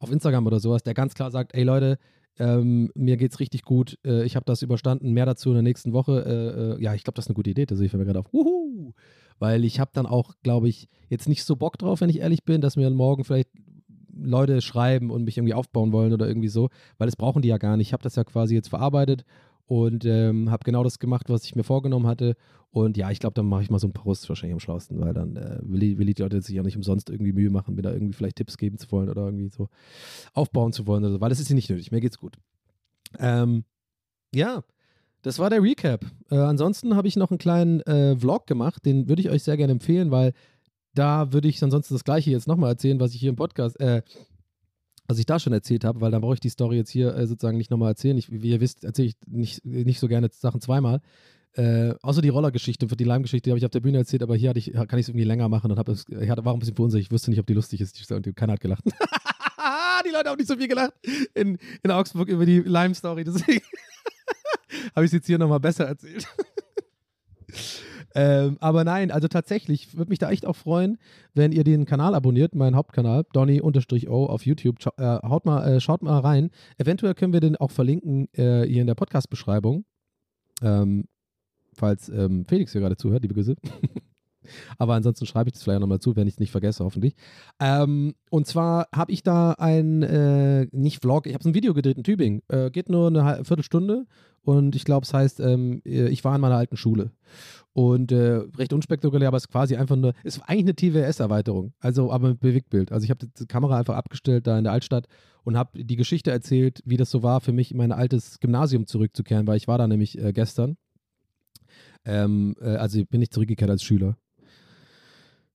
[0.00, 1.98] auf Instagram oder sowas, der ganz klar sagt, ey Leute,
[2.38, 3.98] ähm, mir geht's richtig gut.
[4.04, 5.12] Äh, ich habe das überstanden.
[5.12, 6.24] Mehr dazu in der nächsten Woche.
[6.24, 7.66] Äh, äh, ja, ich glaube, das ist eine gute Idee.
[7.66, 8.32] Da sehe ich mir gerade auf.
[8.32, 8.92] Wuhu!
[9.38, 12.44] Weil ich habe dann auch, glaube ich, jetzt nicht so Bock drauf, wenn ich ehrlich
[12.44, 13.50] bin, dass mir morgen vielleicht
[14.16, 16.68] Leute schreiben und mich irgendwie aufbauen wollen oder irgendwie so,
[16.98, 17.88] weil das brauchen die ja gar nicht.
[17.88, 19.24] Ich habe das ja quasi jetzt verarbeitet
[19.66, 22.36] und ähm, habe genau das gemacht, was ich mir vorgenommen hatte.
[22.70, 25.14] Und ja, ich glaube, dann mache ich mal so einen Post wahrscheinlich am schlausten, weil
[25.14, 27.76] dann äh, will, ich, will ich die Leute sich ja nicht umsonst irgendwie Mühe machen,
[27.76, 29.68] mir da irgendwie vielleicht Tipps geben zu wollen oder irgendwie so
[30.32, 31.92] aufbauen zu wollen, oder so, weil das ist ja nicht nötig.
[31.92, 32.36] Mir geht's gut.
[33.18, 33.64] Ähm,
[34.34, 34.64] ja,
[35.22, 36.04] das war der Recap.
[36.30, 39.56] Äh, ansonsten habe ich noch einen kleinen äh, Vlog gemacht, den würde ich euch sehr
[39.56, 40.32] gerne empfehlen, weil
[40.94, 44.02] da würde ich ansonsten das Gleiche jetzt nochmal erzählen, was ich hier im Podcast, äh,
[45.06, 47.26] was ich da schon erzählt habe, weil dann brauche ich die Story jetzt hier äh,
[47.26, 48.16] sozusagen nicht nochmal erzählen.
[48.16, 51.00] Ich, wie ihr wisst, erzähle ich nicht, nicht so gerne Sachen zweimal.
[51.56, 54.34] Äh, außer die Rollergeschichte, für die Leimgeschichte, die habe ich auf der Bühne erzählt, aber
[54.34, 56.74] hier ich, kann ich es irgendwie länger machen und habe ich hatte, war ein bisschen
[56.74, 57.06] verunsichert.
[57.06, 58.10] Ich wusste nicht, ob die lustig ist.
[58.10, 58.84] Und keiner hat gelacht.
[60.04, 60.92] die Leute haben nicht so viel gelacht
[61.34, 63.24] in, in Augsburg über die Lime-Story.
[63.24, 63.62] Deswegen
[64.94, 66.26] habe ich es jetzt hier nochmal besser erzählt.
[68.14, 70.98] Ähm, aber nein, also tatsächlich, würde mich da echt auch freuen,
[71.34, 74.78] wenn ihr den Kanal abonniert, meinen Hauptkanal, Donny-O auf YouTube.
[74.96, 76.50] Äh, haut mal, äh, schaut mal rein.
[76.78, 79.84] Eventuell können wir den auch verlinken äh, hier in der Podcast-Beschreibung.
[80.62, 81.06] Ähm,
[81.74, 83.56] falls ähm, Felix hier gerade zuhört, liebe Grüße.
[84.78, 87.14] Aber ansonsten schreibe ich das vielleicht nochmal zu, wenn ich es nicht vergesse, hoffentlich.
[87.60, 91.96] Ähm, und zwar habe ich da ein, äh, nicht Vlog, ich habe ein Video gedreht
[91.96, 92.42] in Tübingen.
[92.48, 94.06] Äh, geht nur eine Viertelstunde
[94.44, 97.10] und ich glaube, es heißt, ähm, äh, ich war in meiner alten Schule.
[97.72, 102.12] Und äh, recht unspektakulär, aber es ist quasi einfach nur, ist eigentlich eine TWS-Erweiterung, also
[102.12, 102.92] aber mit Bewegtbild.
[102.92, 105.08] Also ich habe die Kamera einfach abgestellt da in der Altstadt
[105.42, 108.86] und habe die Geschichte erzählt, wie das so war für mich, in mein altes Gymnasium
[108.86, 110.76] zurückzukehren, weil ich war da nämlich äh, gestern.
[112.04, 114.16] Ähm, äh, also bin ich zurückgekehrt als Schüler.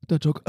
[0.10, 0.42] Der Joke.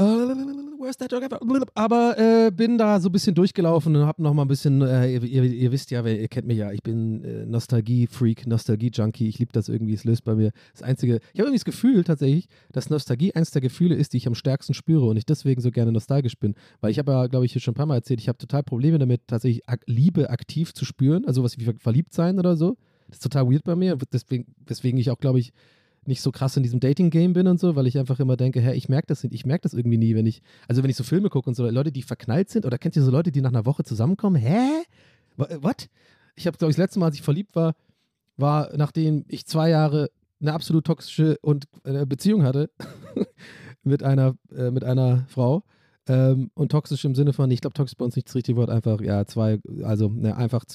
[0.81, 1.39] worst dad joke ever.
[1.75, 5.13] Aber äh, bin da so ein bisschen durchgelaufen und hab noch mal ein bisschen, äh,
[5.13, 9.27] ihr, ihr, ihr, wisst ja, ihr kennt mich ja, ich bin äh, Nostalgie-Freak, Nostalgie-Junkie.
[9.27, 11.19] Ich liebe das irgendwie, es löst bei mir das Einzige.
[11.33, 14.35] Ich habe irgendwie das Gefühl tatsächlich, dass Nostalgie eins der Gefühle ist, die ich am
[14.35, 16.55] stärksten spüre und ich deswegen so gerne nostalgisch bin.
[16.81, 18.63] Weil ich habe ja, glaube ich, hier schon ein paar Mal erzählt, ich habe total
[18.63, 22.77] Probleme damit, tatsächlich ak Liebe aktiv zu spüren, also was wie verliebt sein oder so.
[23.07, 25.51] Das ist total weird bei mir, deswegen, weswegen ich auch, glaube ich,
[26.05, 28.73] nicht so krass in diesem Dating-Game bin und so, weil ich einfach immer denke, hä,
[28.73, 31.29] ich merke das ich merke das irgendwie nie, wenn ich, also wenn ich so Filme
[31.29, 33.65] gucke und so, Leute, die verknallt sind, oder kennt ihr so Leute, die nach einer
[33.65, 34.35] Woche zusammenkommen?
[34.37, 34.83] Hä?
[35.37, 35.89] Was?
[36.35, 37.75] Ich habe, glaube ich, das letzte Mal, als ich verliebt war,
[38.37, 40.09] war, nachdem ich zwei Jahre
[40.41, 42.71] eine absolut toxische und, äh, Beziehung hatte
[43.83, 45.63] mit, einer, äh, mit einer Frau.
[46.07, 48.71] Ähm, und toxisch im Sinne von, ich glaube, toxisch bei uns nicht das richtige Wort,
[48.71, 50.65] einfach, ja, zwei, also ne, einfach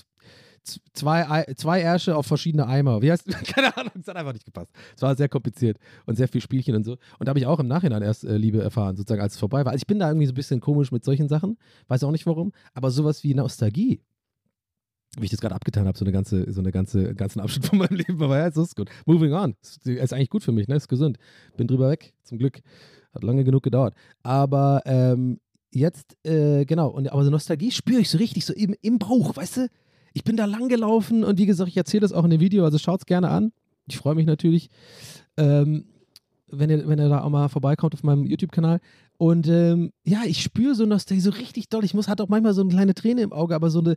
[0.92, 3.02] zwei, zwei Ärsche auf verschiedene Eimer.
[3.02, 4.70] Wie heißt, keine Ahnung, es hat einfach nicht gepasst.
[4.94, 6.92] Es war sehr kompliziert und sehr viel Spielchen und so.
[7.18, 9.64] Und da habe ich auch im Nachhinein erst äh, Liebe erfahren, sozusagen, als es vorbei
[9.64, 9.72] war.
[9.72, 11.58] Also ich bin da irgendwie so ein bisschen komisch mit solchen Sachen,
[11.88, 14.00] weiß auch nicht warum, aber sowas wie Nostalgie,
[15.18, 17.78] wie ich das gerade abgetan habe, so eine ganze, so eine ganze, ganzen Abschnitt von
[17.78, 18.90] meinem Leben, aber ja, es ist gut.
[19.06, 19.54] Moving on.
[19.62, 20.76] Ist, ist eigentlich gut für mich, ne?
[20.76, 21.18] Ist gesund.
[21.56, 22.60] Bin drüber weg, zum Glück.
[23.14, 23.94] Hat lange genug gedauert.
[24.22, 25.40] Aber ähm,
[25.70, 29.36] jetzt, äh, genau, und, aber so Nostalgie spüre ich so richtig, so im, im Bauch,
[29.36, 29.68] weißt du?
[30.16, 32.64] Ich bin da lang gelaufen und wie gesagt, ich erzähle das auch in dem Video,
[32.64, 33.52] also schaut es gerne an.
[33.86, 34.70] Ich freue mich natürlich,
[35.36, 35.84] ähm,
[36.48, 38.80] wenn, ihr, wenn ihr da auch mal vorbeikommt auf meinem YouTube-Kanal.
[39.18, 41.84] Und ähm, ja, ich spüre so Nostalgie so richtig doll.
[41.84, 43.96] Ich muss, hat auch manchmal so eine kleine Träne im Auge, aber so eine,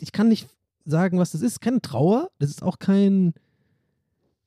[0.00, 0.46] ich kann nicht
[0.84, 1.60] sagen, was das ist.
[1.60, 3.34] Keine Trauer, das ist auch kein,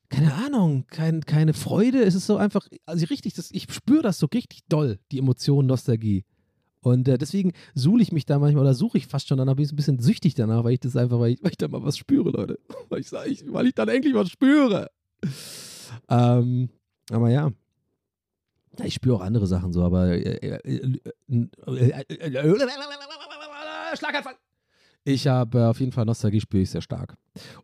[0.08, 2.02] keine Ahnung, kein, keine Freude.
[2.02, 5.66] Es ist so einfach, also richtig, das, ich spüre das so richtig doll, die Emotion
[5.66, 6.24] Nostalgie.
[6.82, 9.66] Und äh, deswegen suhle ich mich da manchmal oder suche ich fast schon danach, bin
[9.66, 11.84] ich ein bisschen süchtig danach, weil ich das einfach, weil ich, weil ich da mal
[11.84, 12.60] was spüre, Leute.
[12.90, 14.90] Weil ich, ich, weil ich dann endlich was spüre.
[16.08, 16.70] Ähm,
[17.12, 17.52] aber ja.
[18.84, 20.16] Ich spüre auch andere Sachen so, aber
[23.98, 24.36] Schlaganfall.
[25.04, 27.16] Ich habe äh, auf jeden Fall Nostalgie spüre ich sehr stark.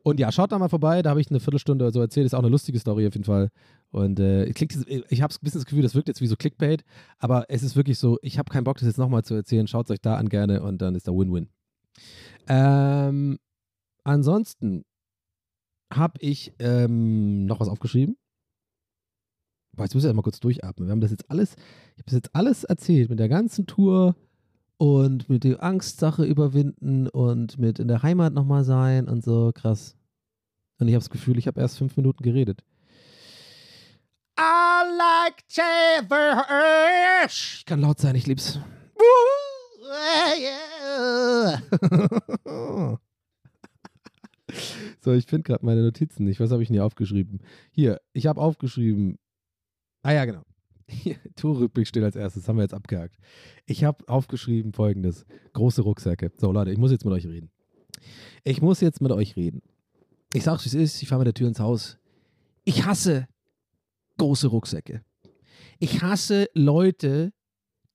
[0.04, 2.34] Und ja, schaut da mal vorbei, da habe ich eine Viertelstunde oder so erzählt, ist
[2.34, 3.50] auch eine lustige Story auf jeden Fall.
[3.96, 6.84] Und äh, ich, ich habe ein bisschen das Gefühl, das wirkt jetzt wie so Clickbait,
[7.18, 9.68] aber es ist wirklich so, ich habe keinen Bock, das jetzt nochmal zu erzählen.
[9.68, 11.48] Schaut es euch da an gerne und dann ist da Win-Win.
[12.50, 13.40] Ähm,
[14.04, 14.84] ansonsten
[15.94, 18.18] habe ich ähm, noch was aufgeschrieben.
[19.72, 20.90] Boah, jetzt muss ich erst mal kurz durchatmen.
[20.90, 21.56] Wir haben das jetzt alles,
[21.94, 24.18] ich habe das jetzt alles erzählt mit der ganzen Tour
[24.76, 29.54] und mit der Angstsache überwinden und mit in der Heimat nochmal sein und so.
[29.56, 29.96] Krass.
[30.80, 32.62] Und ich habe das Gefühl, ich habe erst fünf Minuten geredet.
[34.38, 35.44] I like
[37.28, 38.60] Ich kann laut sein, ich lieb's.
[45.02, 46.40] so, ich finde gerade meine Notizen nicht.
[46.40, 47.40] Was habe ich denn hier aufgeschrieben?
[47.72, 49.18] Hier, ich habe aufgeschrieben.
[50.02, 50.44] Ah ja, genau.
[51.36, 53.18] Tourrückblick steht als erstes, haben wir jetzt abgehakt.
[53.66, 56.32] Ich habe aufgeschrieben folgendes: große Rucksäcke.
[56.38, 57.50] So, Leute, ich muss jetzt mit euch reden.
[58.44, 59.62] Ich muss jetzt mit euch reden.
[60.34, 61.98] Ich sag's, wie es ist, ich fahre mit der Tür ins Haus.
[62.66, 63.28] Ich hasse
[64.18, 65.02] große Rucksäcke.
[65.80, 67.34] Ich hasse Leute,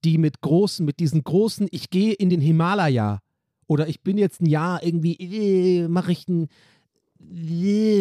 [0.03, 3.19] die mit großen, mit diesen großen, ich gehe in den Himalaya
[3.67, 6.47] oder ich bin jetzt ein Jahr irgendwie, äh, mache ich ein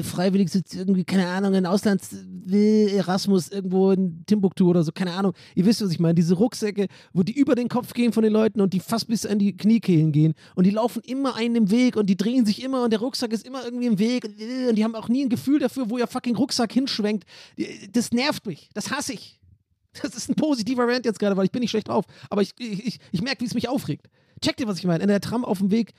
[0.02, 2.10] freiwillig sitzt irgendwie, keine Ahnung, in Auslands
[2.50, 5.34] Erasmus irgendwo in Timbuktu oder so, keine Ahnung.
[5.54, 6.14] Ihr wisst, was ich meine.
[6.14, 9.26] Diese Rucksäcke, wo die über den Kopf gehen von den Leuten und die fast bis
[9.26, 12.62] an die Kniekehlen gehen und die laufen immer einen im Weg und die drehen sich
[12.62, 15.28] immer und der Rucksack ist immer irgendwie im Weg und die haben auch nie ein
[15.28, 17.24] Gefühl dafür, wo ihr fucking Rucksack hinschwenkt.
[17.92, 18.70] Das nervt mich.
[18.74, 19.40] Das hasse ich.
[20.02, 22.04] Das ist ein positiver Rant jetzt gerade, weil ich bin nicht schlecht drauf.
[22.28, 24.06] Aber ich, ich, ich, ich merke, wie es mich aufregt.
[24.40, 25.02] Checkt ihr, was ich meine?
[25.02, 25.92] In der Tram auf dem Weg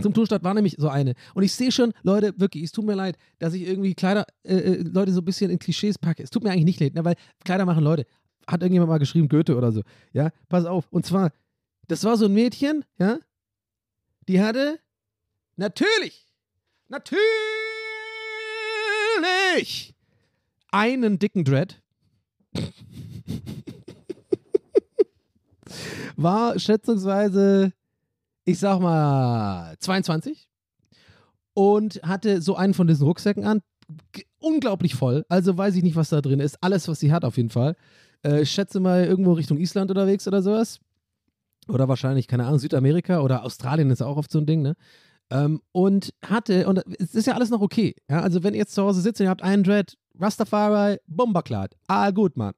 [0.00, 1.14] zum Tourstart war nämlich so eine.
[1.34, 4.54] Und ich sehe schon, Leute, wirklich, es tut mir leid, dass ich irgendwie Kleider, äh,
[4.54, 6.22] äh, Leute so ein bisschen in Klischees packe.
[6.22, 8.06] Es tut mir eigentlich nicht leid, ne, weil Kleider machen Leute.
[8.46, 9.82] Hat irgendjemand mal geschrieben, Goethe oder so.
[10.12, 10.86] Ja, pass auf.
[10.90, 11.32] Und zwar,
[11.88, 13.18] das war so ein Mädchen, ja,
[14.28, 14.78] die hatte
[15.56, 16.26] natürlich,
[16.88, 17.20] natürlich
[20.70, 21.82] einen dicken Dread.
[26.16, 27.72] war schätzungsweise
[28.44, 30.48] ich sag mal, 22
[31.54, 33.60] und hatte so einen von diesen Rucksäcken an.
[34.38, 35.24] Unglaublich voll.
[35.28, 36.56] Also weiß ich nicht, was da drin ist.
[36.62, 37.76] Alles, was sie hat, auf jeden Fall.
[38.24, 40.80] Äh, ich schätze mal irgendwo Richtung Island unterwegs oder sowas.
[41.68, 44.74] Oder wahrscheinlich, keine Ahnung, Südamerika oder Australien ist auch oft so ein Ding, ne?
[45.30, 47.94] Ähm, und hatte, und es ist ja alles noch okay.
[48.10, 48.20] Ja?
[48.20, 52.12] Also, wenn ihr jetzt zu Hause sitzt und ihr habt einen Dread, Rastafari, Bomberklad, all
[52.12, 52.52] gut, man.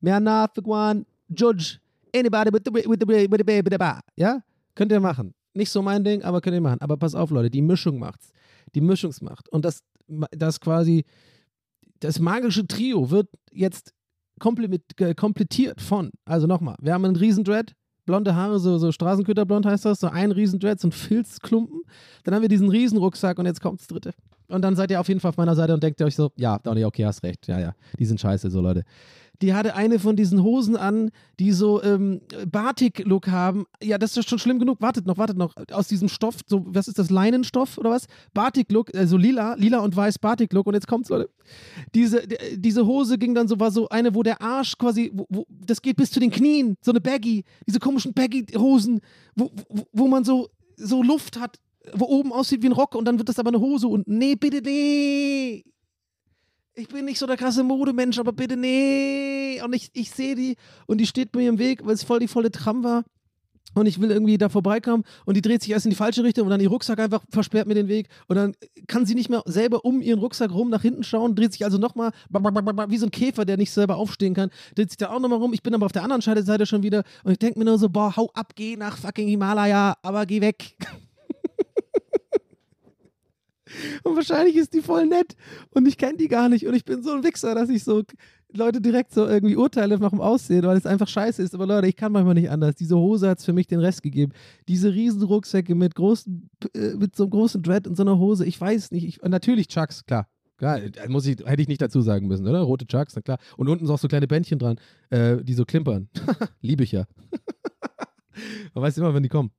[0.00, 0.20] Mehr
[0.64, 1.78] One, Judge,
[2.14, 4.42] anybody with the, with the, with the, with the, ja?
[4.74, 5.34] Könnt ihr machen.
[5.54, 6.80] Nicht so mein Ding, aber könnt ihr machen.
[6.80, 8.30] Aber pass auf, Leute, die Mischung macht's.
[8.74, 9.48] Die Mischungsmacht.
[9.48, 9.82] Und das,
[10.30, 11.04] das quasi,
[11.98, 13.92] das magische Trio wird jetzt
[14.38, 17.74] komplettiert von, also nochmal, wir haben einen Riesendread,
[18.06, 21.82] blonde Haare, so, so Straßenköterblond heißt das, so ein Riesendread, so ein Filzklumpen.
[22.24, 24.14] Dann haben wir diesen Riesenrucksack und jetzt kommt das dritte.
[24.50, 26.58] Und dann seid ihr auf jeden Fall auf meiner Seite und denkt euch so, ja,
[26.58, 28.84] Donny, okay, hast recht, ja, ja, die sind scheiße, so Leute
[29.42, 33.64] die hatte eine von diesen Hosen an, die so ähm, Batik-Look haben.
[33.82, 34.82] Ja, das ist schon schlimm genug.
[34.82, 35.54] Wartet noch, wartet noch.
[35.72, 38.06] Aus diesem Stoff, so, was ist das, Leinenstoff oder was?
[38.34, 40.66] Batik-Look, also lila, lila und weiß Batik-Look.
[40.66, 41.30] Und jetzt kommt's, Leute.
[41.94, 42.22] Diese,
[42.56, 45.80] diese Hose ging dann so, war so eine, wo der Arsch quasi, wo, wo, das
[45.80, 46.76] geht bis zu den Knien.
[46.82, 49.00] So eine Baggy, diese komischen Baggy-Hosen,
[49.36, 51.58] wo, wo, wo man so, so Luft hat,
[51.92, 54.34] wo oben aussieht wie ein Rock und dann wird das aber eine Hose und nee,
[54.34, 55.64] bitte, nee
[56.80, 59.60] ich bin nicht so der krasse Modemensch, aber bitte nee.
[59.62, 60.56] Und ich, ich sehe die
[60.86, 63.04] und die steht mir im Weg, weil es voll die volle Tram war.
[63.74, 66.44] Und ich will irgendwie da vorbeikommen und die dreht sich erst in die falsche Richtung
[66.44, 68.52] und dann ihr Rucksack einfach versperrt mir den Weg und dann
[68.88, 71.78] kann sie nicht mehr selber um ihren Rucksack rum nach hinten schauen, dreht sich also
[71.78, 75.38] nochmal wie so ein Käfer, der nicht selber aufstehen kann, dreht sich da auch nochmal
[75.38, 75.52] rum.
[75.52, 77.88] Ich bin aber auf der anderen Seite schon wieder und ich denke mir nur so,
[77.88, 80.74] boah, hau ab, geh nach fucking Himalaya, aber geh weg.
[84.02, 85.36] Und wahrscheinlich ist die voll nett
[85.70, 88.02] und ich kenne die gar nicht und ich bin so ein Wichser, dass ich so
[88.52, 91.54] Leute direkt so irgendwie urteile nach dem Aussehen, weil es einfach scheiße ist.
[91.54, 92.74] Aber Leute, ich kann manchmal nicht anders.
[92.74, 94.32] Diese Hose hat es für mich den Rest gegeben.
[94.68, 98.44] Diese riesen Rucksäcke mit großen, äh, mit so einem großen Dread und so einer Hose,
[98.44, 99.04] ich weiß nicht.
[99.06, 100.26] Ich, natürlich Chucks, klar.
[100.56, 102.60] Klar, muss ich, hätte ich nicht dazu sagen müssen, oder?
[102.60, 103.38] Rote Chucks, na klar.
[103.56, 104.76] Und unten sind auch so kleine Bändchen dran,
[105.08, 106.10] äh, die so klimpern.
[106.60, 107.04] Liebe ich ja.
[108.74, 109.52] Man weiß immer, wenn die kommen.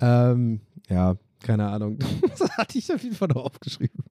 [0.00, 1.98] Ähm, ja, keine Ahnung.
[2.38, 4.04] das hatte ich auf jeden Fall noch aufgeschrieben.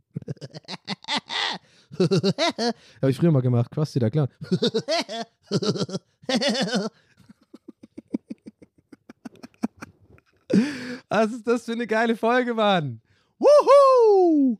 [2.00, 3.72] Habe ich früher mal gemacht.
[3.72, 4.30] Quasti da klar.
[11.10, 13.02] Was ist das für eine geile Folge, Mann?
[13.40, 14.58] Wuhu!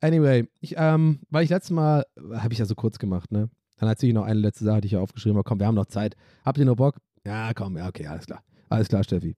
[0.00, 2.04] Anyway, ich, ähm, weil ich letztes Mal,
[2.34, 3.48] habe ich ja so kurz gemacht, ne?
[3.78, 5.44] Dann hat sich noch eine letzte Sache, die ich ja aufgeschrieben habe.
[5.48, 6.16] Komm, wir haben noch Zeit.
[6.44, 6.96] Habt ihr noch Bock?
[7.26, 8.44] Ja, komm, ja, okay, alles klar.
[8.68, 9.34] Alles klar, Steffi.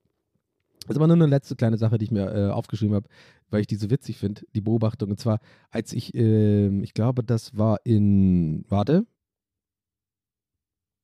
[0.83, 3.09] Das ist aber nur eine letzte kleine Sache, die ich mir äh, aufgeschrieben habe,
[3.49, 5.11] weil ich die so witzig finde, die Beobachtung.
[5.11, 9.07] Und zwar, als ich, äh, ich glaube, das war in, warte.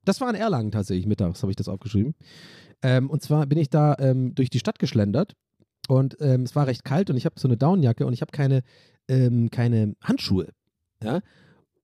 [0.04, 2.14] Das war in Erlangen tatsächlich, mittags habe ich das aufgeschrieben.
[2.82, 5.34] Ähm, und zwar bin ich da ähm, durch die Stadt geschlendert
[5.88, 8.32] und ähm, es war recht kalt und ich habe so eine Downjacke und ich habe
[8.32, 8.62] keine,
[9.08, 10.48] ähm, keine Handschuhe.
[11.02, 11.20] Ja?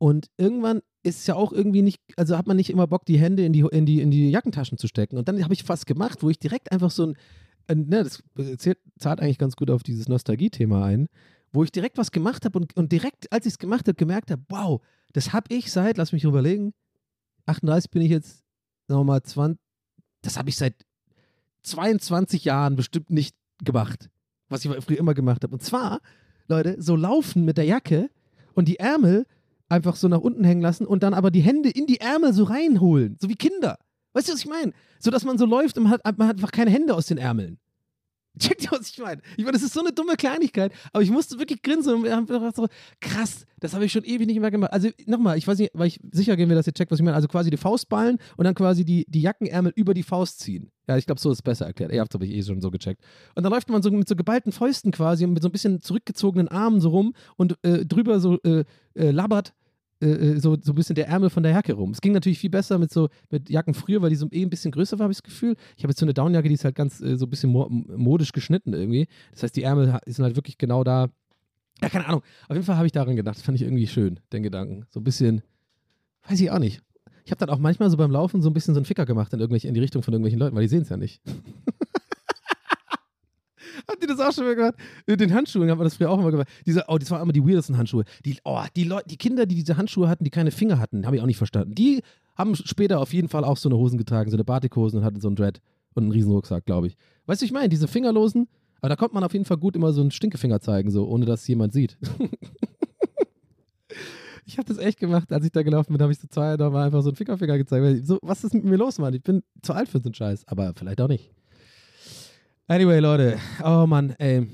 [0.01, 3.45] Und irgendwann ist ja auch irgendwie nicht, also hat man nicht immer Bock, die Hände
[3.45, 5.19] in die, in die, in die Jackentaschen zu stecken.
[5.19, 7.17] Und dann habe ich was gemacht, wo ich direkt einfach so ein,
[7.67, 8.23] ein ne, das
[8.57, 11.07] zählt, zahlt eigentlich ganz gut auf dieses Nostalgie-Thema ein,
[11.53, 14.31] wo ich direkt was gemacht habe und, und direkt, als ich es gemacht habe, gemerkt
[14.31, 14.81] habe, wow,
[15.13, 16.73] das habe ich seit, lass mich überlegen,
[17.45, 18.43] 38 bin ich jetzt
[18.89, 19.61] nochmal 20,
[20.23, 20.87] das habe ich seit
[21.65, 24.09] 22 Jahren bestimmt nicht gemacht,
[24.49, 25.53] was ich früher immer gemacht habe.
[25.53, 26.01] Und zwar,
[26.49, 28.09] Leute, so laufen mit der Jacke
[28.55, 29.27] und die Ärmel
[29.71, 32.45] einfach so nach unten hängen lassen und dann aber die Hände in die Ärmel so
[32.45, 33.79] reinholen, so wie Kinder.
[34.13, 34.73] Weißt du, was ich meine?
[34.99, 37.19] So, dass man so läuft und man hat, man hat einfach keine Hände aus den
[37.19, 37.59] Ärmeln.
[38.39, 39.21] Checkt ihr, was ich meine?
[39.37, 42.27] Ich meine, das ist so eine dumme Kleinigkeit, aber ich musste wirklich grinsen und haben
[42.27, 42.69] gedacht so,
[43.01, 44.73] krass, das habe ich schon ewig nicht mehr gemacht.
[44.73, 47.05] Also nochmal, ich weiß nicht, weil ich sicher gehen wir, dass ihr checkt, was ich
[47.05, 47.17] meine.
[47.17, 50.71] Also quasi die Faustballen und dann quasi die, die Jackenärmel über die Faust ziehen.
[50.89, 51.93] Ja, ich glaube, so ist es besser erklärt.
[51.93, 53.03] Ihr habt es aber eh schon so gecheckt.
[53.35, 55.83] Und dann läuft man so mit so geballten Fäusten quasi und mit so ein bisschen
[55.83, 58.65] zurückgezogenen Armen so rum und äh, drüber so äh,
[58.95, 59.55] äh, labbert
[60.01, 61.91] äh, äh, so, so ein bisschen der Ärmel von der Jacke rum.
[61.91, 64.51] Es ging natürlich viel besser mit so mit Jacken früher, weil die so eh ein
[64.51, 65.57] bisschen größer war, habe ich das Gefühl.
[65.77, 67.69] Ich habe jetzt so eine Downjacke, die ist halt ganz äh, so ein bisschen mo
[67.69, 69.09] modisch geschnitten irgendwie.
[69.33, 71.09] Das heißt, die Ärmel sind halt wirklich genau da.
[71.83, 72.23] Ja, keine Ahnung.
[72.49, 73.37] Auf jeden Fall habe ich daran gedacht.
[73.37, 74.87] Das fand ich irgendwie schön, den Gedanken.
[74.91, 75.43] So ein bisschen,
[76.29, 76.83] weiß ich auch nicht.
[77.25, 79.33] Ich habe dann auch manchmal so beim Laufen so ein bisschen so einen Ficker gemacht
[79.33, 81.21] in, irgendwelche, in die Richtung von irgendwelchen Leuten, weil die sehen es ja nicht.
[83.89, 84.75] Habt ihr das auch schon mal gemacht?
[85.07, 86.49] Mit den Handschuhen haben wir das früher auch immer gemacht.
[86.67, 88.05] Diese, oh, das waren immer die weirdesten Handschuhe.
[88.25, 91.17] Die, oh, die, Leute, die Kinder, die diese Handschuhe hatten, die keine Finger hatten, habe
[91.17, 91.75] ich auch nicht verstanden.
[91.75, 92.03] Die
[92.37, 95.21] haben später auf jeden Fall auch so eine Hosen getragen, so eine Batikhosen und hatten
[95.21, 95.61] so einen Dread
[95.95, 96.97] und einen Riesenrucksack, glaube ich.
[97.27, 98.49] Weißt du, ich meine, diese Fingerlosen,
[98.81, 101.27] aber da konnte man auf jeden Fall gut immer so einen Stinkefinger zeigen, so ohne
[101.27, 101.99] dass jemand sieht.
[104.47, 106.73] ich habe das echt gemacht, als ich da gelaufen bin, habe ich so zwei, da
[106.73, 108.07] war einfach so ein Fingerfinger gezeigt.
[108.07, 109.15] So, was ist mit mir los, Mann?
[109.15, 111.31] Ich bin zu alt für so einen Scheiß, aber vielleicht auch nicht.
[112.71, 113.37] Anyway, Leute.
[113.65, 114.47] Oh Mann, ey.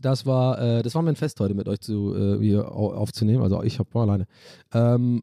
[0.00, 3.42] Das war, äh, das war mein Fest heute mit euch zu, äh, hier aufzunehmen.
[3.42, 4.24] Also ich war alleine.
[4.72, 5.20] Ähm,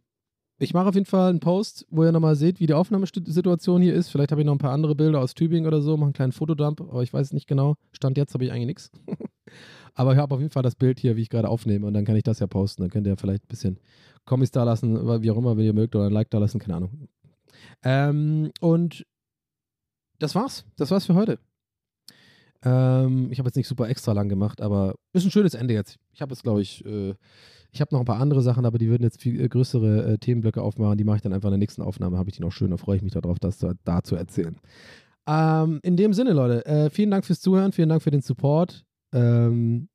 [0.60, 3.96] ich mache auf jeden Fall einen Post, wo ihr nochmal seht, wie die Aufnahmesituation hier
[3.96, 4.10] ist.
[4.10, 6.32] Vielleicht habe ich noch ein paar andere Bilder aus Tübingen oder so, mache einen kleinen
[6.32, 7.74] Fotodump, aber ich weiß es nicht genau.
[7.92, 8.92] Stand jetzt habe ich eigentlich nichts.
[9.96, 12.06] aber ich habe auf jeden Fall das Bild hier, wie ich gerade aufnehme und dann
[12.06, 12.84] kann ich das ja posten.
[12.84, 13.80] Dann könnt ihr vielleicht ein bisschen
[14.26, 16.76] Kommis da lassen, wie auch immer, wenn ihr mögt, oder ein Like da lassen, keine
[16.76, 17.08] Ahnung.
[17.84, 19.08] Ähm, und
[20.20, 20.66] das war's.
[20.78, 21.40] Das war's für heute.
[22.64, 25.98] Ähm, ich habe jetzt nicht super extra lang gemacht, aber ist ein schönes Ende jetzt.
[26.14, 27.14] Ich habe jetzt, glaube ich, äh,
[27.72, 30.18] ich habe noch ein paar andere Sachen, aber die würden jetzt viel äh, größere äh,
[30.18, 30.98] Themenblöcke aufmachen.
[30.98, 32.18] Die mache ich dann einfach in der nächsten Aufnahme.
[32.18, 32.72] Habe ich die noch schön.
[32.72, 34.58] Da freue ich mich darauf, das zu, da zu erzählen.
[35.28, 38.86] Ähm, in dem Sinne, Leute, äh, vielen Dank fürs Zuhören, vielen Dank für den Support.
[39.14, 39.90] Ähm,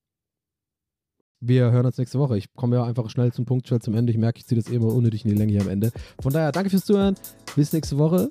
[1.41, 2.37] wir hören uns nächste Woche.
[2.37, 4.12] Ich komme ja einfach schnell zum Punkt, schnell zum Ende.
[4.12, 5.91] Ich merke, ich ziehe das eh immer unnötig in die Länge hier am Ende.
[6.21, 7.14] Von daher, danke fürs Zuhören.
[7.57, 8.31] Bis nächste Woche.